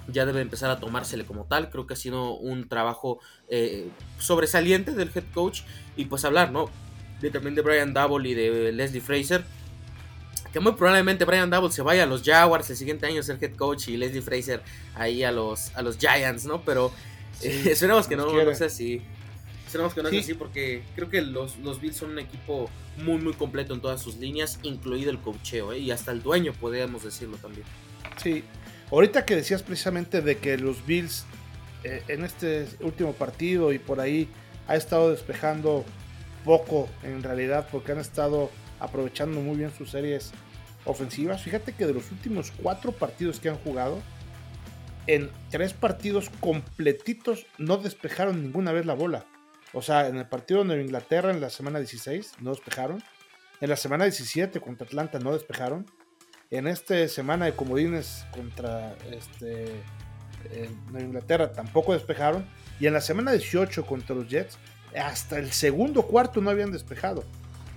ya 0.08 0.26
debe 0.26 0.42
empezar 0.42 0.70
a 0.72 0.80
tomársele 0.80 1.26
como 1.26 1.46
tal. 1.46 1.70
Creo 1.70 1.86
que 1.86 1.94
ha 1.94 1.98
sido 1.98 2.34
un 2.34 2.68
trabajo 2.68 3.20
eh, 3.50 3.90
sobresaliente 4.20 4.94
del 4.94 5.12
head 5.14 5.26
coach 5.34 5.62
y 5.96 6.06
pues 6.06 6.26
hablar, 6.26 6.52
¿no? 6.52 6.70
De, 7.22 7.30
también 7.30 7.56
de 7.56 7.62
Brian 7.62 7.94
Double 7.94 8.28
y 8.28 8.34
de 8.34 8.72
Leslie 8.72 9.02
Fraser. 9.02 9.44
Que 10.52 10.60
muy 10.60 10.74
probablemente 10.74 11.24
Brian 11.24 11.50
Double 11.50 11.72
se 11.72 11.82
vaya 11.82 12.04
a 12.04 12.06
los 12.06 12.24
Jaguars 12.24 12.70
el 12.70 12.76
siguiente 12.76 13.06
año 13.06 13.24
ser 13.24 13.38
head 13.42 13.56
coach 13.56 13.88
y 13.88 13.96
Leslie 13.96 14.22
Fraser 14.22 14.62
ahí 14.96 15.24
a 15.24 15.32
los, 15.32 15.74
a 15.76 15.82
los 15.82 15.98
Giants, 15.98 16.46
¿no? 16.46 16.62
Pero 16.64 16.92
eh, 17.42 17.64
esperemos 17.72 18.08
que 18.08 18.16
no, 18.16 18.26
no 18.26 18.56
sea 18.56 18.68
así. 18.68 19.02
Esperemos 19.66 19.94
que 19.94 20.04
no 20.04 20.10
sea 20.10 20.20
así 20.20 20.34
porque 20.34 20.84
creo 20.96 21.10
que 21.10 21.22
los, 21.22 21.58
los 21.60 21.80
Bills 21.80 21.96
son 21.96 22.12
un 22.12 22.20
equipo 22.20 22.70
muy, 22.98 23.18
muy 23.20 23.34
completo 23.34 23.74
en 23.74 23.80
todas 23.80 24.02
sus 24.02 24.18
líneas, 24.18 24.60
incluido 24.64 25.12
el 25.12 25.20
coacheo, 25.20 25.72
¿eh? 25.72 25.80
y 25.80 25.92
hasta 25.92 26.12
el 26.12 26.22
dueño, 26.22 26.52
podríamos 26.54 27.04
decirlo 27.04 27.38
también. 27.38 27.64
Sí, 28.22 28.44
ahorita 28.92 29.26
que 29.26 29.38
decías 29.38 29.64
precisamente 29.64 30.22
de 30.22 30.38
que 30.38 30.58
los 30.58 30.86
Bills 30.86 31.26
eh, 31.84 32.04
en 32.10 32.24
este 32.24 32.68
último 32.82 33.14
partido 33.14 33.72
y 33.72 33.80
por 33.80 34.00
ahí 34.00 34.28
ha 34.68 34.76
estado 34.76 35.10
despejando 35.10 35.86
poco 36.46 36.90
en 37.04 37.24
realidad 37.24 37.68
porque 37.72 37.92
han 37.92 38.00
estado 38.00 38.50
aprovechando 38.80 39.40
muy 39.42 39.58
bien 39.58 39.72
sus 39.72 39.92
series 39.92 40.32
ofensivas. 40.86 41.42
Fíjate 41.42 41.74
que 41.74 41.86
de 41.86 41.94
los 41.94 42.12
últimos 42.12 42.52
cuatro 42.52 42.92
partidos 42.92 43.40
que 43.40 43.50
han 43.50 43.58
jugado, 43.58 44.02
en 45.08 45.30
tres 45.50 45.74
partidos 45.74 46.30
completitos 46.40 47.46
no 47.58 47.78
despejaron 47.78 48.42
ninguna 48.42 48.72
vez 48.72 48.86
la 48.86 48.94
bola. 48.94 49.26
O 49.74 49.82
sea, 49.82 50.08
en 50.08 50.18
el 50.18 50.28
partido 50.28 50.64
de 50.64 50.82
Inglaterra 50.82 51.32
en 51.32 51.42
la 51.42 51.50
semana 51.50 51.80
16 51.80 52.34
no 52.42 52.52
despejaron. 52.52 53.02
En 53.62 53.70
la 53.70 53.76
semana 53.76 54.06
17 54.06 54.60
contra 54.60 54.86
Atlanta 54.86 55.20
no 55.20 55.34
despejaron. 55.34 55.86
En 56.50 56.68
esta 56.68 57.08
semana 57.08 57.46
de 57.46 57.54
comodines 57.54 58.26
contra 58.32 58.96
este, 59.10 59.72
Nueva 60.90 61.06
Inglaterra 61.06 61.54
tampoco 61.54 61.94
despejaron. 61.94 62.46
Y 62.80 62.88
en 62.88 62.94
la 62.94 63.02
semana 63.02 63.32
18 63.32 63.86
contra 63.86 64.16
los 64.16 64.28
Jets 64.28 64.58
hasta 64.96 65.40
el 65.40 65.52
segundo 65.52 66.04
cuarto 66.04 66.42
no 66.42 66.50
habían 66.50 66.72
despejado. 66.72 67.24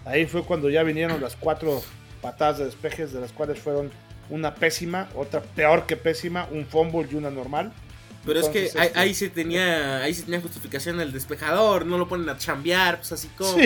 Ahí 0.04 0.26
fue 0.26 0.44
cuando 0.44 0.68
ya 0.70 0.82
vinieron 0.82 1.20
las 1.20 1.36
cuatro 1.36 1.82
patadas 2.20 2.58
de 2.58 2.64
despejes, 2.66 3.12
de 3.12 3.20
las 3.20 3.32
cuales 3.32 3.58
fueron 3.58 3.90
una 4.30 4.54
pésima, 4.54 5.08
otra 5.14 5.40
peor 5.40 5.86
que 5.86 5.96
pésima, 5.96 6.48
un 6.50 6.66
fumble 6.66 7.08
y 7.10 7.14
una 7.14 7.30
normal. 7.30 7.72
Pero 8.24 8.40
es 8.40 8.48
que 8.48 8.70
ahí, 8.94 9.10
este, 9.10 9.26
sí 9.26 9.28
tenía 9.28 10.02
ahí 10.02 10.14
sí 10.14 10.22
tenía 10.22 10.40
justificación 10.40 10.98
el 10.98 11.12
despejador, 11.12 11.84
no 11.84 11.98
lo 11.98 12.08
ponen 12.08 12.26
a 12.30 12.38
chambear, 12.38 12.96
pues 12.96 13.12
así 13.12 13.28
como 13.36 13.62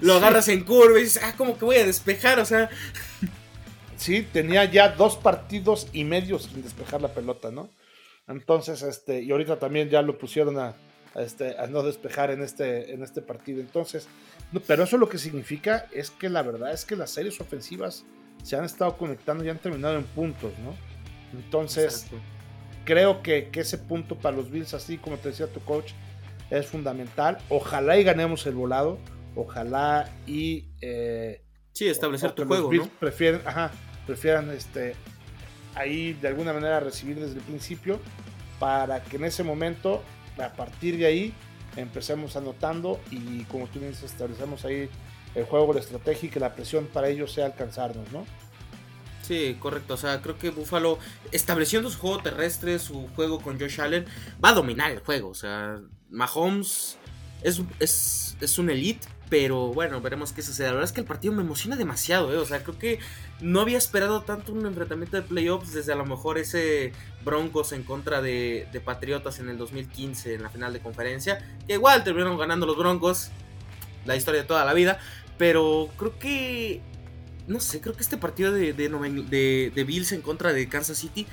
lo 0.00 0.14
agarras 0.14 0.48
en 0.48 0.64
curva 0.64 0.98
y 0.98 1.02
dices, 1.02 1.22
ah, 1.22 1.34
como 1.36 1.58
que 1.58 1.64
voy 1.66 1.76
a 1.76 1.86
despejar, 1.86 2.38
o 2.38 2.46
sea. 2.46 2.70
Sí, 3.98 4.26
tenía 4.32 4.64
ya 4.64 4.90
dos 4.90 5.16
partidos 5.16 5.88
y 5.92 6.04
medio 6.04 6.38
sin 6.38 6.62
despejar 6.62 7.02
la 7.02 7.08
pelota, 7.08 7.50
¿no? 7.50 7.68
Entonces, 8.28 8.82
este, 8.82 9.22
y 9.22 9.32
ahorita 9.32 9.58
también 9.58 9.90
ya 9.90 10.02
lo 10.02 10.18
pusieron 10.18 10.56
a, 10.58 10.76
este, 11.18 11.58
a 11.58 11.66
no 11.66 11.82
despejar 11.82 12.30
en 12.30 12.42
este, 12.42 12.92
en 12.92 13.02
este 13.02 13.22
partido. 13.22 13.60
Entonces, 13.60 14.08
pero 14.66 14.84
eso 14.84 14.96
lo 14.98 15.08
que 15.08 15.18
significa 15.18 15.86
es 15.92 16.10
que 16.10 16.28
la 16.28 16.42
verdad 16.42 16.72
es 16.72 16.84
que 16.84 16.96
las 16.96 17.10
series 17.10 17.40
ofensivas 17.40 18.04
se 18.42 18.56
han 18.56 18.64
estado 18.64 18.96
conectando 18.96 19.44
y 19.44 19.48
han 19.48 19.58
terminado 19.58 19.96
en 19.96 20.04
puntos, 20.04 20.52
¿no? 20.64 20.74
Entonces, 21.38 22.06
creo 22.84 23.22
que, 23.22 23.50
ese 23.52 23.78
punto 23.78 24.16
para 24.16 24.36
los 24.36 24.50
Bills, 24.50 24.74
así 24.74 24.96
como 24.98 25.16
te 25.18 25.28
decía 25.28 25.46
tu 25.46 25.60
coach, 25.60 25.92
es 26.50 26.66
fundamental. 26.66 27.38
Ojalá 27.48 27.98
y 27.98 28.04
ganemos 28.04 28.46
el 28.46 28.54
volado. 28.54 28.98
Ojalá 29.34 30.10
y. 30.26 30.66
Eh, 30.80 31.42
sí, 31.72 31.88
establecer 31.88 32.32
tu 32.32 32.46
juego. 32.46 32.68
Bills 32.68 32.88
prefieren, 32.98 33.42
ajá, 33.44 33.70
prefieran 34.06 34.50
este, 34.50 34.94
ahí 35.74 36.14
de 36.14 36.28
alguna 36.28 36.52
manera 36.52 36.80
recibir 36.80 37.20
desde 37.20 37.34
el 37.34 37.42
principio 37.42 38.00
para 38.58 39.02
que 39.02 39.16
en 39.16 39.24
ese 39.24 39.44
momento 39.44 40.02
a 40.40 40.52
partir 40.52 40.98
de 40.98 41.06
ahí 41.06 41.34
empecemos 41.76 42.36
anotando 42.36 43.00
y 43.10 43.44
como 43.44 43.66
tú 43.66 43.80
dices, 43.80 44.02
establecemos 44.04 44.64
ahí 44.64 44.88
el 45.34 45.44
juego, 45.44 45.72
la 45.72 45.80
estrategia 45.80 46.28
y 46.28 46.30
que 46.30 46.40
la 46.40 46.54
presión 46.54 46.86
para 46.86 47.08
ellos 47.08 47.32
sea 47.32 47.46
alcanzarnos, 47.46 48.10
¿no? 48.12 48.24
Sí, 49.22 49.56
correcto. 49.60 49.94
O 49.94 49.96
sea, 49.96 50.22
creo 50.22 50.38
que 50.38 50.50
Buffalo, 50.50 50.98
estableciendo 51.32 51.90
su 51.90 51.98
juego 51.98 52.22
terrestre, 52.22 52.78
su 52.78 53.08
juego 53.08 53.40
con 53.40 53.60
Josh 53.60 53.80
Allen, 53.80 54.06
va 54.42 54.50
a 54.50 54.54
dominar 54.54 54.90
el 54.90 55.00
juego. 55.00 55.28
O 55.28 55.34
sea, 55.34 55.78
Mahomes 56.08 56.97
es, 57.42 57.62
es, 57.78 58.36
es 58.40 58.58
un 58.58 58.70
elite, 58.70 59.06
pero 59.28 59.72
bueno, 59.72 60.00
veremos 60.00 60.32
qué 60.32 60.42
sucede. 60.42 60.68
La 60.68 60.74
verdad 60.74 60.88
es 60.88 60.92
que 60.92 61.00
el 61.00 61.06
partido 61.06 61.34
me 61.34 61.42
emociona 61.42 61.76
demasiado, 61.76 62.32
¿eh? 62.32 62.36
O 62.36 62.46
sea, 62.46 62.62
creo 62.62 62.78
que 62.78 62.98
no 63.40 63.60
había 63.60 63.78
esperado 63.78 64.22
tanto 64.22 64.52
un 64.52 64.64
enfrentamiento 64.66 65.16
de 65.16 65.22
playoffs 65.22 65.72
desde 65.72 65.92
a 65.92 65.96
lo 65.96 66.06
mejor 66.06 66.38
ese 66.38 66.92
Broncos 67.24 67.72
en 67.72 67.82
contra 67.82 68.22
de, 68.22 68.68
de 68.72 68.80
Patriotas 68.80 69.38
en 69.38 69.48
el 69.48 69.58
2015 69.58 70.34
en 70.34 70.42
la 70.42 70.50
final 70.50 70.72
de 70.72 70.80
conferencia. 70.80 71.44
Que 71.66 71.74
igual 71.74 72.04
terminaron 72.04 72.38
ganando 72.38 72.66
los 72.66 72.76
Broncos, 72.76 73.30
la 74.06 74.16
historia 74.16 74.42
de 74.42 74.46
toda 74.46 74.64
la 74.64 74.74
vida. 74.74 74.98
Pero 75.36 75.88
creo 75.96 76.18
que. 76.18 76.80
No 77.46 77.60
sé, 77.60 77.80
creo 77.80 77.94
que 77.94 78.02
este 78.02 78.18
partido 78.18 78.52
de, 78.52 78.74
de, 78.74 79.72
de 79.74 79.84
Bills 79.84 80.12
en 80.12 80.20
contra 80.20 80.52
de 80.52 80.68
Kansas 80.68 80.98
City 80.98 81.26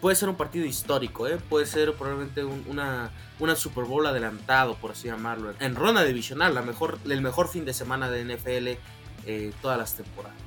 puede 0.00 0.16
ser 0.16 0.28
un 0.28 0.36
partido 0.36 0.64
histórico, 0.64 1.28
¿eh? 1.28 1.38
puede 1.48 1.66
ser 1.66 1.92
probablemente 1.94 2.44
una, 2.44 3.10
una 3.38 3.54
Super 3.54 3.84
Bowl 3.84 4.06
adelantado, 4.06 4.76
por 4.76 4.92
así 4.92 5.08
llamarlo, 5.08 5.52
en 5.60 5.74
ronda 5.74 6.04
divisional, 6.04 6.54
la 6.54 6.62
mejor, 6.62 6.98
el 7.08 7.20
mejor 7.20 7.48
fin 7.48 7.64
de 7.64 7.74
semana 7.74 8.10
de 8.10 8.24
NFL 8.24 8.78
eh, 9.26 9.52
todas 9.60 9.78
las 9.78 9.94
temporadas. 9.94 10.38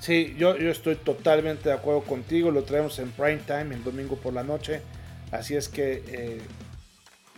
Sí, 0.00 0.34
yo, 0.38 0.56
yo 0.56 0.70
estoy 0.70 0.96
totalmente 0.96 1.68
de 1.68 1.74
acuerdo 1.74 2.02
contigo, 2.02 2.50
lo 2.50 2.62
traemos 2.62 2.98
en 2.98 3.10
prime 3.10 3.40
time, 3.46 3.74
el 3.74 3.84
domingo 3.84 4.16
por 4.16 4.32
la 4.32 4.44
noche, 4.44 4.80
así 5.32 5.54
es 5.56 5.68
que 5.68 6.04
eh, 6.06 6.40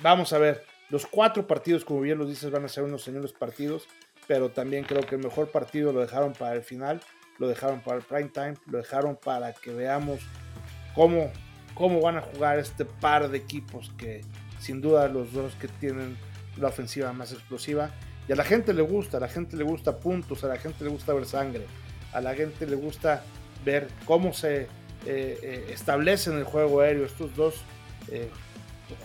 vamos 0.02 0.32
a 0.32 0.38
ver, 0.38 0.64
los 0.90 1.06
cuatro 1.06 1.46
partidos, 1.46 1.84
como 1.84 2.00
bien 2.00 2.18
lo 2.18 2.26
dices, 2.26 2.50
van 2.50 2.64
a 2.64 2.68
ser 2.68 2.84
unos 2.84 3.02
señores 3.02 3.32
partidos, 3.32 3.88
pero 4.26 4.50
también 4.50 4.84
creo 4.84 5.02
que 5.02 5.16
el 5.16 5.22
mejor 5.22 5.50
partido 5.50 5.92
lo 5.92 6.00
dejaron 6.00 6.32
para 6.34 6.54
el 6.54 6.62
final, 6.62 7.00
lo 7.38 7.48
dejaron 7.48 7.80
para 7.80 7.96
el 7.96 8.02
prime 8.02 8.28
time, 8.28 8.54
lo 8.66 8.78
dejaron 8.78 9.16
para 9.16 9.52
que 9.54 9.72
veamos 9.72 10.20
cómo, 10.94 11.30
cómo 11.74 12.00
van 12.00 12.18
a 12.18 12.22
jugar 12.22 12.58
este 12.58 12.84
par 12.84 13.28
de 13.28 13.38
equipos 13.38 13.92
que 13.96 14.22
sin 14.60 14.80
duda 14.80 15.08
los 15.08 15.32
dos 15.32 15.54
que 15.54 15.68
tienen 15.68 16.16
la 16.56 16.68
ofensiva 16.68 17.12
más 17.12 17.32
explosiva. 17.32 17.90
Y 18.28 18.32
a 18.32 18.36
la 18.36 18.44
gente 18.44 18.72
le 18.72 18.82
gusta, 18.82 19.16
a 19.16 19.20
la 19.20 19.28
gente 19.28 19.56
le 19.56 19.64
gusta 19.64 19.98
puntos, 19.98 20.44
a 20.44 20.48
la 20.48 20.58
gente 20.58 20.84
le 20.84 20.90
gusta 20.90 21.12
ver 21.14 21.26
sangre, 21.26 21.66
a 22.12 22.20
la 22.20 22.34
gente 22.34 22.66
le 22.66 22.76
gusta 22.76 23.24
ver 23.64 23.88
cómo 24.04 24.32
se 24.32 24.62
eh, 24.62 24.68
eh, 25.06 25.70
establecen 25.72 26.36
el 26.36 26.44
juego 26.44 26.80
aéreo. 26.80 27.04
Estos 27.04 27.34
dos 27.34 27.56
eh, 28.08 28.28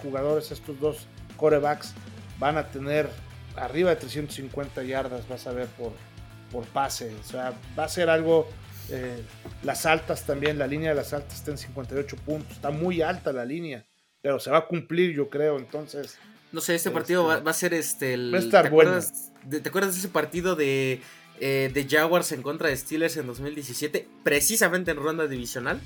jugadores, 0.03 0.51
estos 0.51 0.79
dos 0.79 1.07
corebacks 1.37 1.93
van 2.39 2.57
a 2.57 2.67
tener 2.67 3.09
arriba 3.55 3.89
de 3.91 3.95
350 3.95 4.83
yardas, 4.83 5.27
vas 5.27 5.47
a 5.47 5.53
ver 5.53 5.67
por, 5.67 5.93
por 6.51 6.65
pase. 6.65 7.15
O 7.19 7.23
sea, 7.23 7.53
va 7.77 7.85
a 7.85 7.89
ser 7.89 8.09
algo 8.09 8.47
eh, 8.89 9.21
las 9.63 9.85
altas 9.85 10.25
también, 10.25 10.59
la 10.59 10.67
línea 10.67 10.89
de 10.89 10.95
las 10.95 11.13
altas 11.13 11.35
está 11.35 11.51
en 11.51 11.57
58 11.57 12.15
puntos. 12.17 12.51
Está 12.53 12.71
muy 12.71 13.01
alta 13.01 13.31
la 13.33 13.45
línea, 13.45 13.85
pero 14.21 14.39
se 14.39 14.51
va 14.51 14.59
a 14.59 14.67
cumplir, 14.67 15.13
yo 15.13 15.29
creo. 15.29 15.57
Entonces. 15.57 16.17
No 16.51 16.61
sé, 16.61 16.75
este 16.75 16.91
partido 16.91 17.25
va, 17.25 17.41
a 17.43 17.53
ser 17.53 17.73
este. 17.73 18.15
va 18.31 18.37
a 18.37 18.41
estar 18.41 18.65
¿te 18.65 18.69
bueno. 18.69 18.91
Acuerdas, 18.91 19.31
de, 19.43 19.59
¿Te 19.59 19.69
acuerdas 19.69 19.93
de 19.93 19.99
ese 19.99 20.09
partido 20.09 20.55
de, 20.55 21.01
eh, 21.39 21.71
de 21.73 21.87
Jaguars 21.89 22.31
en 22.31 22.41
contra 22.41 22.69
de 22.69 22.77
Steelers 22.77 23.17
en 23.17 23.27
2017? 23.27 24.07
Precisamente 24.23 24.91
en 24.91 24.97
ronda 24.97 25.27
divisional. 25.27 25.81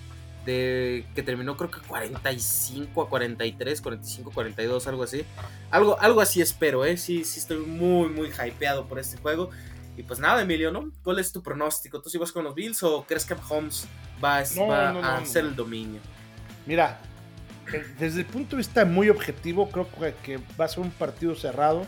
De, 0.46 1.06
que 1.16 1.22
terminó 1.22 1.58
creo 1.58 1.70
que 1.70 1.82
45 1.82 3.02
a 3.04 3.10
43, 3.10 3.82
45 3.82 4.30
a 4.30 4.34
42, 4.34 4.88
algo 4.88 5.04
así. 5.04 5.26
Algo, 5.70 6.00
algo 6.00 6.22
así 6.22 6.42
espero, 6.42 6.86
¿eh? 6.86 6.98
Sí, 6.98 7.24
sí 7.24 7.40
estoy 7.40 7.58
muy, 7.60 8.10
muy 8.10 8.30
hypeado 8.30 8.88
por 8.88 9.00
este 9.00 9.18
juego. 9.18 9.52
Y 10.00 10.04
pues 10.04 10.18
nada, 10.18 10.42
Emilio, 10.42 10.72
¿no? 10.72 10.94
¿Cuál 11.04 11.20
es 11.20 11.30
tu 11.34 11.44
pronóstico? 11.44 12.02
¿Tú 12.02 12.10
sí 12.10 12.18
vas 12.18 12.32
con 12.32 12.46
los 12.46 12.56
Bills 12.56 12.82
o 12.84 13.04
crees 13.06 13.26
que 13.26 13.36
Holmes 13.50 13.86
va, 14.24 14.38
a, 14.38 15.18
hacer 15.18 15.44
el 15.44 15.58
dominio? 15.58 16.00
Mira, 16.66 17.02
eh, 17.74 17.84
desde 18.00 18.22
el 18.22 18.26
punto 18.26 18.52
de 18.52 18.60
vista 18.60 18.86
muy 18.86 19.10
objetivo, 19.10 19.70
creo 19.70 19.90
que 20.24 20.40
va 20.58 20.64
a 20.64 20.68
ser 20.70 20.80
un 20.80 20.92
partido 20.92 21.36
cerrado 21.36 21.86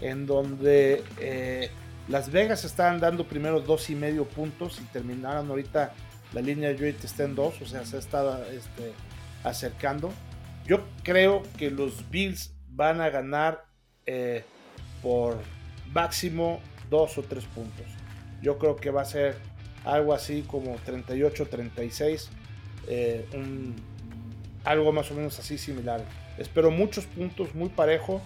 en 0.00 0.24
donde 0.24 1.04
eh, 1.18 1.70
Las 2.08 2.32
Vegas 2.32 2.64
estaban 2.64 2.98
dando 2.98 3.26
primero 3.26 3.60
dos 3.60 3.90
y 3.90 3.94
medio 3.94 4.24
puntos 4.24 4.80
y 4.80 4.84
terminaron 4.84 5.50
ahorita 5.50 5.92
la 6.32 6.40
línea 6.40 6.70
de 6.70 6.78
Joy 6.78 6.96
está 7.04 7.24
en 7.24 7.34
dos, 7.34 7.60
o 7.60 7.66
sea, 7.66 7.84
se 7.84 7.96
ha 7.96 7.98
estado 7.98 8.42
este, 8.46 8.94
acercando. 9.44 10.10
Yo 10.64 10.80
creo 11.02 11.42
que 11.58 11.70
los 11.70 12.08
Bills 12.08 12.54
van 12.70 13.02
a 13.02 13.10
ganar 13.10 13.66
eh, 14.06 14.46
por 15.02 15.36
máximo 15.92 16.62
dos 16.90 17.16
o 17.16 17.22
tres 17.22 17.44
puntos. 17.44 17.86
Yo 18.42 18.58
creo 18.58 18.76
que 18.76 18.90
va 18.90 19.02
a 19.02 19.06
ser 19.06 19.36
algo 19.84 20.12
así 20.12 20.42
como 20.46 20.76
38-36, 20.78 22.28
eh, 22.88 23.26
algo 24.64 24.92
más 24.92 25.10
o 25.10 25.14
menos 25.14 25.38
así 25.38 25.56
similar. 25.56 26.04
Espero 26.38 26.70
muchos 26.70 27.06
puntos, 27.06 27.54
muy 27.54 27.68
parejo, 27.68 28.20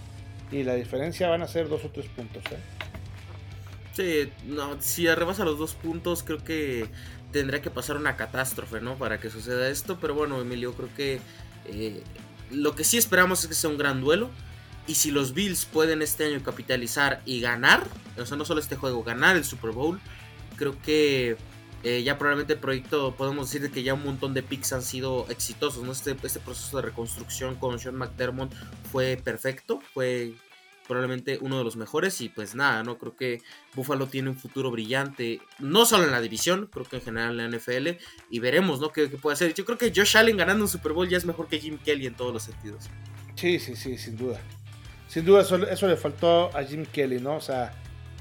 y 0.51 0.63
la 0.63 0.75
diferencia 0.75 1.29
van 1.29 1.43
a 1.43 1.49
ser 1.49 1.69
dos 1.69 1.85
o 1.85 1.91
tres 1.91 2.07
puntos. 2.07 2.43
¿eh? 2.51 2.59
Sí, 3.93 4.33
no, 4.47 4.81
si 4.81 5.07
arrebasa 5.07 5.45
los 5.45 5.59
dos 5.59 5.75
puntos, 5.75 6.23
creo 6.23 6.43
que 6.43 6.87
tendría 7.33 7.63
que 7.63 7.71
pasar 7.71 7.97
una 7.97 8.17
catástrofe, 8.17 8.81
¿no? 8.81 8.97
Para 8.97 9.19
que 9.19 9.31
suceda 9.31 9.69
esto, 9.69 9.99
pero 10.01 10.15
bueno, 10.15 10.41
Emilio, 10.41 10.75
creo 10.75 10.89
que 10.97 11.21
eh, 11.67 12.03
lo 12.51 12.75
que 12.75 12.85
sí 12.85 12.97
esperamos 12.97 13.43
es 13.43 13.49
que 13.49 13.55
sea 13.55 13.71
un 13.71 13.79
gran 13.79 14.01
duelo. 14.01 14.31
Y 14.87 14.97
si 14.97 15.11
los 15.11 15.33
Bills 15.33 15.65
pueden 15.65 16.03
este 16.03 16.27
año 16.27 16.43
capitalizar 16.43 17.23
y 17.25 17.41
ganar, 17.41 17.87
o 18.19 18.27
sea, 18.27 18.37
no 18.37 18.45
solo 18.45 18.61
este 18.61 18.77
juego, 18.77 19.03
ganar 19.03 19.37
el 19.37 19.45
Super 19.45 19.71
Bowl, 19.71 19.99
creo 20.57 20.81
que 20.83 21.37
eh, 21.85 22.03
ya 22.03 22.19
probablemente 22.19 22.55
el 22.55 22.59
proyecto, 22.59 23.15
podemos 23.15 23.51
decir 23.51 23.71
que 23.71 23.83
ya 23.83 23.95
un 23.95 24.05
montón 24.05 24.35
de 24.35 24.43
picks 24.43 24.73
han 24.73 24.83
sido 24.83 25.27
exitosos, 25.31 25.85
¿no? 25.85 25.93
Este, 25.93 26.17
este 26.23 26.41
proceso 26.41 26.77
de 26.77 26.83
reconstrucción 26.83 27.57
con 27.57 27.79
Sean 27.79 27.97
McDermott 27.97 28.55
fue 28.91 29.21
perfecto, 29.23 29.81
fue 29.93 30.35
probablemente 30.87 31.39
uno 31.41 31.57
de 31.57 31.65
los 31.65 31.77
mejores 31.77 32.21
y 32.21 32.29
pues 32.29 32.55
nada, 32.55 32.83
¿no? 32.85 32.99
Creo 32.99 33.17
que 33.17 33.41
Buffalo 33.75 34.07
tiene 34.07 34.29
un 34.29 34.37
futuro 34.37 34.71
brillante, 34.71 35.41
no 35.59 35.87
solo 35.87 36.05
en 36.05 36.11
la 36.11 36.21
división, 36.21 36.69
creo 36.71 36.85
que 36.85 36.97
en 36.97 37.03
general 37.03 37.41
en 37.41 37.51
la 37.51 37.59
NFL 37.59 37.99
y 38.31 38.39
veremos, 38.39 38.81
¿no? 38.81 38.91
¿Qué, 38.91 39.09
qué 39.09 39.17
puede 39.17 39.35
hacer? 39.35 39.55
Yo 39.55 39.65
creo 39.65 39.79
que 39.79 39.93
Josh 39.95 40.19
Allen 40.19 40.37
ganando 40.37 40.65
un 40.65 40.71
Super 40.71 40.93
Bowl 40.93 41.09
ya 41.09 41.17
es 41.17 41.25
mejor 41.25 41.49
que 41.49 41.59
Jim 41.59 41.79
Kelly 41.79 42.07
en 42.07 42.15
todos 42.15 42.35
los 42.35 42.43
sentidos. 42.43 42.91
Sí, 43.35 43.59
sí, 43.59 43.77
sí, 43.77 43.97
sin 43.97 44.17
duda 44.17 44.41
sin 45.09 45.25
duda 45.25 45.43
eso, 45.43 45.87
le 45.87 45.97
faltó 45.97 46.57
a 46.57 46.63
Jim 46.63 46.85
Kelly, 46.87 47.21
¿no? 47.21 47.37
O 47.37 47.41
sea, 47.41 47.73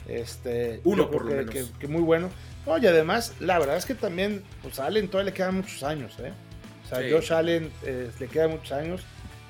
este. 0.07 0.81
Uno 0.83 1.09
por 1.09 1.25
lo 1.25 1.45
que, 1.45 1.65
Que, 1.79 1.87
muy 1.87 2.01
bueno. 2.01 2.29
No, 2.65 2.77
y 2.77 2.87
además, 2.87 3.33
la 3.39 3.59
verdad 3.59 3.77
es 3.77 3.85
que 3.85 3.95
también, 3.95 4.43
pues 4.61 4.79
a 4.79 4.85
Allen 4.85 5.07
todavía 5.07 5.31
le 5.31 5.35
quedan 5.35 5.55
muchos 5.55 5.83
años, 5.83 6.17
¿eh? 6.19 6.31
O 6.85 6.87
sea, 6.87 6.99
Josh 7.09 7.33
Allen 7.33 7.71
eh, 7.83 8.09
le 8.19 8.27
quedan 8.27 8.51
muchos 8.51 8.71
años. 8.71 9.01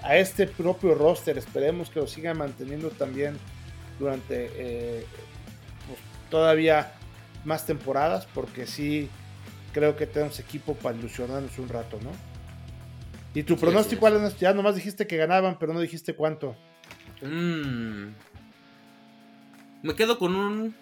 A 0.02 0.18
este 0.18 0.48
propio 0.48 0.96
roster, 0.96 1.38
esperemos 1.38 1.90
que 1.90 2.00
lo 2.00 2.08
siga 2.08 2.34
manteniendo 2.34 2.90
también 2.90 3.38
durante 4.00 4.50
eh, 4.56 5.06
pues, 5.88 6.00
todavía 6.30 6.94
más 7.46 7.66
temporadas, 7.66 8.28
porque 8.34 8.68
sí 8.68 9.10
creo 9.74 9.96
que 9.96 10.06
tenemos 10.06 10.40
equipo 10.40 10.76
para 10.76 10.98
ilusionarnos 10.98 11.58
un 11.58 11.70
rato, 11.70 12.00
¿no? 12.04 12.12
¿Y 13.34 13.44
tu 13.44 13.58
pronóstico, 13.58 14.02
cuál 14.02 14.36
Ya 14.38 14.54
nomás 14.54 14.76
dijiste 14.76 15.08
que 15.08 15.18
ganaban, 15.18 15.58
pero 15.58 15.74
no 15.74 15.80
dijiste 15.80 16.16
cuánto. 16.16 16.56
Mmm. 17.24 18.14
Me 19.82 19.96
quedo 19.96 20.18
con 20.18 20.36
un 20.36 20.76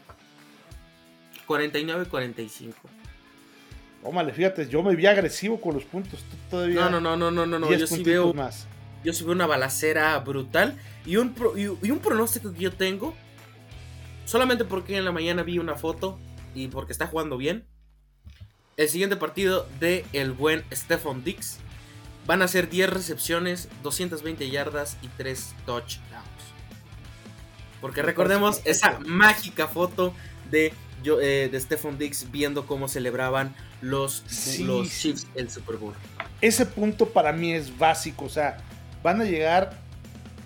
49-45. 1.48 2.74
Ómale, 4.04 4.34
fíjate, 4.34 4.68
yo 4.68 4.82
me 4.82 4.96
vi 4.96 5.06
agresivo 5.06 5.62
con 5.62 5.76
los 5.76 5.84
puntos. 5.84 6.20
todavía 6.50 6.90
no, 6.90 7.00
no, 7.00 7.16
no, 7.16 7.30
no, 7.30 7.46
no, 7.46 7.60
no. 7.60 7.72
Yo 7.72 7.86
sí 7.86 8.04
veo. 8.04 8.34
Más. 8.34 8.68
Yo 9.04 9.14
sí 9.14 9.24
veo 9.24 9.34
una 9.34 9.48
balacera 9.48 10.18
brutal. 10.20 10.78
Y 11.06 11.18
un, 11.18 11.36
y, 11.56 11.92
un 11.92 12.00
pronóstico 12.00 12.52
que 12.54 12.60
yo 12.60 12.72
tengo. 12.72 13.16
Solamente 14.26 14.66
porque 14.66 14.98
en 14.98 15.06
la 15.06 15.12
mañana 15.12 15.44
vi 15.44 15.60
una 15.60 15.76
foto. 15.76 16.20
Y 16.56 16.68
porque 16.68 16.92
está 16.92 17.08
jugando 17.08 17.38
bien. 17.38 17.66
El 18.78 18.90
siguiente 18.90 19.16
partido 19.16 19.68
de 19.80 20.06
el 20.14 20.32
buen 20.32 20.64
Stephon 20.72 21.24
Dix. 21.24 21.60
Van 22.26 22.42
a 22.42 22.48
ser 22.48 22.70
10 22.70 22.90
recepciones, 22.90 23.68
220 23.84 24.50
yardas 24.50 24.98
y 25.02 25.08
3 25.08 25.56
touchdowns. 25.66 26.31
Porque 27.82 28.02
recordemos 28.02 28.62
esa 28.64 29.00
mágica 29.00 29.68
foto 29.68 30.14
de, 30.50 30.74
eh, 31.04 31.50
de 31.52 31.60
Stephon 31.60 31.98
Dix 31.98 32.32
viendo 32.32 32.66
cómo 32.68 32.88
celebraban 32.88 33.54
los, 33.82 34.24
los 34.60 34.90
Chiefs 34.90 35.28
el 35.36 35.50
Super 35.50 35.78
Bowl. 35.78 35.94
Ese 36.40 36.66
punto 36.66 37.10
para 37.10 37.34
mí 37.34 37.54
es 37.54 37.78
básico. 37.78 38.26
O 38.26 38.30
sea, 38.30 38.58
van 39.04 39.20
a 39.20 39.26
llegar 39.26 39.78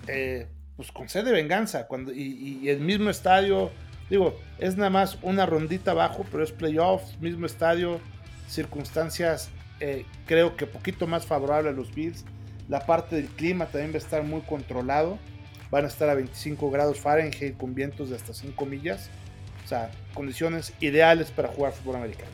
eh, 0.08 0.48
pues 0.76 0.90
con 0.90 1.08
sed 1.08 1.24
de 1.24 1.32
venganza. 1.32 1.86
Cuando, 1.86 2.12
y, 2.12 2.68
el 2.68 2.80
mismo 2.80 3.10
estadio, 3.10 3.70
digo, 4.08 4.38
es 4.58 4.76
nada 4.76 4.90
más 4.90 5.18
una 5.22 5.46
rondita 5.46 5.92
abajo, 5.92 6.24
pero 6.30 6.42
es 6.42 6.52
playoffs, 6.52 7.20
mismo 7.20 7.46
estadio, 7.46 8.00
circunstancias 8.48 9.50
eh, 9.80 10.06
creo 10.26 10.56
que 10.56 10.66
poquito 10.66 11.06
más 11.06 11.26
favorable 11.26 11.70
a 11.70 11.72
los 11.72 11.94
Bills. 11.94 12.24
La 12.68 12.84
parte 12.86 13.16
del 13.16 13.26
clima 13.26 13.66
también 13.66 13.92
va 13.92 13.96
a 13.96 13.98
estar 13.98 14.22
muy 14.22 14.40
controlado 14.40 15.18
van 15.70 15.84
a 15.84 15.88
estar 15.88 16.08
a 16.08 16.14
25 16.14 16.70
grados 16.70 17.00
Fahrenheit 17.00 17.56
con 17.56 17.74
vientos 17.74 18.10
de 18.10 18.16
hasta 18.16 18.34
5 18.34 18.66
millas. 18.66 19.10
O 19.64 19.68
sea, 19.68 19.90
condiciones 20.14 20.72
ideales 20.80 21.30
para 21.30 21.48
jugar 21.48 21.72
fútbol 21.72 21.96
americano. 21.96 22.30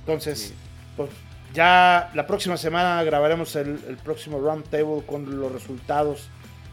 Entonces, 0.00 0.54
pues 0.96 1.10
ya 1.54 2.10
la 2.14 2.26
próxima 2.26 2.56
semana 2.56 3.02
grabaremos 3.04 3.54
el, 3.56 3.78
próximo 4.02 4.40
round 4.40 4.68
table 4.68 5.02
con 5.06 5.40
los 5.40 5.52
resultados 5.52 6.28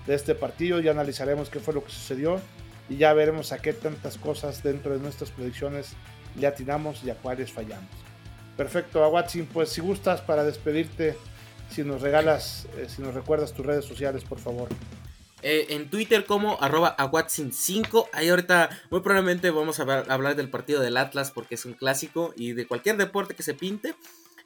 de 0.08 0.16
este 0.16 0.34
partido, 0.34 0.80
ya 0.80 0.92
analizaremos 0.92 1.50
qué 1.50 1.60
fue 1.60 1.74
lo 1.74 1.84
que 1.84 1.92
sucedió 1.92 2.42
y 2.90 2.98
ya 2.98 3.14
veremos 3.14 3.52
a 3.52 3.60
qué 3.60 3.74
tantas 3.74 4.18
cosas 4.18 4.64
dentro 4.64 4.94
de 4.94 5.00
nuestras 5.00 5.30
predicciones 5.30 5.94
le 6.36 6.48
atinamos 6.48 7.04
y 7.04 7.10
a 7.10 7.16
cuáles 7.16 7.52
fallamos. 7.52 7.90
Perfecto, 8.58 9.08
Watson, 9.08 9.48
pues 9.54 9.70
si 9.70 9.82
gustas 9.82 10.22
para 10.22 10.44
despedirte, 10.44 11.16
si 11.70 11.84
nos 11.84 12.02
regalas, 12.02 12.68
eh, 12.78 12.88
si 12.90 13.02
nos 13.02 13.14
recuerdas 13.14 13.54
tus 13.54 13.66
redes 13.66 13.86
sociales, 13.86 14.24
por 14.24 14.40
favor. 14.40 14.68
Eh, 15.44 15.68
en 15.70 15.90
Twitter 15.90 16.26
como 16.26 16.62
arroba 16.62 16.96
5 17.28 18.10
Ahí 18.14 18.30
ahorita 18.30 18.70
muy 18.92 19.02
probablemente 19.02 19.50
vamos 19.50 19.80
a 19.80 19.84
hablar 19.84 20.36
del 20.36 20.50
partido 20.50 20.82
del 20.82 20.98
Atlas 20.98 21.32
porque 21.32 21.56
es 21.56 21.66
un 21.66 21.74
clásico 21.74 22.34
y 22.36 22.54
de 22.54 22.68
cualquier 22.68 22.98
deporte 22.98 23.34
que 23.34 23.44
se 23.44 23.54
pinte. 23.54 23.96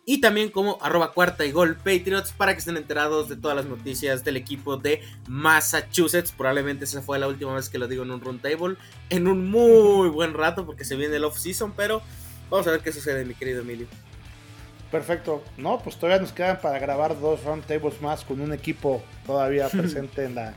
Y 0.07 0.21
también 0.21 0.51
como 0.51 0.77
arroba 0.81 1.13
cuarta 1.13 1.45
y 1.45 1.51
gol 1.51 1.75
Patriots 1.77 2.31
para 2.31 2.53
que 2.53 2.59
estén 2.59 2.77
enterados 2.77 3.27
de 3.27 3.35
todas 3.35 3.57
las 3.57 3.65
noticias 3.65 4.23
del 4.23 4.37
equipo 4.37 4.77
de 4.77 5.01
Massachusetts. 5.27 6.31
Probablemente 6.31 6.85
esa 6.85 7.01
fue 7.01 7.17
la 7.17 7.27
última 7.27 7.55
vez 7.55 7.69
que 7.69 7.79
lo 7.79 7.87
digo 7.87 8.03
en 8.03 8.11
un 8.11 8.21
roundtable. 8.21 8.77
En 9.09 9.27
un 9.27 9.49
muy 9.49 10.09
buen 10.09 10.35
rato 10.35 10.65
porque 10.67 10.85
se 10.85 10.95
viene 10.95 11.15
el 11.15 11.23
off-season. 11.23 11.73
Pero 11.75 12.03
vamos 12.51 12.67
a 12.67 12.71
ver 12.71 12.81
qué 12.81 12.91
sucede 12.91 13.25
mi 13.25 13.33
querido 13.33 13.61
Emilio. 13.61 13.87
Perfecto. 14.91 15.43
No, 15.57 15.79
pues 15.79 15.95
todavía 15.97 16.21
nos 16.21 16.31
quedan 16.31 16.61
para 16.61 16.77
grabar 16.77 17.19
dos 17.19 17.43
roundtables 17.43 17.99
más 17.99 18.23
con 18.23 18.39
un 18.41 18.53
equipo 18.53 19.03
todavía 19.25 19.67
presente 19.69 20.23
en 20.25 20.35
la, 20.35 20.53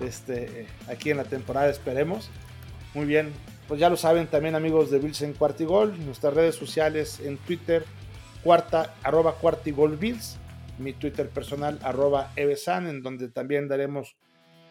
este, 0.00 0.66
aquí 0.88 1.10
en 1.10 1.16
la 1.16 1.24
temporada, 1.24 1.70
esperemos. 1.70 2.30
Muy 2.94 3.06
bien. 3.06 3.32
Pues 3.68 3.80
ya 3.80 3.88
lo 3.88 3.96
saben 3.96 4.26
también 4.26 4.54
amigos 4.54 4.90
de 4.90 4.98
Bills 4.98 5.22
en 5.22 5.32
Cuartigol. 5.32 6.04
Nuestras 6.04 6.34
redes 6.34 6.54
sociales 6.54 7.20
en 7.20 7.38
Twitter 7.38 7.84
cuarta, 8.44 8.94
arroba 9.02 9.36
cuartigolbills, 9.36 10.36
mi 10.78 10.92
Twitter 10.92 11.28
personal, 11.28 11.78
arroba 11.82 12.30
evesan, 12.36 12.86
en 12.86 13.02
donde 13.02 13.28
también 13.28 13.68
daremos 13.68 14.16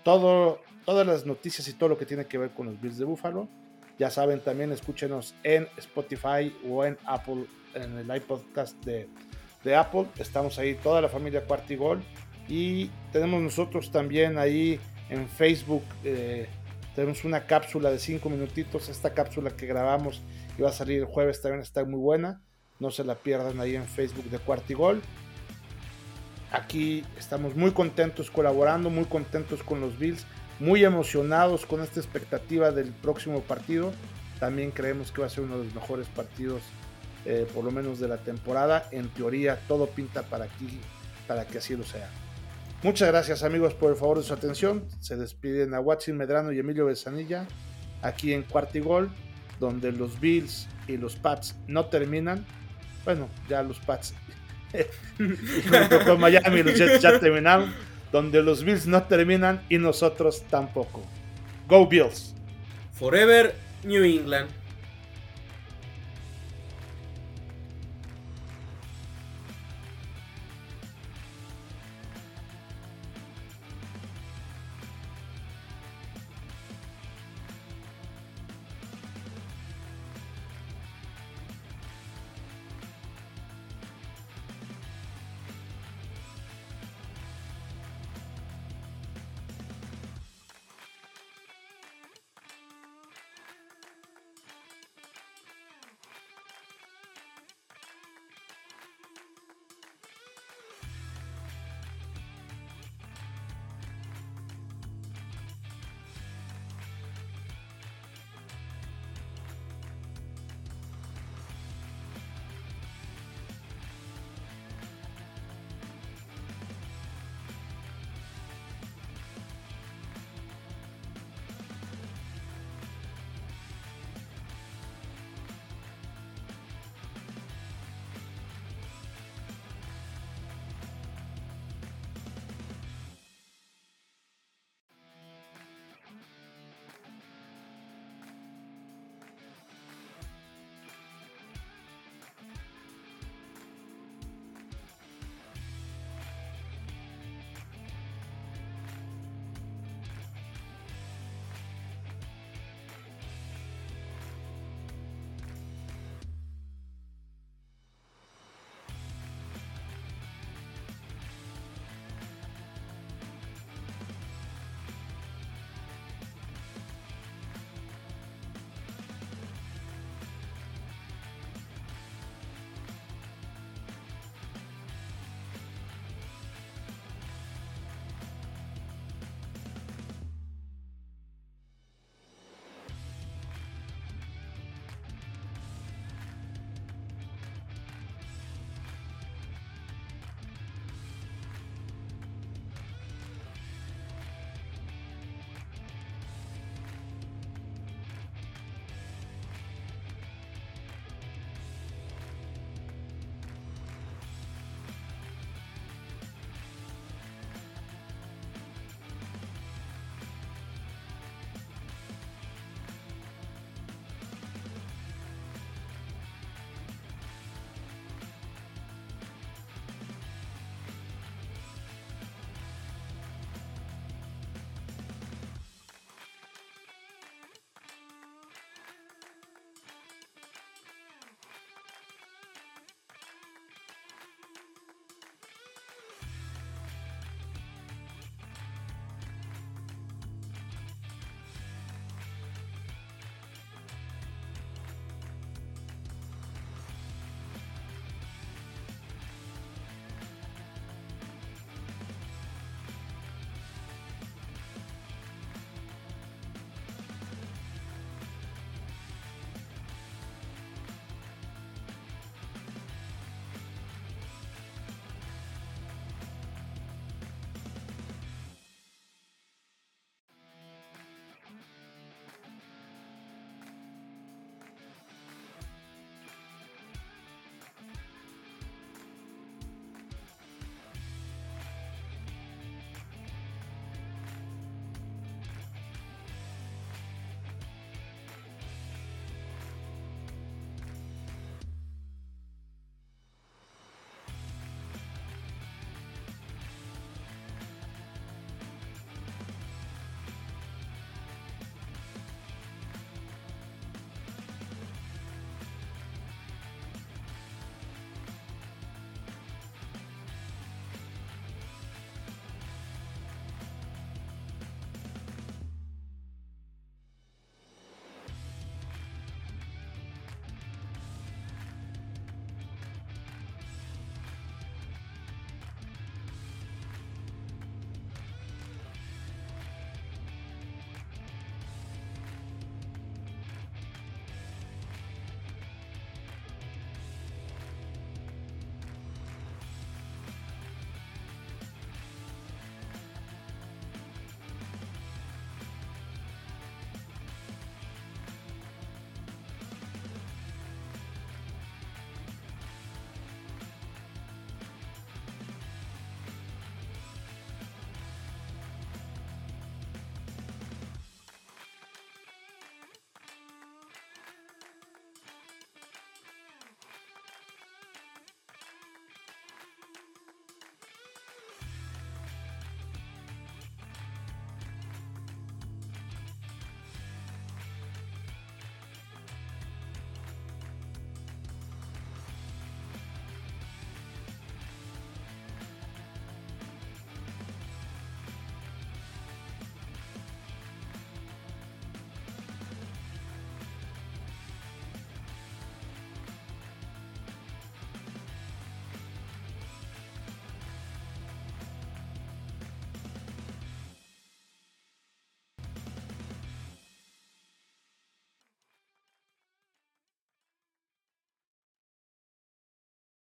todo, 0.04 0.62
todas 0.86 1.08
las 1.08 1.26
noticias 1.26 1.68
y 1.68 1.74
todo 1.74 1.90
lo 1.90 1.98
que 1.98 2.06
tiene 2.06 2.26
que 2.26 2.38
ver 2.38 2.52
con 2.52 2.68
los 2.68 2.80
Bills 2.80 3.00
de 3.00 3.06
Buffalo. 3.06 3.50
Ya 3.98 4.10
saben, 4.10 4.40
también 4.42 4.72
escúchenos 4.72 5.34
en 5.44 5.68
Spotify 5.78 6.56
o 6.70 6.86
en 6.86 6.98
Apple, 7.06 7.46
en 7.74 7.98
el 7.98 8.16
iPodcast 8.16 8.84
de, 8.86 9.08
de 9.64 9.76
Apple. 9.76 10.06
Estamos 10.18 10.60
ahí, 10.60 10.76
toda 10.76 11.02
la 11.02 11.10
familia 11.10 11.46
Cuartigol. 11.46 12.02
Y 12.48 12.88
tenemos 13.12 13.42
nosotros 13.42 13.92
también 13.92 14.38
ahí 14.38 14.80
en 15.10 15.28
Facebook. 15.28 15.84
Eh, 16.04 16.48
tenemos 16.96 17.26
una 17.26 17.46
cápsula 17.46 17.90
de 17.90 18.00
5 18.00 18.30
minutitos. 18.30 18.90
Esta 18.90 19.14
cápsula 19.14 19.52
que 19.52 19.66
grabamos 19.66 20.22
y 20.58 20.62
va 20.62 20.70
a 20.70 20.74
salir 20.74 21.00
el 21.00 21.06
jueves 21.06 21.42
también 21.42 21.62
está 21.62 21.84
muy 21.86 22.00
buena. 22.00 22.42
No 22.80 22.92
se 22.92 23.04
la 23.04 23.16
pierdan 23.16 23.60
ahí 23.60 23.76
en 23.76 23.86
Facebook 23.86 24.26
de 24.26 24.40
Cuartigol. 24.40 25.02
Aquí 26.52 27.04
estamos 27.18 27.56
muy 27.56 27.72
contentos 27.72 28.30
colaborando, 28.30 28.92
muy 28.92 29.06
contentos 29.06 29.64
con 29.64 29.82
los 29.82 29.98
Bills, 29.98 30.26
muy 30.60 30.84
emocionados 30.84 31.66
con 31.66 31.82
esta 31.82 32.00
expectativa 32.00 32.72
del 32.72 32.92
próximo 32.92 33.42
partido. 33.42 33.92
También 34.40 34.70
creemos 34.70 35.12
que 35.12 35.22
va 35.22 35.28
a 35.28 35.30
ser 35.32 35.46
uno 35.46 35.58
de 35.58 35.66
los 35.66 35.74
mejores 35.74 36.08
partidos, 36.10 36.62
eh, 37.26 37.48
por 37.56 37.64
lo 37.64 37.72
menos 37.72 38.00
de 38.00 38.08
la 38.08 38.18
temporada. 38.18 38.88
En 38.92 39.10
teoría, 39.10 39.60
todo 39.68 39.88
pinta 39.88 40.22
para, 40.24 40.46
aquí, 40.46 40.80
para 41.28 41.48
que 41.48 41.58
así 41.58 41.76
lo 41.76 41.84
sea. 41.84 42.10
Muchas 42.84 43.08
gracias 43.08 43.44
amigos 43.44 43.74
por 43.74 43.92
el 43.92 43.96
favor 43.96 44.18
de 44.18 44.26
su 44.26 44.34
atención. 44.34 44.84
Se 45.00 45.16
despiden 45.16 45.74
a 45.74 45.80
Watson 45.80 46.18
Medrano 46.18 46.52
y 46.52 46.60
Emilio 46.60 46.86
Besanilla 46.86 47.48
aquí 48.02 48.34
en 48.34 48.44
Cuartigol, 48.44 49.10
donde 49.58 49.94
los 49.94 50.20
Bills 50.20 50.68
y 50.90 50.98
los 50.98 51.16
Pats 51.16 51.56
no 51.66 51.86
terminan, 51.86 52.46
bueno, 53.06 53.30
ya 53.48 53.64
los 53.64 53.80
Pats 53.80 54.14
con 56.06 56.20
Miami 56.20 56.62
los 56.62 56.78
ya 56.78 57.20
terminaron, 57.22 57.74
donde 58.12 58.44
los 58.44 58.66
Bills 58.66 58.86
no 58.86 59.04
terminan 59.04 59.62
y 59.70 59.78
nosotros 59.78 60.44
tampoco. 60.50 61.04
Go 61.70 61.88
Bills. 61.88 62.36
Forever 62.92 63.56
New 63.86 64.04
England. 64.04 64.50